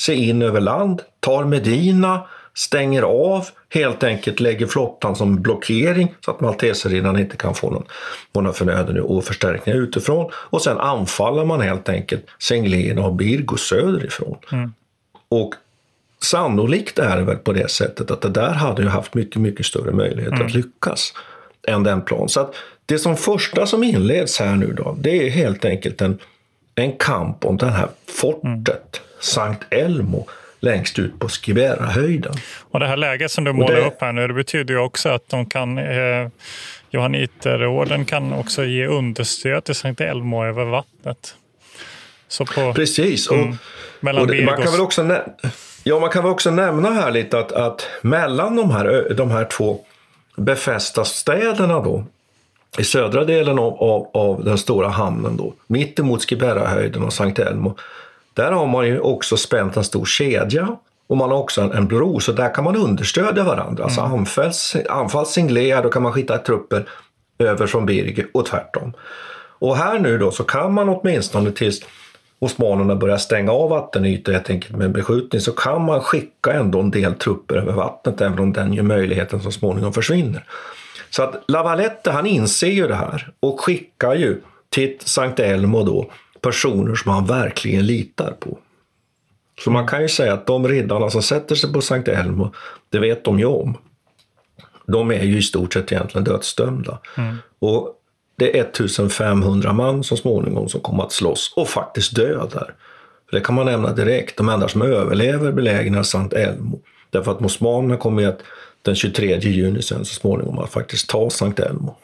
sig 0.00 0.28
in 0.28 0.42
över 0.42 0.60
land, 0.60 1.02
tar 1.20 1.44
Medina, 1.44 2.26
stänger 2.54 3.02
av, 3.02 3.48
helt 3.68 4.04
enkelt 4.04 4.40
lägger 4.40 4.66
flottan 4.66 5.16
som 5.16 5.42
blockering 5.42 6.14
så 6.24 6.30
att 6.30 6.40
malteserriddarna 6.40 7.20
inte 7.20 7.36
kan 7.36 7.54
få 7.54 7.70
någon, 7.70 7.84
någon 8.32 8.54
förnöden 8.54 9.00
och 9.00 9.24
förstärkningar 9.24 9.78
utifrån. 9.78 10.30
Och 10.34 10.62
sen 10.62 10.78
anfaller 10.78 11.44
man 11.44 11.60
helt 11.60 11.88
enkelt 11.88 12.26
Senglena 12.38 13.06
och 13.06 13.14
Birgo 13.14 13.56
söderifrån. 13.56 14.38
Mm. 14.52 14.72
Och 15.28 15.54
sannolikt 16.22 16.98
är 16.98 17.16
det 17.16 17.22
väl 17.22 17.36
på 17.36 17.52
det 17.52 17.70
sättet 17.70 18.10
att 18.10 18.20
det 18.20 18.28
där 18.28 18.52
hade 18.52 18.82
ju 18.82 18.88
haft 18.88 19.14
mycket, 19.14 19.42
mycket 19.42 19.66
större 19.66 19.92
möjlighet 19.92 20.32
mm. 20.32 20.46
att 20.46 20.54
lyckas 20.54 21.12
än 21.68 21.82
den 21.82 22.02
plan. 22.02 22.28
Så 22.28 22.40
att 22.40 22.54
det 22.86 22.98
som 22.98 23.16
första 23.16 23.66
som 23.66 23.84
inleds 23.84 24.38
här 24.38 24.56
nu 24.56 24.72
då, 24.72 24.96
det 25.00 25.26
är 25.26 25.30
helt 25.30 25.64
enkelt 25.64 26.00
en, 26.00 26.18
en 26.74 26.92
kamp 26.92 27.44
om 27.44 27.56
det 27.56 27.70
här 27.70 27.88
fortet, 28.20 28.42
mm. 28.44 28.80
Sankt 29.20 29.64
Elmo, 29.70 30.26
längst 30.60 30.98
ut 30.98 31.18
på 31.18 31.28
Skibera-höjden. 31.28 32.34
Och 32.70 32.80
det 32.80 32.86
här 32.86 32.96
läget 32.96 33.30
som 33.30 33.44
du 33.44 33.52
målar 33.52 33.74
det... 33.74 33.86
upp 33.86 34.00
här 34.00 34.12
nu, 34.12 34.28
det 34.28 34.34
betyder 34.34 34.74
ju 34.74 34.80
också 34.80 35.08
att 35.08 35.28
de 35.28 35.46
kan 35.46 35.78
eh, 35.78 36.28
Johanniterorden 36.90 38.04
kan 38.04 38.32
också 38.32 38.64
ge 38.64 38.86
understöd 38.86 39.64
till 39.64 39.74
Sankt 39.74 40.00
Elmo 40.00 40.44
över 40.44 40.64
vattnet. 40.64 41.34
På, 42.54 42.72
Precis. 42.74 43.26
Och, 43.26 43.36
mm, 43.36 44.16
och 44.18 44.26
det, 44.26 44.44
man 44.44 44.62
kan 44.62 44.72
väl 44.72 44.80
också 44.80 45.22
ja, 45.84 46.00
man 46.00 46.10
kan 46.10 46.22
väl 46.22 46.32
också 46.32 46.50
nämna 46.50 46.90
här 46.90 47.10
lite 47.10 47.38
att, 47.38 47.52
att 47.52 47.88
mellan 48.02 48.56
de 48.56 48.70
här, 48.70 49.14
de 49.14 49.30
här 49.30 49.44
två 49.44 49.80
befästa 50.36 51.04
städerna 51.04 51.80
då, 51.80 52.04
i 52.78 52.84
södra 52.84 53.24
delen 53.24 53.58
av, 53.58 53.82
av, 53.82 54.10
av 54.12 54.44
den 54.44 54.58
stora 54.58 54.88
hamnen 54.88 55.36
då, 55.36 55.54
mittemot 55.66 56.24
Skibera-höjden 56.24 57.02
och 57.02 57.12
Sankt 57.12 57.38
Elmo, 57.38 57.76
där 58.34 58.52
har 58.52 58.66
man 58.66 58.86
ju 58.86 59.00
också 59.00 59.36
spänt 59.36 59.76
en 59.76 59.84
stor 59.84 60.04
kedja 60.04 60.76
och 61.06 61.16
man 61.16 61.30
har 61.30 61.38
också 61.38 61.60
en, 61.60 61.72
en 61.72 61.88
bro, 61.88 62.20
så 62.20 62.32
där 62.32 62.54
kan 62.54 62.64
man 62.64 62.76
understödja 62.76 63.44
varandra. 63.44 63.84
Alltså 63.84 64.00
mm. 64.00 64.12
anfalls, 64.12 64.76
anfalls 64.88 65.28
Singlea, 65.28 65.82
då 65.82 65.88
kan 65.88 66.02
man 66.02 66.12
skicka 66.12 66.38
trupper 66.38 66.88
över 67.38 67.66
från 67.66 67.86
Birge 67.86 68.26
och 68.34 68.46
tvärtom. 68.46 68.92
Och 69.58 69.76
här 69.76 69.98
nu 69.98 70.18
då 70.18 70.30
så 70.30 70.44
kan 70.44 70.74
man 70.74 70.88
åtminstone 70.88 71.50
tills 71.50 71.80
osmanerna 72.38 72.96
börjar 72.96 73.16
stänga 73.16 73.52
av 73.52 73.70
vattenytor 73.70 74.32
helt 74.32 74.50
enkelt 74.50 74.76
med 74.76 74.92
beskjutning 74.92 75.40
så 75.40 75.52
kan 75.52 75.84
man 75.84 76.00
skicka 76.00 76.52
ändå 76.52 76.80
en 76.80 76.90
del 76.90 77.14
trupper 77.14 77.56
över 77.56 77.72
vattnet 77.72 78.20
även 78.20 78.38
om 78.38 78.52
den 78.52 78.72
ju 78.72 78.82
möjligheten 78.82 79.40
så 79.40 79.50
småningom 79.50 79.92
försvinner. 79.92 80.44
Så 81.10 81.22
att 81.22 81.44
Lavalette 81.48 82.10
han 82.10 82.26
inser 82.26 82.70
ju 82.70 82.88
det 82.88 82.94
här 82.94 83.32
och 83.40 83.60
skickar 83.60 84.14
ju 84.14 84.40
till 84.68 84.96
Sankt 85.00 85.40
Elmo 85.40 85.82
då 85.82 86.10
personer 86.40 86.94
som 86.94 87.12
han 87.12 87.26
verkligen 87.26 87.86
litar 87.86 88.32
på. 88.40 88.58
Så 89.64 89.70
man 89.70 89.86
kan 89.86 90.02
ju 90.02 90.08
säga 90.08 90.32
att 90.34 90.46
de 90.46 90.68
riddarna 90.68 91.10
som 91.10 91.22
sätter 91.22 91.54
sig 91.54 91.72
på 91.72 91.80
Sankt 91.80 92.08
Elmo, 92.08 92.52
det 92.90 92.98
vet 92.98 93.24
de 93.24 93.38
ju 93.38 93.44
om. 93.46 93.78
De 94.86 95.10
är 95.10 95.22
ju 95.22 95.38
i 95.38 95.42
stort 95.42 95.72
sett 95.72 95.92
egentligen 95.92 96.24
dödsdömda. 96.24 96.98
Mm. 97.16 97.36
Och 97.58 97.92
det 98.36 98.58
är 98.58 98.60
1500 98.60 99.72
man 99.72 100.04
så 100.04 100.16
småningom 100.16 100.68
som 100.68 100.80
kommer 100.80 101.04
att 101.04 101.12
slåss 101.12 101.52
och 101.56 101.68
faktiskt 101.68 102.16
dö 102.16 102.46
där. 102.52 102.74
det 103.32 103.40
kan 103.40 103.54
man 103.54 103.66
nämna 103.66 103.92
direkt. 103.92 104.36
De 104.36 104.48
enda 104.48 104.68
som 104.68 104.82
överlever 104.82 105.52
belägnar 105.52 106.02
Sankt 106.02 106.34
Elmo. 106.34 106.80
Därför 107.10 107.32
att 107.32 107.42
osmanerna 107.42 107.96
kommer 107.96 108.28
att 108.28 108.42
den 108.86 108.94
23 108.94 109.38
juni 109.38 109.82
sen 109.82 110.04
så 110.04 110.14
småningom 110.14 110.58
att 110.58 110.72
faktiskt 110.72 111.08
ta 111.08 111.30
Sankt 111.30 111.60
Elmo. 111.60 111.96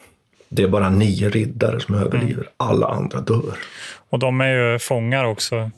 Det 0.49 0.63
är 0.63 0.67
bara 0.67 0.89
nio 0.89 1.29
riddare 1.29 1.79
som 1.79 1.95
överlever. 1.95 2.33
Mm. 2.33 2.47
Alla 2.57 2.87
andra 2.87 3.21
dör. 3.21 3.57
Och 4.09 4.19
de 4.19 4.41
är 4.41 4.71
ju 4.71 4.79
fångar 4.79 5.25
också. 5.25 5.71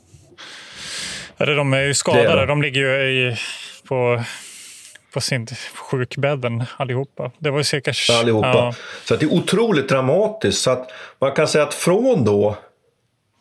Eller 1.38 1.56
de 1.56 1.74
är 1.74 1.82
ju 1.82 1.94
skadade. 1.94 2.42
Är 2.42 2.48
de 2.48 2.62
ligger 2.62 2.82
ju 2.82 3.30
i, 3.30 3.38
på, 3.88 4.24
på 5.14 5.22
sin 5.22 5.48
sjukbädden 5.92 6.64
allihopa. 6.78 7.32
Det 7.38 7.50
var 7.50 7.58
ju 7.58 7.64
cirka... 7.64 7.94
Allihopa. 8.20 8.48
Ja. 8.48 8.74
Så 9.06 9.16
det 9.16 9.26
är 9.26 9.34
otroligt 9.34 9.90
dramatiskt. 9.90 10.62
Så 10.62 10.72
att 10.72 10.92
man 11.20 11.32
kan 11.32 11.48
säga 11.48 11.64
att 11.64 11.74
från 11.74 12.26
då 12.26 12.58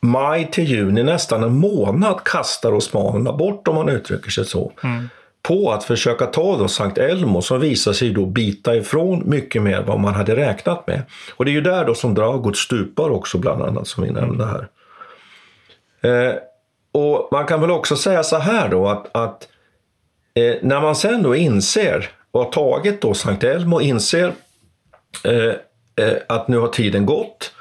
maj 0.03 0.51
till 0.51 0.65
juni, 0.65 1.03
nästan 1.03 1.43
en 1.43 1.55
månad, 1.55 2.25
kastar 2.25 2.73
osmanerna 2.73 3.33
bort 3.33 3.69
om 3.69 3.75
man 3.75 3.89
uttrycker 3.89 4.31
sig 4.31 4.45
så. 4.45 4.73
Mm 4.83 5.09
på 5.49 5.73
att 5.73 5.85
försöka 5.85 6.27
ta 6.27 6.57
då 6.57 6.69
Sankt 6.69 6.99
Elmo 6.99 7.43
som 7.43 7.61
visar 7.61 7.93
sig 7.93 8.11
då 8.11 8.27
bita 8.27 8.77
ifrån 8.77 9.23
mycket 9.27 9.63
mer 9.63 9.83
vad 9.83 10.01
man 10.01 10.15
hade 10.15 10.37
räknat 10.37 10.87
med. 10.87 11.03
Och 11.37 11.45
det 11.45 11.51
är 11.51 11.53
ju 11.53 11.61
där 11.61 11.85
då 11.85 11.95
som 11.95 12.15
Dragut 12.15 12.57
stupar 12.57 13.11
också 13.11 13.39
bland 13.39 13.63
annat 13.63 13.89
som 13.89 14.05
vi 14.05 14.11
nämnde 14.11 14.47
här. 14.47 14.69
Eh, 16.03 16.35
och 16.93 17.29
man 17.33 17.47
kan 17.47 17.61
väl 17.61 17.71
också 17.71 17.97
säga 17.97 18.23
så 18.23 18.39
här 18.39 18.69
då 18.69 18.89
att, 18.89 19.17
att 19.17 19.49
eh, 20.35 20.55
när 20.63 20.81
man 20.81 20.97
sen 20.97 21.23
då 21.23 21.35
inser 21.35 22.11
och 22.31 22.45
har 22.45 22.51
tagit 22.51 23.01
då 23.01 23.15
Sankt 23.15 23.45
Elmo 23.45 23.77
och 23.77 23.83
inser 23.83 24.33
eh, 25.25 26.05
eh, 26.07 26.17
att 26.29 26.49
nu 26.49 26.59
har 26.59 26.69
tiden 26.69 27.07
gått 27.07 27.53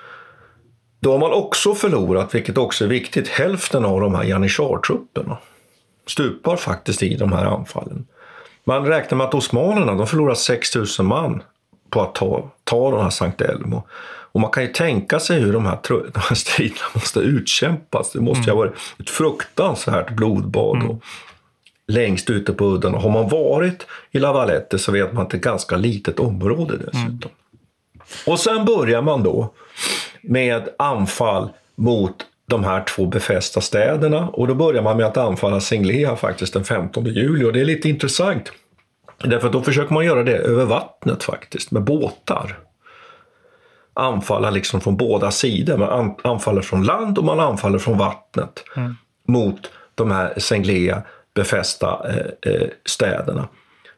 då 0.99 1.11
har 1.11 1.19
man 1.19 1.31
också 1.31 1.75
förlorat, 1.75 2.35
vilket 2.35 2.57
också 2.57 2.83
är 2.83 2.89
viktigt, 2.89 3.27
hälften 3.27 3.85
av 3.85 4.01
de 4.01 4.15
här 4.15 4.23
janitjartrupperna 4.23 5.37
stupar 6.07 6.55
faktiskt 6.55 7.03
i 7.03 7.15
de 7.15 7.31
här 7.31 7.45
anfallen. 7.45 8.05
Man 8.63 8.85
räknar 8.85 9.17
med 9.17 9.27
att 9.27 9.33
osmanerna 9.33 9.93
de 9.93 10.07
förlorar 10.07 10.35
6 10.35 10.75
000 10.75 10.85
man 10.99 11.43
på 11.89 12.01
att 12.01 12.15
ta, 12.15 12.49
ta 12.63 12.91
de 12.91 13.01
här 13.01 13.09
Sankt 13.09 13.41
Elmo. 13.41 13.83
Och 14.33 14.39
man 14.39 14.51
kan 14.51 14.63
ju 14.63 14.69
tänka 14.69 15.19
sig 15.19 15.39
hur 15.39 15.53
de 15.53 15.65
här, 15.65 15.79
de 15.89 16.19
här 16.19 16.35
striderna 16.35 16.85
måste 16.93 17.19
utkämpas. 17.19 18.11
Det 18.11 18.21
måste 18.21 18.39
mm. 18.39 18.45
ju 18.45 18.51
ha 18.51 18.57
varit 18.57 18.75
ett 18.99 19.09
fruktansvärt 19.09 20.09
blodbad. 20.09 20.75
Mm. 20.75 20.89
Och 20.89 21.03
längst 21.87 22.29
ute 22.29 22.53
på 22.53 22.65
udden. 22.65 22.95
Och 22.95 23.01
har 23.01 23.09
man 23.09 23.29
varit 23.29 23.87
i 24.11 24.19
Lavalette 24.19 24.79
så 24.79 24.91
vet 24.91 25.13
man 25.13 25.23
att 25.23 25.29
det 25.29 25.35
är 25.35 25.39
ett 25.39 25.43
ganska 25.43 25.75
litet 25.75 26.19
område 26.19 26.77
dessutom. 26.77 27.31
Mm. 27.31 27.33
Och 28.25 28.39
sen 28.39 28.65
börjar 28.65 29.01
man 29.01 29.23
då 29.23 29.53
med 30.21 30.69
anfall 30.77 31.49
mot 31.75 32.15
de 32.53 32.63
här 32.63 32.83
två 32.83 33.05
befästa 33.05 33.61
städerna 33.61 34.27
och 34.27 34.47
då 34.47 34.55
börjar 34.55 34.81
man 34.83 34.97
med 34.97 35.05
att 35.05 35.17
anfalla 35.17 35.59
Singlea 35.59 36.15
faktiskt 36.15 36.53
den 36.53 36.63
15 36.63 37.05
juli 37.05 37.45
och 37.45 37.53
det 37.53 37.61
är 37.61 37.65
lite 37.65 37.89
intressant. 37.89 38.51
Därför 39.23 39.47
att 39.47 39.53
då 39.53 39.61
försöker 39.61 39.93
man 39.93 40.05
göra 40.05 40.23
det 40.23 40.37
över 40.37 40.65
vattnet 40.65 41.23
faktiskt, 41.23 41.71
med 41.71 41.83
båtar. 41.83 42.59
Anfalla 43.93 44.49
liksom 44.49 44.81
från 44.81 44.97
båda 44.97 45.31
sidor. 45.31 45.77
Man 45.77 46.15
anfaller 46.23 46.61
från 46.61 46.83
land 46.83 47.17
och 47.17 47.23
man 47.23 47.39
anfaller 47.39 47.79
från 47.79 47.97
vattnet 47.97 48.63
mm. 48.75 48.95
mot 49.27 49.71
de 49.95 50.11
här 50.11 50.33
Singlea 50.37 51.01
befästa 51.33 52.09
eh, 52.09 52.53
eh, 52.53 52.67
städerna. 52.85 53.47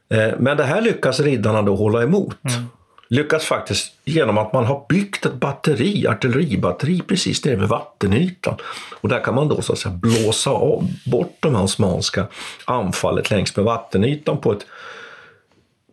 Eh, 0.10 0.34
men 0.38 0.58
det 0.58 0.64
här 0.64 0.82
lyckas 0.82 1.20
riddarna 1.20 1.62
då 1.62 1.76
hålla 1.76 2.04
emot. 2.04 2.46
Mm 2.50 2.66
lyckats 3.08 3.46
faktiskt 3.46 3.94
genom 4.06 4.38
att 4.38 4.54
man 4.54 4.66
har 4.66 4.86
byggt 4.90 5.26
ett 5.26 5.34
batteri, 5.34 6.08
artilleribatteri 6.08 7.02
precis 7.02 7.46
nere 7.46 7.56
vid 7.56 7.70
vattenytan. 7.70 8.56
Och 9.02 9.10
där 9.10 9.24
kan 9.24 9.36
man 9.36 9.48
då 9.48 9.62
så 9.62 9.74
att 9.74 9.80
säga 9.80 9.96
blåsa 9.96 10.52
av, 10.52 10.88
bort 11.06 11.38
de 11.40 11.56
osmanska 11.56 12.28
anfallet 12.66 13.30
längs 13.30 13.56
med 13.56 13.66
vattenytan 13.66 14.38
på 14.38 14.52
ett, 14.52 14.66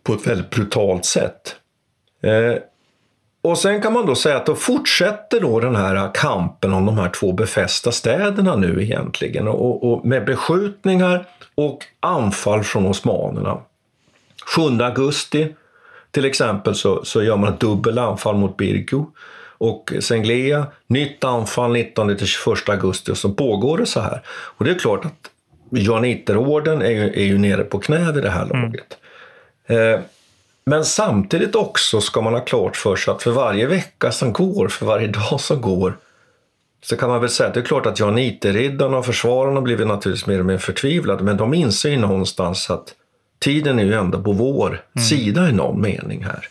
på 0.02 0.12
ett 0.12 0.26
väldigt 0.26 0.50
brutalt 0.50 1.04
sätt. 1.04 1.56
Eh, 2.22 2.62
och 3.42 3.58
sen 3.58 3.82
kan 3.82 3.92
man 3.92 4.06
då 4.06 4.14
säga 4.14 4.36
att 4.36 4.46
då 4.46 4.54
fortsätter 4.54 5.40
då 5.40 5.60
den 5.60 5.76
här 5.76 6.10
kampen 6.14 6.72
om 6.72 6.86
de 6.86 6.98
här 6.98 7.08
två 7.08 7.32
befästa 7.32 7.92
städerna 7.92 8.56
nu 8.56 8.82
egentligen 8.82 9.48
och, 9.48 9.92
och 9.92 10.06
med 10.06 10.24
beskjutningar 10.24 11.26
och 11.54 11.78
anfall 12.00 12.64
från 12.64 12.86
osmanerna. 12.86 13.58
7 14.56 14.62
augusti 14.62 15.54
till 16.12 16.24
exempel 16.24 16.74
så, 16.74 17.04
så 17.04 17.22
gör 17.22 17.36
man 17.36 17.52
ett 17.52 17.60
dubbel 17.60 17.98
anfall 17.98 18.36
mot 18.36 18.56
Birgu 18.56 19.04
och 19.58 19.92
Senglea, 20.00 20.66
nytt 20.86 21.24
anfall 21.24 21.72
19 21.72 22.16
till 22.16 22.26
21 22.26 22.68
augusti 22.68 23.12
och 23.12 23.18
så 23.18 23.32
pågår 23.32 23.78
det 23.78 23.86
så 23.86 24.00
här. 24.00 24.22
Och 24.28 24.64
det 24.64 24.70
är 24.70 24.78
klart 24.78 25.04
att 25.04 25.30
Johanniterorden 25.70 26.82
är 26.82 26.90
ju, 26.90 27.12
är 27.12 27.24
ju 27.24 27.38
nere 27.38 27.64
på 27.64 27.78
knä 27.78 28.12
vid 28.12 28.22
det 28.22 28.30
här 28.30 28.42
mm. 28.42 28.62
laget. 28.62 28.98
Mm. 29.66 29.94
Eh, 29.94 30.00
men 30.64 30.84
samtidigt 30.84 31.54
också 31.54 32.00
ska 32.00 32.20
man 32.20 32.34
ha 32.34 32.40
klart 32.40 32.76
för 32.76 32.96
sig 32.96 33.12
att 33.12 33.22
för 33.22 33.30
varje 33.30 33.66
vecka 33.66 34.12
som 34.12 34.32
går, 34.32 34.68
för 34.68 34.86
varje 34.86 35.06
dag 35.06 35.40
som 35.40 35.60
går, 35.60 35.96
så 36.82 36.96
kan 36.96 37.08
man 37.08 37.20
väl 37.20 37.30
säga 37.30 37.48
att 37.48 37.54
det 37.54 37.60
är 37.60 37.64
klart 37.64 37.86
att 37.86 38.00
Johanniterriddarna 38.00 38.98
och 38.98 39.06
försvararna 39.06 39.54
har 39.54 39.62
blivit 39.62 39.86
naturligtvis 39.86 40.26
mer 40.26 40.38
och 40.38 40.46
mer 40.46 40.58
förtvivlade, 40.58 41.24
men 41.24 41.36
de 41.36 41.54
inser 41.54 41.90
ju 41.90 41.96
någonstans 41.96 42.70
att 42.70 42.94
tiden 43.42 43.78
är 43.78 43.84
ju 43.84 43.94
ändå 43.94 44.22
på 44.22 44.32
vår 44.32 44.68
mm. 44.68 45.04
sida 45.04 45.48
i 45.48 45.52
någon 45.52 45.80
mening 45.80 46.24
här. 46.24 46.48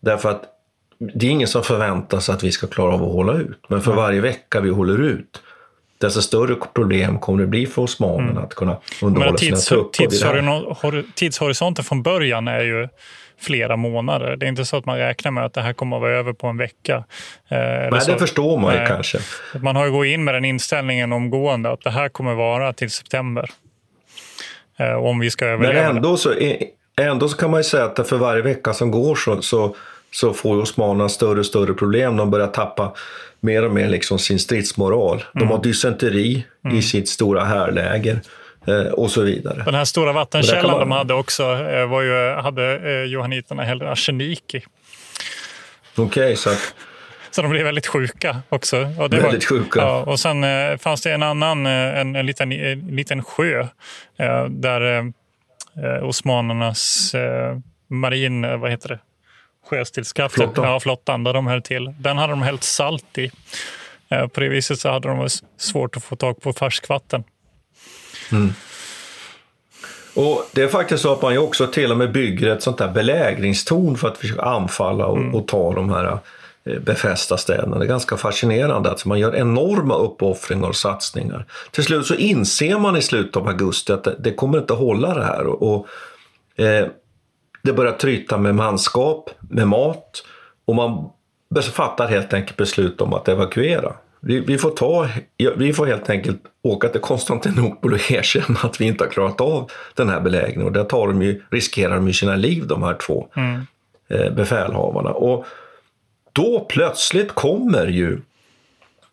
Därför 0.00 0.30
att 0.30 0.42
det 0.98 1.26
är 1.26 1.30
ingen 1.30 1.48
som 1.48 1.62
förväntar 1.62 2.20
sig 2.20 2.34
att 2.34 2.44
vi 2.44 2.52
ska 2.52 2.66
klara 2.66 2.94
av 2.94 3.02
att 3.02 3.12
hålla 3.12 3.32
ut. 3.32 3.64
Men 3.68 3.82
för 3.82 3.92
varje 3.92 4.20
vecka 4.20 4.60
vi 4.60 4.70
håller 4.70 5.00
ut, 5.00 5.42
desto 5.98 6.22
större 6.22 6.54
problem 6.74 7.18
kommer 7.18 7.40
det 7.40 7.46
bli 7.46 7.66
för 7.66 7.82
osmanerna 7.82 8.30
mm. 8.30 8.44
att 8.44 8.54
kunna 8.54 8.76
underhålla 9.02 9.36
tids, 9.36 9.64
sina 9.64 9.82
trupper. 9.82 11.04
tidshorisonten 11.14 11.84
från 11.84 12.02
början 12.02 12.48
är 12.48 12.60
ju 12.60 12.88
flera 13.40 13.76
månader. 13.76 14.36
Det 14.36 14.46
är 14.46 14.48
inte 14.48 14.64
så 14.64 14.76
att 14.76 14.86
man 14.86 14.98
räknar 14.98 15.30
med 15.30 15.44
att 15.44 15.52
det 15.52 15.60
här 15.60 15.72
kommer 15.72 15.96
att 15.96 16.02
vara 16.02 16.18
över 16.18 16.32
på 16.32 16.46
en 16.46 16.56
vecka. 16.56 17.04
Eh, 17.48 17.58
Nej, 17.90 18.00
så, 18.00 18.12
det 18.12 18.18
förstår 18.18 18.58
man 18.58 18.74
ju 18.74 18.80
eh, 18.80 18.88
kanske. 18.88 19.18
Man 19.62 19.76
har 19.76 19.84
ju 19.84 19.92
gått 19.92 20.06
in 20.06 20.24
med 20.24 20.34
den 20.34 20.44
inställningen 20.44 21.12
omgående 21.12 21.72
att 21.72 21.80
det 21.80 21.90
här 21.90 22.08
kommer 22.08 22.34
vara 22.34 22.72
till 22.72 22.90
september. 22.90 23.50
Eh, 24.76 24.94
om 24.94 25.18
vi 25.18 25.30
ska 25.30 25.46
överleva. 25.46 25.86
Men 25.86 25.96
ändå 25.96 26.16
så, 26.16 26.34
ändå 27.00 27.28
så 27.28 27.36
kan 27.36 27.50
man 27.50 27.60
ju 27.60 27.64
säga 27.64 27.84
att 27.84 28.08
för 28.08 28.16
varje 28.16 28.42
vecka 28.42 28.72
som 28.72 28.90
går 28.90 29.14
så, 29.14 29.42
så, 29.42 29.76
så 30.10 30.32
får 30.32 30.56
osmanerna 30.56 31.08
större 31.08 31.38
och 31.38 31.46
större 31.46 31.74
problem. 31.74 32.16
De 32.16 32.30
börjar 32.30 32.46
tappa 32.46 32.92
mer 33.40 33.64
och 33.64 33.72
mer 33.72 33.88
liksom 33.88 34.18
sin 34.18 34.38
stridsmoral. 34.38 35.24
De 35.32 35.38
mm. 35.38 35.50
har 35.50 35.62
dysenteri 35.62 36.44
mm. 36.64 36.76
i 36.76 36.82
sitt 36.82 37.08
stora 37.08 37.44
härläger 37.44 38.20
eh, 38.66 38.92
och 38.92 39.10
så 39.10 39.22
vidare. 39.22 39.62
Den 39.64 39.74
här 39.74 39.84
stora 39.84 40.12
vattenkällan 40.12 40.70
man... 40.70 40.80
de 40.80 40.90
hade 40.90 41.14
också 41.14 41.42
eh, 41.42 41.86
var 41.86 42.02
ju, 42.02 42.34
hade 42.34 43.04
johanniterna 43.04 43.62
hellre 43.62 43.90
arsenik 43.90 44.54
i. 44.54 44.64
Okej, 45.96 46.04
okay, 46.04 46.36
så 46.36 46.50
att... 46.50 46.74
Så 47.34 47.42
de 47.42 47.50
blev 47.50 47.64
väldigt 47.64 47.86
sjuka 47.86 48.42
också. 48.48 48.76
Och 48.98 49.10
det 49.10 49.16
väldigt 49.16 49.50
var, 49.50 49.58
sjuka. 49.58 49.80
Ja, 49.80 50.02
och 50.02 50.20
sen 50.20 50.44
eh, 50.44 50.76
fanns 50.76 51.02
det 51.02 51.12
en 51.12 51.22
annan, 51.22 51.66
eh, 51.66 51.72
en, 51.72 52.16
en, 52.16 52.26
liten, 52.26 52.52
en 52.52 52.96
liten 52.96 53.24
sjö 53.24 53.60
eh, 54.16 54.44
där 54.44 55.12
eh, 55.84 56.04
osmanernas 56.04 57.14
eh, 57.14 57.58
marin, 57.88 58.60
vad 58.60 58.70
heter 58.70 58.88
det? 58.88 58.98
Sjöstridskrafter, 59.70 60.42
flottan. 60.42 60.64
Ja, 60.64 60.80
flottan, 60.80 61.24
där 61.24 61.32
de 61.32 61.46
höll 61.46 61.62
till. 61.62 61.94
Den 61.98 62.18
hade 62.18 62.32
de 62.32 62.42
hällt 62.42 62.64
salt 62.64 63.18
i. 63.18 63.30
Eh, 64.08 64.26
på 64.26 64.40
det 64.40 64.48
viset 64.48 64.78
så 64.78 64.88
hade 64.88 65.08
de 65.08 65.28
svårt 65.58 65.96
att 65.96 66.04
få 66.04 66.16
tag 66.16 66.42
på 66.42 66.52
färskvatten. 66.52 67.24
Mm. 68.32 68.54
Och 70.14 70.50
Det 70.52 70.62
är 70.62 70.68
faktiskt 70.68 71.02
så 71.02 71.12
att 71.12 71.22
man 71.22 71.32
ju 71.32 71.38
också 71.38 71.66
till 71.66 71.90
och 71.90 71.98
med 71.98 72.12
bygger 72.12 72.50
ett 72.50 72.62
sånt 72.62 72.78
där 72.78 72.88
belägringstorn 72.88 73.96
för 73.96 74.08
att 74.08 74.18
försöka 74.18 74.42
anfalla 74.42 75.06
och, 75.06 75.18
mm. 75.18 75.34
och 75.34 75.48
ta 75.48 75.74
de 75.74 75.90
här 75.90 76.04
Eh, 76.04 76.18
befästa 76.64 77.36
städerna. 77.36 77.78
Det 77.78 77.84
är 77.84 77.88
ganska 77.88 78.16
fascinerande 78.16 78.90
att 78.90 79.04
man 79.04 79.18
gör 79.18 79.36
enorma 79.36 79.94
uppoffringar 79.94 80.68
och 80.68 80.76
satsningar. 80.76 81.46
Till 81.70 81.84
slut 81.84 82.06
så 82.06 82.14
inser 82.14 82.78
man 82.78 82.96
i 82.96 83.02
slutet 83.02 83.36
av 83.36 83.48
augusti 83.48 83.92
att 83.92 84.04
det, 84.04 84.16
det 84.18 84.32
kommer 84.32 84.58
inte 84.58 84.74
hålla 84.74 85.14
det 85.14 85.24
här. 85.24 85.46
Och, 85.46 85.62
och 85.74 85.86
eh, 86.64 86.86
det 87.62 87.72
börjar 87.72 87.92
tryta 87.92 88.38
med 88.38 88.54
manskap, 88.54 89.30
med 89.40 89.68
mat 89.68 90.24
och 90.64 90.74
man 90.74 91.10
fattar 91.72 92.06
helt 92.08 92.34
enkelt 92.34 92.56
beslut 92.56 93.00
om 93.00 93.14
att 93.14 93.28
evakuera. 93.28 93.92
Vi, 94.20 94.40
vi, 94.40 94.58
får 94.58 94.70
ta, 94.70 95.08
vi 95.56 95.72
får 95.72 95.86
helt 95.86 96.10
enkelt 96.10 96.40
åka 96.62 96.88
till 96.88 97.00
Konstantinopel 97.00 97.92
och 97.92 98.10
erkänna 98.10 98.58
att 98.62 98.80
vi 98.80 98.84
inte 98.84 99.04
har 99.04 99.10
klarat 99.10 99.40
av 99.40 99.70
den 99.94 100.08
här 100.08 100.20
belägringen. 100.20 100.66
Och 100.66 100.72
där 100.72 100.84
tar 100.84 101.06
de 101.06 101.22
ju, 101.22 101.42
riskerar 101.50 101.94
de 101.94 102.06
ju 102.06 102.12
sina 102.12 102.36
liv, 102.36 102.66
de 102.66 102.82
här 102.82 102.94
två 102.94 103.28
mm. 103.36 103.60
eh, 104.08 104.32
befälhavarna. 104.32 105.10
Och 105.10 105.46
då 106.34 106.66
plötsligt 106.68 107.32
kommer 107.32 107.86
ju 107.86 108.20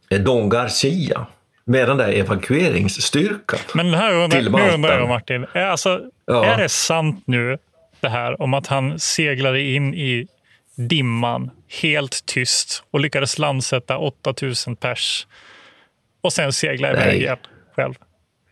Don 0.10 0.50
Garcia 0.50 1.28
med 1.66 1.88
den 1.88 1.98
där 1.98 2.10
evakueringsstyrkan 2.10 3.60
Men 3.74 3.94
här 3.94 4.14
undrar, 4.14 4.40
till 4.40 4.50
Malta. 4.50 4.68
Nu 4.68 4.74
undrar 4.74 5.00
jag 5.00 5.08
Martin, 5.08 5.46
är, 5.54 5.66
alltså, 5.66 6.02
ja. 6.26 6.46
är 6.46 6.58
det 6.58 6.70
sant 6.70 7.24
nu 7.26 7.58
det 8.00 8.10
här 8.10 8.42
om 8.42 8.54
att 8.54 8.68
han 8.68 9.00
seglade 9.00 9.62
in 9.62 9.94
i 9.94 10.28
dimman 10.76 11.52
helt 11.82 12.26
tyst 12.26 12.84
och 12.92 13.00
lyckades 13.00 13.40
landsätta 13.40 13.98
8000 13.98 14.76
pers 14.76 15.28
och 16.22 16.34
sen 16.34 16.54
segla 16.54 16.92
iväg 16.92 17.22
igen 17.22 17.38
själv? 17.76 17.94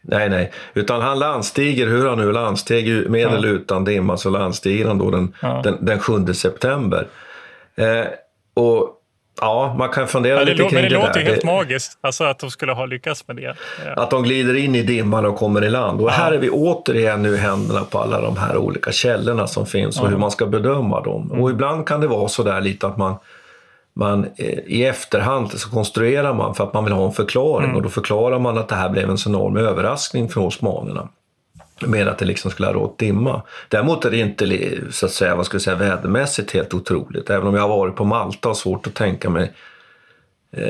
Nej, 0.01 0.29
nej, 0.29 0.51
utan 0.73 1.01
han 1.01 1.19
landstiger, 1.19 1.87
hur 1.87 2.07
han 2.07 2.17
nu 2.17 2.31
landsteg, 2.31 3.09
med 3.09 3.21
ja. 3.21 3.35
eller 3.35 3.47
utan 3.47 3.83
dimma, 3.83 4.17
så 4.17 4.29
landstiger 4.29 4.85
han 4.85 4.97
då 4.97 5.11
den, 5.11 5.35
ja. 5.41 5.61
den, 5.63 5.85
den 5.85 5.99
7 5.99 6.33
september. 6.33 7.07
Eh, 7.75 8.05
och 8.59 8.95
Ja, 9.41 9.75
man 9.77 9.89
kan 9.89 10.07
fundera 10.07 10.39
ja, 10.39 10.45
lite 10.45 10.63
kring 10.63 10.69
det, 10.69 10.75
det 10.75 10.81
där. 10.81 10.91
Men 10.91 11.01
det 11.01 11.07
låter 11.07 11.19
helt 11.19 11.41
det, 11.41 11.47
magiskt, 11.47 11.97
alltså 12.01 12.23
att 12.23 12.39
de 12.39 12.51
skulle 12.51 12.71
ha 12.71 12.85
lyckats 12.85 13.27
med 13.27 13.35
det. 13.35 13.55
Ja. 13.85 14.03
Att 14.03 14.09
de 14.09 14.23
glider 14.23 14.55
in 14.55 14.75
i 14.75 14.83
dimman 14.83 15.25
och 15.25 15.35
kommer 15.35 15.63
i 15.63 15.69
land. 15.69 16.01
Och 16.01 16.07
ja. 16.07 16.11
här 16.11 16.31
är 16.31 16.37
vi 16.37 16.49
återigen 16.49 17.21
nu 17.21 17.37
händerna 17.37 17.81
på 17.81 17.99
alla 17.99 18.21
de 18.21 18.37
här 18.37 18.57
olika 18.57 18.91
källorna 18.91 19.47
som 19.47 19.65
finns 19.65 19.99
och 19.99 20.09
hur 20.09 20.17
man 20.17 20.31
ska 20.31 20.45
bedöma 20.45 21.01
dem. 21.01 21.29
Mm. 21.31 21.43
Och 21.43 21.49
ibland 21.49 21.87
kan 21.87 22.01
det 22.01 22.07
vara 22.07 22.27
så 22.27 22.43
där 22.43 22.61
lite 22.61 22.87
att 22.87 22.97
man, 22.97 23.15
man 23.93 24.25
eh, 24.37 24.59
i 24.67 24.85
efterhand 24.85 25.51
så 25.51 25.69
konstruerar 25.69 26.33
man 26.33 26.55
för 26.55 26.63
att 26.63 26.73
man 26.73 26.83
vill 26.83 26.93
ha 26.93 27.05
en 27.05 27.11
förklaring 27.11 27.65
mm. 27.65 27.75
och 27.75 27.83
då 27.83 27.89
förklarar 27.89 28.39
man 28.39 28.57
att 28.57 28.67
det 28.67 28.75
här 28.75 28.89
blev 28.89 29.09
en 29.09 29.17
så 29.17 29.29
enorm 29.29 29.57
överraskning 29.57 30.29
för 30.29 30.41
osmanerna 30.41 31.07
med 31.87 32.07
att 32.07 32.17
det 32.17 32.25
liksom 32.25 32.51
skulle 32.51 32.67
ha 32.67 32.73
rått 32.73 32.97
dimma. 32.97 33.41
Däremot 33.67 34.05
är 34.05 34.11
det 34.11 34.17
inte 34.17 34.77
så 34.91 35.05
att 35.05 35.11
säga, 35.11 35.35
vad 35.35 35.45
ska 35.45 35.55
jag 35.55 35.61
säga, 35.61 35.75
vädermässigt 35.75 36.51
helt 36.51 36.73
otroligt. 36.73 37.29
Även 37.29 37.47
om 37.47 37.55
jag 37.55 37.61
har 37.61 37.77
varit 37.77 37.95
på 37.95 38.05
Malta 38.05 38.49
och 38.49 38.57
svårt 38.57 38.87
att 38.87 38.93
tänka 38.93 39.29
mig 39.29 39.53
eh, 40.51 40.63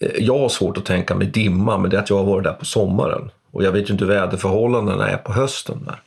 eh, 0.00 0.10
jag 0.18 0.38
har 0.38 0.48
svårt 0.48 0.78
att 0.78 0.84
tänka 0.84 1.14
mig 1.14 1.26
dimma, 1.26 1.78
men 1.78 1.90
det 1.90 1.96
är 1.96 2.00
att 2.00 2.10
jag 2.10 2.16
har 2.16 2.24
varit 2.24 2.44
där 2.44 2.52
på 2.52 2.64
sommaren. 2.64 3.30
Och 3.50 3.64
jag 3.64 3.72
vet 3.72 3.88
ju 3.88 3.92
inte 3.92 4.04
hur 4.04 4.12
väderförhållandena 4.12 5.08
är 5.08 5.16
på 5.16 5.32
hösten. 5.32 5.86
där. 5.86 6.00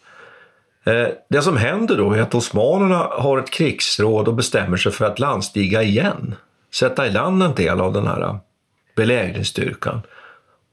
Eh, 0.85 1.07
det 1.29 1.41
som 1.41 1.57
händer 1.57 1.97
då 1.97 2.13
är 2.13 2.21
att 2.21 2.35
osmanerna 2.35 2.97
har 2.97 3.39
ett 3.39 3.49
krigsråd 3.49 4.27
och 4.27 4.33
bestämmer 4.33 4.77
sig 4.77 4.91
för 4.91 5.05
att 5.05 5.19
landstiga 5.19 5.83
igen. 5.83 6.35
Sätta 6.73 7.07
i 7.07 7.11
land 7.11 7.43
en 7.43 7.55
del 7.55 7.81
av 7.81 7.93
den 7.93 8.07
här 8.07 8.37
belägringsstyrkan. 8.95 10.01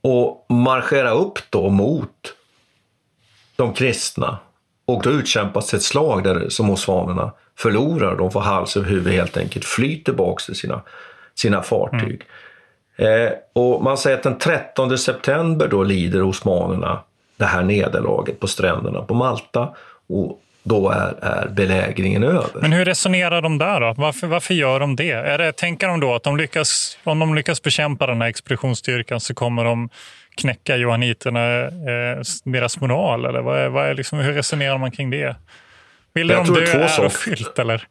Och 0.03 0.47
marschera 0.49 1.11
upp 1.11 1.39
då 1.51 1.69
mot 1.69 2.35
de 3.61 3.73
kristna. 3.73 4.39
Och 4.87 5.03
då 5.03 5.11
utkämpas 5.11 5.75
ett 5.75 5.83
slag 5.83 6.25
där 6.25 6.49
som 6.49 6.71
osmanerna 6.71 7.33
förlorar. 7.59 8.17
De 8.17 8.31
får 8.31 8.41
hals 8.41 8.77
över 8.77 8.89
huvud 8.89 9.13
helt 9.13 9.37
enkelt, 9.37 9.65
flyr 9.65 10.03
tillbaka 10.05 10.45
till 10.45 10.55
sina, 10.55 10.83
sina 11.35 11.63
fartyg. 11.63 12.23
Mm. 12.97 13.27
Eh, 13.27 13.33
och 13.53 13.83
man 13.83 13.99
säger 13.99 14.17
att 14.17 14.23
den 14.23 14.39
13 14.39 14.99
september 14.99 15.69
då 15.69 15.83
lider 15.83 16.23
osmanerna 16.23 17.01
det 17.37 17.45
här 17.45 17.63
nederlaget 17.63 18.41
på 18.41 18.47
stränderna 18.47 19.03
på 19.03 19.15
Malta. 19.15 19.69
Och 20.09 20.41
då 20.63 20.91
är, 20.91 21.15
är 21.23 21.49
belägringen 21.49 22.23
över. 22.23 22.61
Men 22.61 22.73
hur 22.73 22.85
resonerar 22.85 23.43
de 23.43 23.59
där 23.59 23.81
då? 23.81 23.95
Varför, 23.97 24.27
varför 24.27 24.55
gör 24.55 24.81
de 24.81 24.97
det? 24.97 25.11
Är 25.11 25.39
det? 25.39 25.53
Tänker 25.53 25.89
de 25.89 26.01
då 26.01 26.15
att 26.15 26.23
de 26.23 26.37
lyckas, 26.37 26.99
om 27.05 27.19
de 27.19 27.35
lyckas 27.35 27.63
bekämpa 27.63 28.07
den 28.07 28.21
här 28.21 28.29
expeditionsstyrkan 28.29 29.21
så 29.21 29.35
kommer 29.35 29.65
de 29.65 29.89
knäcka 30.35 30.77
johanniterna, 30.77 31.63
eh, 31.65 32.21
deras 32.45 32.81
moral? 32.81 33.25
Eller 33.25 33.41
vad 33.41 33.59
är, 33.59 33.69
vad 33.69 33.87
är 33.87 33.95
liksom, 33.95 34.19
hur 34.19 34.33
resonerar 34.33 34.79
man 34.79 34.91
kring 34.91 35.11
det? 35.11 35.37
Vill 36.15 36.29
de 36.29 36.45
dö 36.45 36.61
ärofyllt 36.61 37.59
eller? 37.59 37.87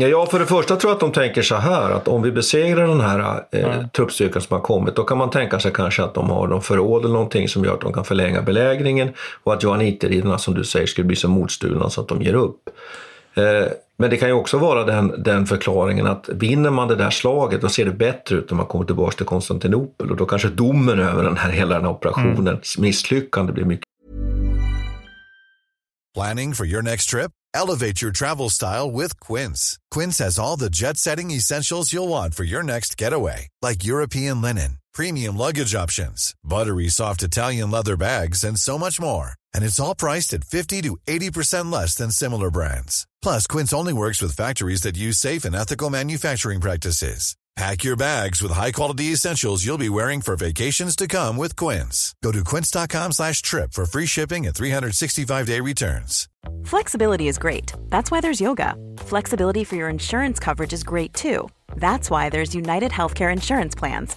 Ja, 0.00 0.26
för 0.26 0.38
det 0.38 0.46
första 0.46 0.76
tror 0.76 0.90
jag 0.90 0.94
att 0.94 1.00
de 1.00 1.12
tänker 1.12 1.42
så 1.42 1.54
här 1.54 1.90
att 1.90 2.08
om 2.08 2.22
vi 2.22 2.32
besegrar 2.32 2.86
den 2.86 3.00
här 3.00 3.44
eh, 3.52 3.86
truppstyrkan 3.86 4.42
som 4.42 4.54
har 4.54 4.62
kommit, 4.62 4.96
då 4.96 5.04
kan 5.04 5.18
man 5.18 5.30
tänka 5.30 5.60
sig 5.60 5.72
kanske 5.72 6.02
att 6.02 6.14
de 6.14 6.30
har 6.30 6.46
någon 6.46 6.62
förråd 6.62 7.04
eller 7.04 7.14
någonting 7.14 7.48
som 7.48 7.64
gör 7.64 7.74
att 7.74 7.80
de 7.80 7.92
kan 7.92 8.04
förlänga 8.04 8.42
belägringen 8.42 9.12
och 9.44 9.54
att 9.54 9.62
johanniterriderna 9.62 10.38
som 10.38 10.54
du 10.54 10.64
säger 10.64 10.86
skulle 10.86 11.06
bli 11.06 11.16
så 11.16 11.28
motstulna 11.28 11.90
så 11.90 12.00
att 12.00 12.08
de 12.08 12.22
ger 12.22 12.34
upp. 12.34 12.58
Eh, 13.34 13.68
Men 13.98 14.10
det 14.10 14.16
kan 14.16 14.28
ju 14.28 14.34
också 14.34 14.58
vara 14.58 14.84
den, 14.84 15.22
den 15.22 15.46
förklaringen 15.46 16.06
att 16.06 16.28
vinner 16.28 16.70
man 16.70 16.88
det 16.88 16.96
där 16.96 17.10
slaget 17.10 17.60
då 17.60 17.68
ser 17.68 17.84
det 17.84 17.92
bättre 17.92 18.36
ut 18.36 18.50
när 18.50 18.56
man 18.56 18.66
kommer 18.66 18.84
tillbaka 18.84 19.16
till 19.16 19.26
Konstantinopel 19.26 20.10
och 20.10 20.16
då 20.16 20.26
kanske 20.26 20.48
domen 20.48 21.00
över 21.00 21.24
den 21.24 21.36
här 21.36 21.50
hela 21.50 21.74
den 21.74 21.84
här 21.84 21.90
operationens 21.90 22.76
mm. 22.76 22.86
misslyckande 22.86 23.52
blir 23.52 23.64
mycket. 23.64 23.84
Planning 26.14 26.54
for 26.54 26.66
your 26.66 26.82
next 26.82 27.10
trip? 27.10 27.30
Elevate 27.54 28.02
your 28.02 28.12
travel 28.12 28.50
style 28.50 28.90
with 28.90 29.20
Quince. 29.20 29.78
Quince 29.90 30.24
has 30.24 30.38
all 30.38 30.56
the 30.56 30.70
jet 30.70 30.96
setting 30.96 31.30
essentials 31.30 31.92
you'll 31.92 32.08
want 32.08 32.34
for 32.34 32.44
your 32.44 32.62
next 32.62 32.96
getaway. 32.96 33.48
Like 33.62 33.84
European 33.84 34.42
linen, 34.42 34.78
premium 34.94 35.36
luggage 35.36 35.74
options, 35.74 36.34
buttery 36.42 36.88
soft 36.88 37.22
Italian 37.22 37.70
leather 37.70 37.96
bags 37.96 38.44
and 38.44 38.58
so 38.58 38.78
much 38.78 39.00
more. 39.00 39.32
And 39.54 39.64
it's 39.64 39.80
all 39.80 39.94
priced 39.94 40.32
at 40.34 40.44
50 40.44 40.82
to 40.82 40.96
80% 41.06 41.72
less 41.72 41.94
than 41.94 42.10
similar 42.10 42.50
brands. 42.50 43.06
Plus, 43.26 43.48
Quince 43.48 43.72
only 43.72 43.92
works 43.92 44.22
with 44.22 44.36
factories 44.36 44.82
that 44.82 44.96
use 44.96 45.18
safe 45.18 45.44
and 45.44 45.52
ethical 45.52 45.90
manufacturing 45.90 46.60
practices. 46.60 47.34
Pack 47.56 47.82
your 47.82 47.96
bags 47.96 48.40
with 48.40 48.52
high-quality 48.52 49.06
essentials 49.06 49.66
you'll 49.66 49.78
be 49.78 49.88
wearing 49.88 50.20
for 50.20 50.36
vacations 50.36 50.94
to 50.94 51.08
come 51.08 51.36
with 51.36 51.56
Quince. 51.56 52.14
Go 52.22 52.30
to 52.30 52.44
quince.com 52.44 53.10
slash 53.10 53.42
trip 53.42 53.72
for 53.72 53.84
free 53.84 54.06
shipping 54.06 54.46
and 54.46 54.54
365-day 54.54 55.58
returns. 55.58 56.28
Flexibility 56.64 57.26
is 57.26 57.36
great. 57.36 57.72
That's 57.88 58.12
why 58.12 58.20
there's 58.20 58.40
yoga. 58.40 58.76
Flexibility 58.98 59.64
for 59.64 59.74
your 59.74 59.88
insurance 59.88 60.38
coverage 60.38 60.72
is 60.72 60.84
great 60.84 61.12
too. 61.12 61.48
That's 61.74 62.08
why 62.08 62.28
there's 62.28 62.54
United 62.54 62.92
Healthcare 62.92 63.32
Insurance 63.32 63.74
Plans. 63.74 64.16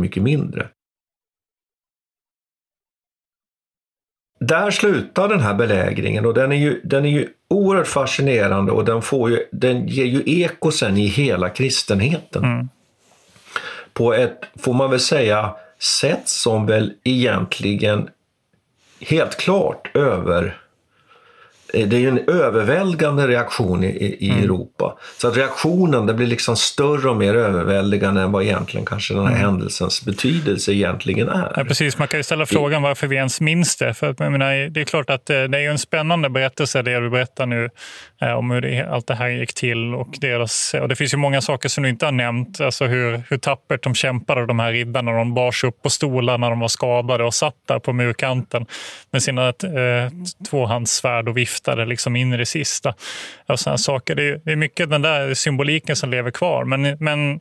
Mycket 0.00 0.22
mindre. 0.22 0.68
Där 4.40 4.70
slutar 4.70 5.28
den 5.28 5.40
här 5.40 5.54
belägringen 5.54 6.26
och 6.26 6.34
den 6.34 6.52
är 6.52 6.56
ju, 6.56 6.80
den 6.84 7.04
är 7.04 7.10
ju 7.10 7.28
oerhört 7.48 7.86
fascinerande 7.86 8.72
och 8.72 8.84
den, 8.84 9.02
får 9.02 9.30
ju, 9.30 9.46
den 9.52 9.86
ger 9.88 10.04
ju 10.04 10.22
eko 10.26 10.70
sen 10.70 10.96
i 10.96 11.06
hela 11.06 11.48
kristenheten. 11.48 12.44
Mm. 12.44 12.68
På 13.92 14.14
ett, 14.14 14.40
får 14.58 14.74
man 14.74 14.90
väl 14.90 15.00
säga, 15.00 15.56
sätt 15.78 16.28
som 16.28 16.66
väl 16.66 16.92
egentligen 17.04 18.08
helt 19.00 19.36
klart 19.36 19.96
över 19.96 20.61
det 21.72 21.96
är 21.96 22.00
ju 22.00 22.08
en 22.08 22.28
överväldigande 22.28 23.26
reaktion 23.26 23.84
i, 23.84 24.16
i 24.20 24.30
mm. 24.30 24.44
Europa. 24.44 24.98
Så 25.18 25.28
att 25.28 25.36
reaktionen 25.36 26.06
det 26.06 26.14
blir 26.14 26.26
liksom 26.26 26.56
större 26.56 27.10
och 27.10 27.16
mer 27.16 27.34
överväldigande 27.34 28.20
än 28.20 28.32
vad 28.32 28.42
egentligen 28.42 28.86
kanske 28.86 29.14
den 29.14 29.26
här 29.26 29.34
mm. 29.34 29.40
händelsens 29.44 30.04
betydelse 30.04 30.72
egentligen 30.72 31.28
är. 31.28 31.52
Ja, 31.56 31.64
precis, 31.64 31.98
man 31.98 32.08
kan 32.08 32.18
ju 32.18 32.24
ställa 32.24 32.46
frågan 32.46 32.82
varför 32.82 33.06
vi 33.06 33.16
ens 33.16 33.40
minns 33.40 33.76
det. 33.76 33.94
För 33.94 34.14
jag 34.18 34.32
menar, 34.32 34.68
det 34.68 34.80
är 34.80 34.84
klart 34.84 35.10
att 35.10 35.30
eh, 35.30 35.42
det 35.42 35.58
är 35.58 35.70
en 35.70 35.78
spännande 35.78 36.30
berättelse 36.30 36.82
det 36.82 37.00
du 37.00 37.10
berättar 37.10 37.46
nu 37.46 37.70
eh, 38.22 38.32
om 38.32 38.50
hur 38.50 38.60
det, 38.60 38.88
allt 38.90 39.06
det 39.06 39.14
här 39.14 39.28
gick 39.28 39.54
till. 39.54 39.94
Och, 39.94 40.08
deras, 40.20 40.74
och 40.74 40.88
det 40.88 40.96
finns 40.96 41.14
ju 41.14 41.18
många 41.18 41.40
saker 41.40 41.68
som 41.68 41.82
du 41.82 41.88
inte 41.88 42.04
har 42.04 42.12
nämnt. 42.12 42.60
Alltså 42.60 42.84
hur, 42.84 43.22
hur 43.30 43.38
tappert 43.38 43.82
de 43.82 43.94
kämpade, 43.94 44.46
de 44.46 44.58
här 44.58 44.72
riddarna. 44.72 45.12
De 45.12 45.34
bars 45.34 45.64
upp 45.64 45.82
på 45.82 45.90
stolar 45.90 46.38
när 46.38 46.50
de 46.50 46.60
var 46.60 46.68
skadade 46.68 47.24
och 47.24 47.34
satt 47.34 47.54
där 47.68 47.78
på 47.78 47.92
murkanten 47.92 48.66
med 49.10 49.22
sina 49.22 49.48
eh, 49.48 50.10
tvåhandssvärd 50.50 51.28
och 51.28 51.36
vift 51.36 51.61
viftade 51.62 51.84
liksom 51.86 52.16
in 52.16 52.32
i 52.32 52.36
det 52.36 52.46
sista. 52.46 52.94
Och 53.48 53.60
såna 53.60 53.78
saker. 53.78 54.14
Det 54.14 54.28
är, 54.28 54.40
det 54.44 54.52
är 54.52 54.56
mycket 54.56 54.90
den 54.90 55.02
där 55.02 55.34
symboliken 55.34 55.96
som 55.96 56.10
lever 56.10 56.30
kvar. 56.30 56.64
Men, 56.64 56.96
men 57.00 57.40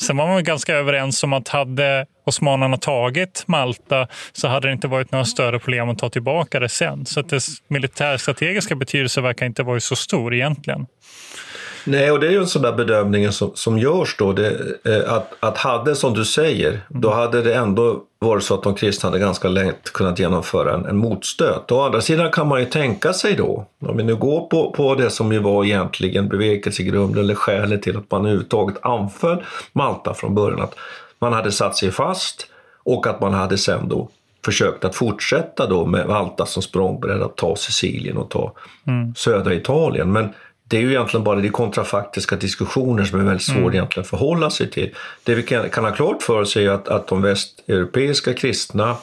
sen 0.00 0.16
var 0.16 0.26
man 0.26 0.44
ganska 0.44 0.74
överens 0.74 1.24
om 1.24 1.32
att 1.32 1.48
hade 1.48 2.06
osmanerna 2.26 2.76
tagit 2.76 3.44
Malta 3.46 4.08
så 4.32 4.48
hade 4.48 4.68
det 4.68 4.72
inte 4.72 4.88
varit 4.88 5.12
några 5.12 5.24
större 5.24 5.58
problem 5.58 5.88
att 5.88 5.98
ta 5.98 6.10
tillbaka 6.10 6.60
det 6.60 6.68
sen. 6.68 7.06
Så 7.06 7.20
att 7.20 7.28
dess 7.28 7.46
militärstrategiska 7.68 8.74
betydelse 8.74 9.20
verkar 9.20 9.46
inte 9.46 9.62
vara 9.62 9.80
så 9.80 9.96
stor 9.96 10.34
egentligen. 10.34 10.86
Nej, 11.84 12.10
och 12.10 12.20
det 12.20 12.26
är 12.26 12.30
ju 12.30 12.38
en 12.38 12.46
sån 12.46 12.62
där 12.62 12.72
bedömning 12.72 13.32
som, 13.32 13.50
som 13.54 13.78
görs 13.78 14.16
då. 14.18 14.32
Det, 14.32 14.56
eh, 14.84 15.12
att, 15.12 15.32
att 15.40 15.58
hade, 15.58 15.94
som 15.94 16.14
du 16.14 16.24
säger, 16.24 16.80
då 16.88 17.08
mm. 17.08 17.20
hade 17.20 17.42
det 17.42 17.54
ändå 17.54 18.02
varit 18.18 18.42
så 18.42 18.54
att 18.54 18.62
de 18.62 18.74
kristna 18.74 19.08
hade 19.08 19.18
ganska 19.18 19.48
lätt 19.48 19.92
kunnat 19.92 20.18
genomföra 20.18 20.74
en, 20.74 20.86
en 20.86 20.96
motstöt. 20.96 21.72
Å 21.72 21.80
andra 21.80 22.00
sidan 22.00 22.30
kan 22.30 22.48
man 22.48 22.60
ju 22.60 22.66
tänka 22.66 23.12
sig 23.12 23.34
då, 23.34 23.66
om 23.80 23.96
vi 23.96 24.02
nu 24.02 24.16
går 24.16 24.46
på, 24.46 24.70
på 24.70 24.94
det 24.94 25.10
som 25.10 25.32
ju 25.32 25.38
var 25.38 25.64
egentligen 25.64 26.28
bevekelsegrunden 26.28 27.24
eller 27.24 27.34
skälet 27.34 27.82
till 27.82 27.96
att 27.96 28.10
man 28.10 28.20
överhuvudtaget 28.20 28.76
anföll 28.82 29.42
Malta 29.72 30.14
från 30.14 30.34
början, 30.34 30.60
att 30.60 30.74
man 31.18 31.32
hade 31.32 31.52
satt 31.52 31.76
sig 31.76 31.90
fast 31.90 32.46
och 32.84 33.06
att 33.06 33.20
man 33.20 33.34
hade 33.34 33.58
sen 33.58 33.88
då 33.88 34.08
försökt 34.44 34.84
att 34.84 34.94
fortsätta 34.94 35.66
då 35.66 35.86
med 35.86 36.08
Malta 36.08 36.46
som 36.46 36.62
språngbräda 36.62 37.24
att 37.24 37.36
ta 37.36 37.56
Sicilien 37.56 38.16
och 38.16 38.30
ta 38.30 38.52
mm. 38.86 39.14
södra 39.14 39.54
Italien. 39.54 40.12
Men 40.12 40.28
det 40.72 40.78
är 40.78 40.80
ju 40.80 40.90
egentligen 40.90 41.24
bara 41.24 41.40
de 41.40 41.48
kontrafaktiska 41.48 42.36
diskussioner 42.36 43.04
som 43.04 43.20
är 43.20 43.24
väldigt 43.24 43.42
svåra 43.42 43.58
mm. 43.58 43.74
egentligen 43.74 44.04
att 44.04 44.10
förhålla 44.10 44.50
sig 44.50 44.70
till. 44.70 44.94
Det 45.22 45.34
vi 45.34 45.42
kan, 45.42 45.70
kan 45.70 45.84
ha 45.84 45.92
klart 45.92 46.22
för 46.22 46.40
oss 46.40 46.56
är 46.56 46.70
att, 46.70 46.88
att 46.88 47.08
de 47.08 47.22
västeuropeiska 47.22 48.34
kristna 48.34 48.96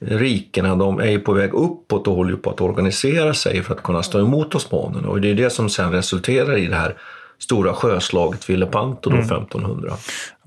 rikena 0.00 0.76
de 0.76 1.00
är 1.00 1.18
på 1.18 1.32
väg 1.32 1.54
uppåt 1.54 2.06
och 2.06 2.14
håller 2.14 2.36
på 2.36 2.50
att 2.50 2.60
organisera 2.60 3.34
sig 3.34 3.62
för 3.62 3.74
att 3.74 3.82
kunna 3.82 4.02
stå 4.02 4.20
emot 4.20 4.54
osmanerna. 4.54 5.08
Och 5.08 5.20
det 5.20 5.30
är 5.30 5.34
det 5.34 5.50
som 5.50 5.70
sen 5.70 5.92
resulterar 5.92 6.58
i 6.58 6.66
det 6.66 6.76
här 6.76 6.96
stora 7.38 7.74
sjöslaget 7.74 8.50
vid 8.50 8.58
Lepanto 8.58 9.10
då, 9.10 9.16
mm. 9.16 9.26
1500. 9.26 9.96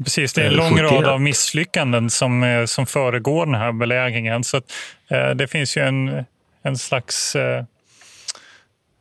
Precis, 0.03 0.33
det 0.33 0.41
är 0.41 0.45
en 0.45 0.53
lång 0.53 0.77
71. 0.77 0.91
rad 0.91 1.05
av 1.05 1.21
misslyckanden 1.21 2.09
som, 2.09 2.43
eh, 2.43 2.65
som 2.65 2.85
föregår 2.85 3.45
den 3.45 3.55
här 3.55 3.71
belägringen. 3.71 4.43
Så 4.43 4.57
att, 4.57 4.71
eh, 5.09 5.29
det 5.29 5.47
finns 5.47 5.77
ju 5.77 5.81
en, 5.81 6.25
en 6.63 6.77
slags 6.77 7.35
eh, 7.35 7.63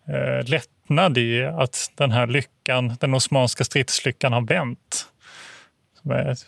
eh 0.08 0.44
lätt 0.46 0.68
lättnad 0.88 1.18
i 1.18 1.44
att 1.44 1.90
den 1.94 2.12
här 2.12 2.26
lyckan, 2.26 2.96
den 3.00 3.14
osmanska 3.14 3.64
stridslyckan 3.64 4.32
har 4.32 4.40
vänt. 4.40 5.06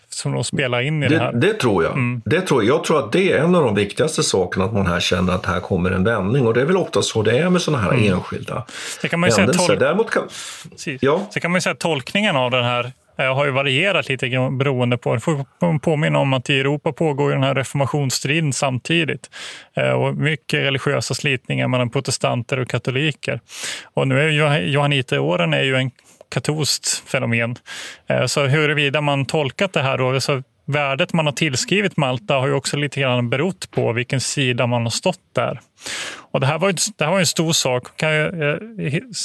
Som 0.09 0.33
de 0.33 0.45
spelar 0.45 0.81
in 0.81 1.03
i 1.03 1.09
det, 1.09 1.15
det 1.15 1.21
här. 1.21 1.33
Det 1.33 1.53
tror 1.53 1.85
jag. 1.85 1.93
Mm. 1.93 2.23
Det 2.25 2.41
tror 2.41 2.65
jag. 2.65 2.77
jag 2.77 2.85
tror 2.85 2.99
att 2.99 3.13
det 3.13 3.33
är 3.33 3.39
en 3.39 3.55
av 3.55 3.65
de 3.65 3.75
viktigaste 3.75 4.23
sakerna, 4.23 4.65
att 4.65 4.73
man 4.73 4.87
här 4.87 5.01
känner 5.01 5.33
att 5.33 5.47
här 5.47 5.61
kommer 5.61 5.91
en 5.91 6.05
vändning. 6.05 6.47
Och 6.47 6.55
det 6.55 6.61
är 6.61 6.65
väl 6.65 6.77
ofta 6.77 7.03
så 7.03 7.23
det 7.23 7.39
är 7.39 7.51
med 7.51 7.63
sådana 7.63 7.83
här 7.83 7.93
mm. 7.93 8.13
enskilda 8.13 8.67
det 9.03 9.09
kan 9.09 9.21
man 9.21 9.31
händelser. 9.31 9.67
Säga, 9.67 9.79
tol- 9.79 9.81
Däremot 9.81 10.11
kan... 10.11 10.29
Ja. 11.01 11.27
Så 11.31 11.41
kan 11.41 11.51
man 11.51 11.63
säga 11.63 11.73
att 11.73 11.79
tolkningen 11.79 12.37
av 12.37 12.51
den 12.51 12.65
här 12.65 12.93
Eh, 13.21 13.35
har 13.35 13.45
ju 13.45 13.51
varierat 13.51 14.09
lite 14.09 14.29
beroende 14.51 14.99
på. 14.99 15.15
Jag 15.15 15.23
får 15.23 15.79
påminna 15.79 16.19
om 16.19 16.33
att 16.33 16.51
i 16.51 16.61
Europa 16.61 16.93
pågår 16.93 17.31
den 17.31 17.43
här 17.43 17.55
reformationsstriden 17.55 18.53
samtidigt. 18.53 19.31
Eh, 19.75 19.91
och 19.91 20.17
mycket 20.17 20.61
religiösa 20.61 21.15
slitningar 21.15 21.69
mellan 21.69 21.91
protestanter 21.91 22.59
och 22.59 22.69
katoliker. 22.69 23.41
Och 23.85 24.09
nu 24.09 24.21
är 24.21 24.59
Johanniteåren 24.59 25.55
är 25.55 25.63
ju 25.63 25.77
en 25.77 25.91
katolskt 26.29 27.03
fenomen. 27.09 27.57
Eh, 28.07 28.27
så 28.27 28.47
huruvida 28.47 29.01
man 29.01 29.27
tolkat 29.27 29.73
det 29.73 29.83
här 29.83 29.99
då, 29.99 30.21
så 30.21 30.43
värdet 30.65 31.13
man 31.13 31.27
har 31.27 31.33
tillskrivit 31.33 31.97
Malta 31.97 32.35
har 32.35 32.47
ju 32.47 32.55
också 32.55 32.77
lite 32.77 33.01
grann 33.01 33.31
berott 33.31 33.71
på 33.71 33.93
vilken 33.93 34.21
sida 34.21 34.67
man 34.67 34.83
har 34.83 34.91
stått 34.91 35.35
där. 35.35 35.61
Och 36.33 36.41
det 36.41 36.47
här 36.47 36.59
var, 36.59 36.75
det 36.99 37.05
här 37.05 37.13
var 37.13 37.19
en 37.19 37.27
stor 37.27 37.53
sak. 37.53 37.97
Kan 37.97 38.11
jag 38.11 38.59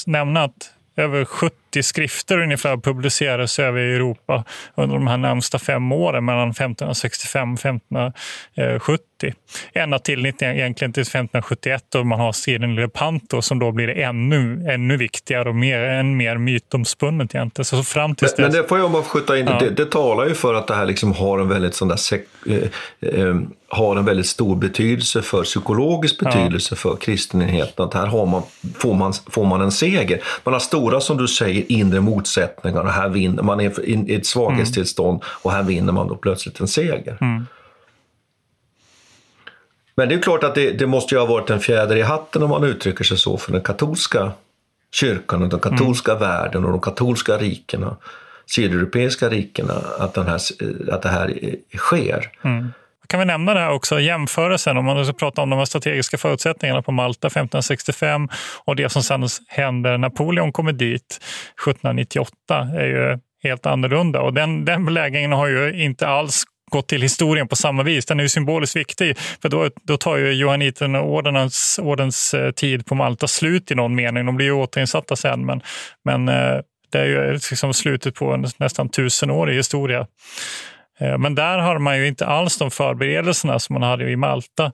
nämna 0.06 0.44
att 0.44 0.72
över 0.98 1.26
70 1.26 1.56
70 1.76 1.84
skrifter 1.84 2.40
ungefär 2.40 2.78
publicerades 2.78 3.60
över 3.60 3.80
Europa 3.80 4.44
under 4.76 4.96
de 4.96 5.08
här 5.08 5.18
närmsta 5.18 5.60
fem 5.60 5.92
åren 5.92 6.26
mellan 6.26 6.50
1565 6.50 7.54
och 7.54 7.60
1570. 7.60 9.34
Ända 9.74 10.00
till 10.00 10.26
egentligen 10.26 10.94
till 10.94 11.02
1571 11.02 11.84
då 11.90 12.04
man 12.04 12.20
har 12.20 12.32
striden 12.32 12.72
i 12.72 12.82
Lepanto 12.82 13.42
som 13.42 13.60
då 13.60 13.72
blir 13.72 13.90
ännu, 13.90 14.66
ännu 14.70 14.98
viktigare 14.98 15.50
och 15.50 15.56
mer, 15.56 15.80
än 15.80 16.18
mer 16.18 16.38
mytomspunnet 16.38 17.36
egentligen. 17.36 17.66
Så 17.66 17.84
fram 17.84 18.16
till 18.16 18.28
men, 18.38 18.44
men 18.44 18.62
det 18.62 18.68
får 18.68 18.80
jag 18.80 18.92
bara 18.92 19.04
skjuta 19.04 19.38
in, 19.38 19.46
ja. 19.46 19.60
det, 19.60 19.70
det 19.70 19.86
talar 19.86 20.28
ju 20.28 20.34
för 20.34 20.54
att 20.54 20.68
det 20.68 20.76
här 20.76 20.86
liksom 20.86 21.14
har 21.14 21.40
en 21.40 21.50
väldigt 21.50 21.76
sån 21.76 21.88
där 21.88 22.00
eh, 22.46 23.20
eh, 23.20 23.36
har 23.70 23.96
en 23.96 24.06
väldigt 24.06 24.28
stor 24.28 24.56
betydelse 24.56 25.22
för 25.22 25.44
psykologisk 25.44 26.20
betydelse 26.20 26.68
ja. 26.72 26.76
för 26.76 26.96
kristenheten. 26.96 27.86
Att 27.86 27.94
här 27.94 28.08
har 28.08 28.26
man, 28.26 28.44
får, 28.78 28.94
man, 28.94 29.14
får 29.30 29.46
man 29.46 29.62
en 29.62 29.72
seger. 29.72 30.24
Man 30.44 30.54
har 30.54 30.60
stora, 30.60 31.02
som 31.02 31.18
du 31.18 31.28
säger, 31.28 31.65
inre 31.72 32.02
motsättningar 32.02 32.82
och 32.82 32.92
här 32.92 33.10
vinner 33.10 33.44
man 33.44 33.60
är 33.60 33.90
i 33.90 34.16
ett 34.16 34.26
svaghetstillstånd 34.26 35.22
mm. 35.22 35.28
och 35.42 35.52
här 35.52 35.64
vinner 35.64 35.94
man 35.94 36.08
då 36.08 36.16
plötsligt 36.16 36.60
en 36.60 36.68
seger. 36.68 37.18
Mm. 37.22 37.46
Men 39.96 40.10
det 40.10 40.16
är 40.16 40.22
klart 40.22 40.44
att 40.44 40.56
det, 40.56 40.72
det, 40.72 40.88
måste 40.88 41.16
ju 41.16 41.20
ha 41.20 41.28
varit 41.28 41.50
en 41.50 41.60
fjäder 41.60 41.96
i 41.96 42.02
hatten 42.02 42.44
om 42.44 42.50
man 42.50 42.64
uttrycker 42.64 43.04
sig 43.04 43.18
så 43.18 43.38
för 43.38 43.52
den 43.52 43.62
katolska 43.62 44.32
kyrkan 44.92 45.44
och 45.44 45.50
den 45.50 45.60
katolska 45.60 46.12
mm. 46.12 46.22
världen 46.22 46.66
och 46.66 46.72
de 46.72 46.82
katolska 46.82 47.38
rikena, 47.38 47.96
sydeuropeiska 48.46 49.30
rikena, 49.30 49.74
att, 50.00 50.14
den 50.14 50.28
här, 50.28 50.42
att 50.92 51.02
det 51.02 51.10
här 51.10 51.56
sker. 51.78 52.32
Mm. 52.42 52.72
Kan 53.08 53.20
vi 53.20 53.26
nämna 53.26 53.54
det 53.54 53.60
här 53.60 53.72
också, 53.72 54.00
jämförelsen 54.00 54.78
om 54.78 54.86
man 54.86 55.06
ska 55.06 55.14
prata 55.14 55.42
om 55.42 55.50
de 55.50 55.60
här 55.60 55.66
strategiska 55.66 56.18
förutsättningarna 56.18 56.82
på 56.82 56.92
Malta 56.92 57.28
1565 57.28 58.30
och 58.66 58.76
det 58.76 58.90
som 58.90 59.04
sedan 59.04 59.28
händer 59.48 59.98
när 59.98 59.98
Napoleon 59.98 60.52
kommer 60.52 60.74
dit 60.74 61.20
1798 61.64 62.70
är 62.78 62.86
ju 62.86 63.20
helt 63.44 63.66
annorlunda. 63.66 64.22
Och 64.22 64.34
den, 64.34 64.66
den 64.66 64.86
belägringen 64.86 65.32
har 65.32 65.48
ju 65.48 65.84
inte 65.84 66.08
alls 66.08 66.44
gått 66.72 66.88
till 66.88 67.02
historien 67.02 67.48
på 67.48 67.56
samma 67.56 67.84
vis. 67.84 68.06
Den 68.06 68.20
är 68.20 68.24
ju 68.24 68.30
symboliskt 68.30 68.76
viktig, 68.76 69.18
för 69.42 69.50
då, 69.50 69.70
då 69.84 69.98
tar 69.98 70.18
ju 70.18 70.32
Johanniterordens 70.32 71.80
ordens 71.84 72.34
eh, 72.34 72.52
tid 72.52 72.86
på 72.86 72.96
Malta 72.96 73.28
slut 73.28 73.72
i 73.72 73.76
någon 73.76 73.96
mening. 73.96 74.26
De 74.26 74.36
blir 74.36 74.46
ju 74.46 74.52
återinsatta 74.52 75.16
sen, 75.16 75.46
men, 75.46 75.62
men 76.06 76.30
eh, 76.30 76.62
det 76.92 77.00
är 77.00 77.06
ju 77.06 77.34
liksom 77.34 77.74
slutet 77.74 78.16
på 78.16 78.34
en 78.34 78.46
nästan 78.58 78.90
tusenårig 78.90 79.56
historia. 79.56 80.08
Eh, 81.00 81.18
men 81.18 81.36
där 81.36 81.58
har 81.58 81.80
man 81.80 81.98
ju 81.98 82.08
inte 82.08 82.26
alls 82.26 82.58
de 82.58 82.72
förberedelserna 82.72 83.60
som 83.60 83.74
man 83.74 83.84
hade 83.84 84.10
i 84.12 84.16
Malta 84.16 84.72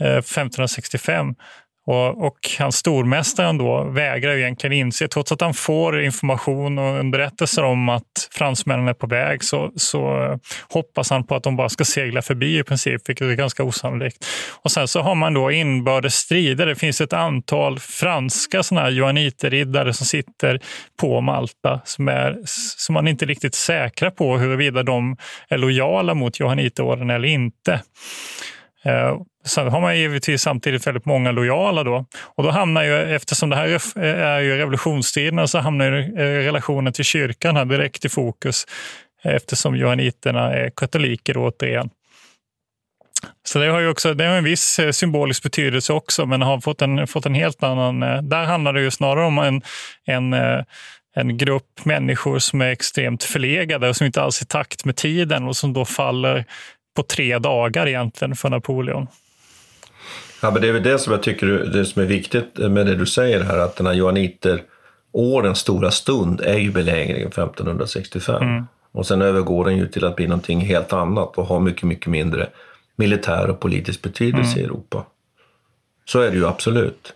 eh, 0.00 0.16
1565. 0.16 1.34
Och, 1.86 2.26
och 2.26 2.38
hans 2.58 2.76
stormästaren 2.76 3.58
då 3.58 3.84
vägrar 3.84 4.36
egentligen 4.36 4.72
inse, 4.72 5.08
trots 5.08 5.32
att 5.32 5.40
han 5.40 5.54
får 5.54 6.00
information 6.02 6.78
och 6.78 6.98
underrättelser 6.98 7.64
om 7.64 7.88
att 7.88 8.28
fransmännen 8.30 8.88
är 8.88 8.94
på 8.94 9.06
väg, 9.06 9.44
så, 9.44 9.72
så 9.76 10.28
hoppas 10.68 11.10
han 11.10 11.26
på 11.26 11.34
att 11.34 11.42
de 11.42 11.56
bara 11.56 11.68
ska 11.68 11.84
segla 11.84 12.22
förbi 12.22 12.58
i 12.58 12.62
princip, 12.62 13.08
vilket 13.08 13.26
är 13.26 13.34
ganska 13.34 13.64
osannolikt. 13.64 14.26
Och 14.62 14.70
sen 14.70 14.88
så 14.88 15.00
har 15.00 15.14
man 15.14 15.34
då 15.34 15.50
inbördes 15.50 16.14
strider. 16.14 16.66
Det 16.66 16.74
finns 16.74 17.00
ett 17.00 17.12
antal 17.12 17.78
franska 17.78 18.62
såna 18.62 18.80
här 18.80 18.90
johanniterriddare 18.90 19.92
som 19.92 20.06
sitter 20.06 20.60
på 21.00 21.20
Malta 21.20 21.80
som, 21.84 22.08
är, 22.08 22.38
som 22.76 22.92
man 22.92 23.08
inte 23.08 23.24
är 23.24 23.26
riktigt 23.26 23.54
säkra 23.54 24.10
på 24.10 24.38
huruvida 24.38 24.82
de 24.82 25.16
är 25.48 25.58
lojala 25.58 26.14
mot 26.14 26.40
johanniterorden 26.40 27.10
eller 27.10 27.28
inte. 27.28 27.82
Eh, 28.84 29.16
Sen 29.44 29.68
har 29.68 29.80
man 29.80 29.98
givetvis 29.98 30.42
samtidigt 30.42 30.86
väldigt 30.86 31.04
många 31.04 31.32
lojala 31.32 31.84
då. 31.84 32.06
Och 32.20 32.44
då 32.44 32.50
hamnar 32.50 32.82
ju, 32.82 33.14
eftersom 33.14 33.50
det 33.50 33.56
här 33.56 33.98
är 34.04 34.40
ju 34.40 34.56
revolutionstiderna, 34.56 35.46
så 35.46 35.58
hamnar 35.58 35.92
ju 35.92 35.98
eh, 35.98 36.44
relationen 36.44 36.92
till 36.92 37.04
kyrkan 37.04 37.56
här 37.56 37.64
direkt 37.64 38.04
i 38.04 38.08
fokus 38.08 38.66
eftersom 39.22 39.76
johanniterna 39.76 40.52
är 40.52 40.70
katoliker 40.70 41.34
återigen. 41.36 41.90
Så 43.44 43.58
det 43.58 43.66
har 43.66 43.80
ju 43.80 43.88
också 43.88 44.14
det 44.14 44.24
har 44.24 44.36
en 44.36 44.44
viss 44.44 44.78
eh, 44.78 44.90
symbolisk 44.90 45.42
betydelse 45.42 45.92
också, 45.92 46.26
men 46.26 46.42
har 46.42 46.60
fått 46.60 46.82
en, 46.82 47.06
fått 47.06 47.26
en 47.26 47.34
helt 47.34 47.62
annan... 47.62 48.02
Eh, 48.02 48.22
där 48.22 48.44
handlar 48.44 48.72
det 48.72 48.80
ju 48.80 48.90
snarare 48.90 49.26
om 49.26 49.38
en, 49.38 49.62
en, 50.04 50.34
en 51.14 51.38
grupp 51.38 51.84
människor 51.84 52.38
som 52.38 52.60
är 52.60 52.68
extremt 52.68 53.24
förlegade 53.24 53.88
och 53.88 53.96
som 53.96 54.06
inte 54.06 54.22
alls 54.22 54.40
är 54.40 54.44
i 54.44 54.46
takt 54.46 54.84
med 54.84 54.96
tiden 54.96 55.44
och 55.44 55.56
som 55.56 55.72
då 55.72 55.84
faller 55.84 56.44
på 56.96 57.02
tre 57.02 57.38
dagar 57.38 57.88
egentligen 57.88 58.36
för 58.36 58.50
Napoleon. 58.50 59.06
Ja, 60.42 60.50
men 60.50 60.62
det 60.62 60.68
är 60.68 60.72
väl 60.72 60.82
det 60.82 60.98
som 60.98 61.12
jag 61.12 61.22
tycker 61.22 61.46
det 61.46 61.84
som 61.84 62.02
är 62.02 62.06
viktigt 62.06 62.58
med 62.58 62.86
det 62.86 62.94
du 62.94 63.06
säger 63.06 63.40
här, 63.40 63.58
att 63.58 63.76
den 63.76 63.86
här 63.86 63.94
Johanniterordens 63.94 65.58
stora 65.58 65.90
stund 65.90 66.40
är 66.40 66.58
ju 66.58 66.70
belägringen 66.70 67.28
1565. 67.28 68.42
Mm. 68.42 68.64
Och 68.92 69.06
sen 69.06 69.22
övergår 69.22 69.64
den 69.64 69.76
ju 69.76 69.88
till 69.88 70.04
att 70.04 70.16
bli 70.16 70.26
någonting 70.26 70.60
helt 70.60 70.92
annat 70.92 71.38
och 71.38 71.46
har 71.46 71.60
mycket, 71.60 71.82
mycket 71.82 72.06
mindre 72.06 72.48
militär 72.96 73.50
och 73.50 73.60
politisk 73.60 74.02
betydelse 74.02 74.52
mm. 74.52 74.60
i 74.60 74.64
Europa. 74.64 75.04
Så 76.04 76.20
är 76.20 76.30
det 76.30 76.36
ju 76.36 76.46
absolut. 76.46 77.14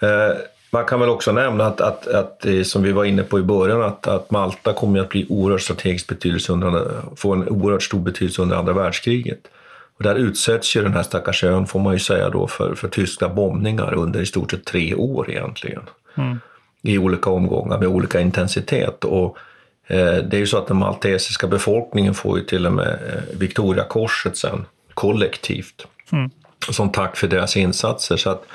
Eh, 0.00 0.36
man 0.70 0.84
kan 0.84 1.00
väl 1.00 1.08
också 1.08 1.32
nämna 1.32 1.66
att, 1.66 1.80
att, 1.80 2.06
att, 2.06 2.46
som 2.64 2.82
vi 2.82 2.92
var 2.92 3.04
inne 3.04 3.22
på 3.22 3.38
i 3.38 3.42
början, 3.42 3.82
att, 3.82 4.06
att 4.06 4.30
Malta 4.30 4.72
kommer 4.72 5.00
att 5.00 5.08
bli 5.08 5.26
oerhört 5.28 5.62
strategisk 5.62 6.06
betydelse 6.06 6.52
under, 6.52 7.02
få 7.16 7.32
en 7.32 7.48
oerhört 7.48 7.82
stor 7.82 8.00
betydelse 8.00 8.42
under 8.42 8.56
andra 8.56 8.72
världskriget. 8.72 9.40
Och 9.96 10.02
där 10.02 10.14
utsätts 10.14 10.76
ju 10.76 10.82
den 10.82 10.94
här 10.94 11.02
stackars 11.02 11.44
ön, 11.44 11.66
får 11.66 11.80
man 11.80 11.92
ju 11.92 11.98
säga 11.98 12.30
då, 12.30 12.46
för, 12.46 12.74
för 12.74 12.88
tyska 12.88 13.28
bombningar 13.28 13.94
under 13.94 14.20
i 14.20 14.26
stort 14.26 14.50
sett 14.50 14.64
tre 14.64 14.94
år 14.94 15.30
egentligen. 15.30 15.82
Mm. 16.16 16.40
I 16.82 16.98
olika 16.98 17.30
omgångar 17.30 17.78
med 17.78 17.88
olika 17.88 18.20
intensitet. 18.20 19.04
Och 19.04 19.38
eh, 19.86 20.14
det 20.14 20.36
är 20.36 20.38
ju 20.38 20.46
så 20.46 20.58
att 20.58 20.66
den 20.66 20.76
maltesiska 20.76 21.46
befolkningen 21.46 22.14
får 22.14 22.38
ju 22.38 22.44
till 22.44 22.66
och 22.66 22.72
med 22.72 22.88
eh, 22.88 23.38
Victoriakorset 23.38 24.36
sen, 24.36 24.66
kollektivt. 24.94 25.86
Mm. 26.12 26.30
Som 26.70 26.92
tack 26.92 27.16
för 27.16 27.28
deras 27.28 27.56
insatser. 27.56 28.16
Så 28.16 28.30
att 28.30 28.46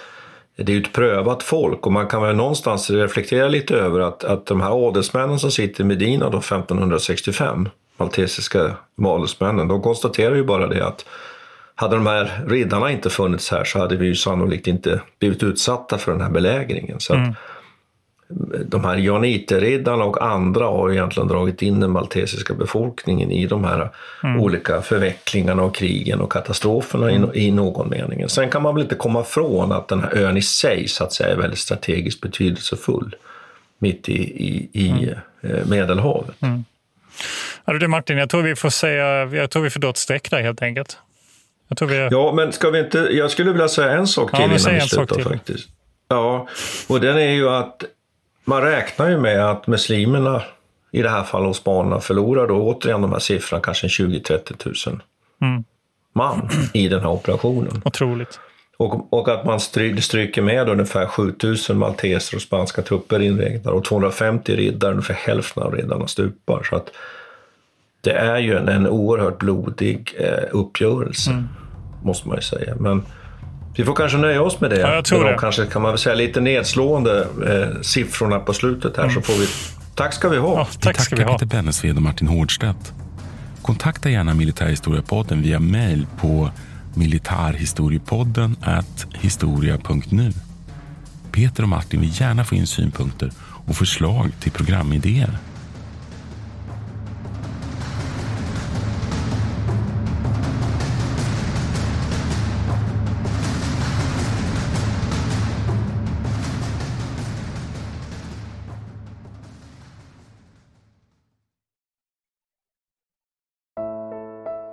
det 0.55 0.71
är 0.71 0.75
ju 0.75 0.81
ett 0.81 0.93
prövat 0.93 1.43
folk 1.43 1.85
och 1.85 1.91
man 1.91 2.07
kan 2.07 2.21
väl 2.21 2.35
någonstans 2.35 2.89
reflektera 2.89 3.47
lite 3.47 3.75
över 3.75 3.99
att, 3.99 4.23
att 4.23 4.45
de 4.45 4.61
här 4.61 4.87
adelsmännen 4.87 5.39
som 5.39 5.51
sitter 5.51 5.83
i 5.83 5.87
Medina 5.87 6.29
då 6.29 6.37
1565, 6.37 7.69
maltesiska 7.97 8.75
adelsmännen, 9.05 9.67
de 9.67 9.81
konstaterar 9.81 10.35
ju 10.35 10.43
bara 10.43 10.67
det 10.67 10.87
att 10.87 11.05
hade 11.81 11.95
de 11.95 12.07
här 12.07 12.41
riddarna 12.47 12.91
inte 12.91 13.09
funnits 13.09 13.51
här 13.51 13.63
så 13.63 13.79
hade 13.79 13.95
vi 13.95 14.05
ju 14.05 14.15
sannolikt 14.15 14.67
inte 14.67 15.01
blivit 15.19 15.43
utsatta 15.43 15.97
för 15.97 16.11
den 16.11 16.21
här 16.21 16.29
belägringen. 16.29 16.99
Så 16.99 17.13
mm. 17.13 17.33
de 18.65 18.83
här 18.83 18.97
Johanniterriddarna 18.97 20.03
och 20.03 20.25
andra 20.25 20.65
har 20.65 20.91
egentligen 20.91 21.27
dragit 21.27 21.61
in 21.61 21.79
den 21.79 21.91
maltesiska 21.91 22.53
befolkningen 22.53 23.31
i 23.31 23.47
de 23.47 23.63
här 23.63 23.89
mm. 24.23 24.41
olika 24.41 24.81
förvecklingarna 24.81 25.63
och 25.63 25.75
krigen 25.75 26.21
och 26.21 26.31
katastroferna 26.31 27.11
mm. 27.11 27.29
i, 27.33 27.47
i, 27.47 27.51
någon 27.51 27.89
mening. 27.89 28.29
Sen 28.29 28.49
kan 28.49 28.61
man 28.61 28.75
väl 28.75 28.83
inte 28.83 28.95
komma 28.95 29.21
ifrån 29.21 29.71
att 29.71 29.87
den 29.87 30.03
här 30.03 30.17
ön 30.17 30.37
i 30.37 30.41
sig 30.41 30.87
så 30.87 31.03
att 31.03 31.13
säga 31.13 31.29
är 31.29 31.37
väldigt 31.37 31.59
strategiskt 31.59 32.21
betydelsefull 32.21 33.15
mitt 33.79 34.09
i, 34.09 34.21
i, 34.47 34.69
i 34.73 34.89
mm. 34.89 35.09
Eh, 35.43 35.65
Medelhavet. 35.65 36.41
Mm. 36.41 36.65
Ja, 37.65 37.73
du 37.73 37.87
Martin, 37.87 38.17
jag 38.17 38.29
tror 38.29 38.41
vi 38.41 38.55
får 38.55 38.69
säga, 38.69 39.25
jag 39.25 39.49
tror 39.49 39.63
vi 39.63 39.69
får 39.69 39.79
dra 39.79 39.89
ett 39.89 39.97
streck 39.97 40.31
där 40.31 40.41
helt 40.41 40.61
enkelt. 40.61 40.97
Vi... 41.79 42.07
Ja, 42.11 42.31
men 42.33 42.51
ska 42.51 42.69
vi 42.69 42.79
inte... 42.79 42.97
Jag 42.97 43.31
skulle 43.31 43.51
vilja 43.51 43.67
säga 43.67 43.91
en 43.91 44.07
sak 44.07 44.31
till 44.31 44.39
ja, 44.39 44.45
innan 44.45 44.73
vi 44.73 44.81
slutar 44.81 45.21
faktiskt. 45.21 45.69
Ja, 46.07 46.47
och 46.87 47.01
den 47.01 47.17
är 47.17 47.31
ju 47.31 47.49
att 47.49 47.83
man 48.45 48.61
räknar 48.61 49.09
ju 49.09 49.17
med 49.17 49.49
att 49.49 49.67
muslimerna, 49.67 50.41
i 50.91 51.01
det 51.01 51.09
här 51.09 51.23
fallet 51.23 51.49
osmanerna, 51.49 51.99
förlorar 51.99 52.47
då 52.47 52.55
återigen 52.55 53.01
de 53.01 53.11
här 53.11 53.19
siffrorna, 53.19 53.63
kanske 53.63 53.87
20-30 53.87 54.89
000 54.89 55.01
mm. 55.41 55.63
man 56.13 56.49
i 56.73 56.87
den 56.87 56.99
här 56.99 57.09
operationen. 57.09 57.81
Otroligt. 57.85 58.39
Och, 58.77 59.13
och 59.13 59.29
att 59.29 59.45
man 59.45 59.59
stry, 59.59 60.01
stryker 60.01 60.41
med 60.41 60.69
ungefär 60.69 61.05
7000 61.05 61.77
malteser 61.77 62.35
och 62.37 62.41
spanska 62.41 62.81
trupper 62.81 63.19
inräknade 63.21 63.77
och 63.77 63.85
250 63.85 64.55
riddare, 64.55 64.91
ungefär 64.91 65.13
hälften 65.13 65.63
av 65.63 65.75
riddarna 65.75 66.07
stupar. 66.07 66.63
Så 66.63 66.75
att 66.75 66.91
det 68.01 68.11
är 68.11 68.37
ju 68.37 68.57
en, 68.57 68.69
en 68.69 68.87
oerhört 68.87 69.39
blodig 69.39 70.15
eh, 70.19 70.43
uppgörelse. 70.51 71.31
Mm 71.31 71.47
måste 72.03 72.27
man 72.27 72.37
ju 72.37 72.41
säga. 72.41 72.75
Men 72.79 73.03
vi 73.75 73.85
får 73.85 73.95
kanske 73.95 74.17
nöja 74.17 74.41
oss 74.41 74.61
med 74.61 74.69
det. 74.69 74.79
Ja, 74.79 74.95
jag 74.95 75.05
tror 75.05 75.23
de 75.23 75.37
kanske 75.37 75.65
kan 75.65 75.81
man 75.81 75.91
väl 75.91 75.99
säga 75.99 76.15
lite 76.15 76.41
nedslående 76.41 77.27
eh, 77.47 77.81
siffrorna 77.81 78.39
på 78.39 78.53
slutet 78.53 78.97
här. 78.97 79.03
Mm. 79.03 79.15
Så 79.15 79.21
får 79.21 79.33
vi, 79.33 79.47
tack 79.95 80.13
ska 80.13 80.29
vi 80.29 80.37
ha. 80.37 80.53
Ja, 80.53 80.67
tack 80.79 81.11
vi 81.11 81.15
tackar 81.15 81.31
Peter 81.31 81.45
Bennesved 81.45 81.95
och 81.95 82.01
Martin 82.01 82.27
Hårdstedt. 82.27 82.93
Kontakta 83.61 84.09
gärna 84.09 84.33
Militärhistoriepodden 84.33 85.41
via 85.41 85.59
mail 85.59 86.07
på 86.19 86.49
militarhistoriepodden 86.93 88.55
historia.nu. 89.13 90.31
Peter 91.31 91.63
och 91.63 91.69
Martin 91.69 92.01
vill 92.01 92.21
gärna 92.21 92.43
få 92.43 92.55
in 92.55 92.67
synpunkter 92.67 93.31
och 93.65 93.75
förslag 93.75 94.31
till 94.39 94.51
programidéer. 94.51 95.37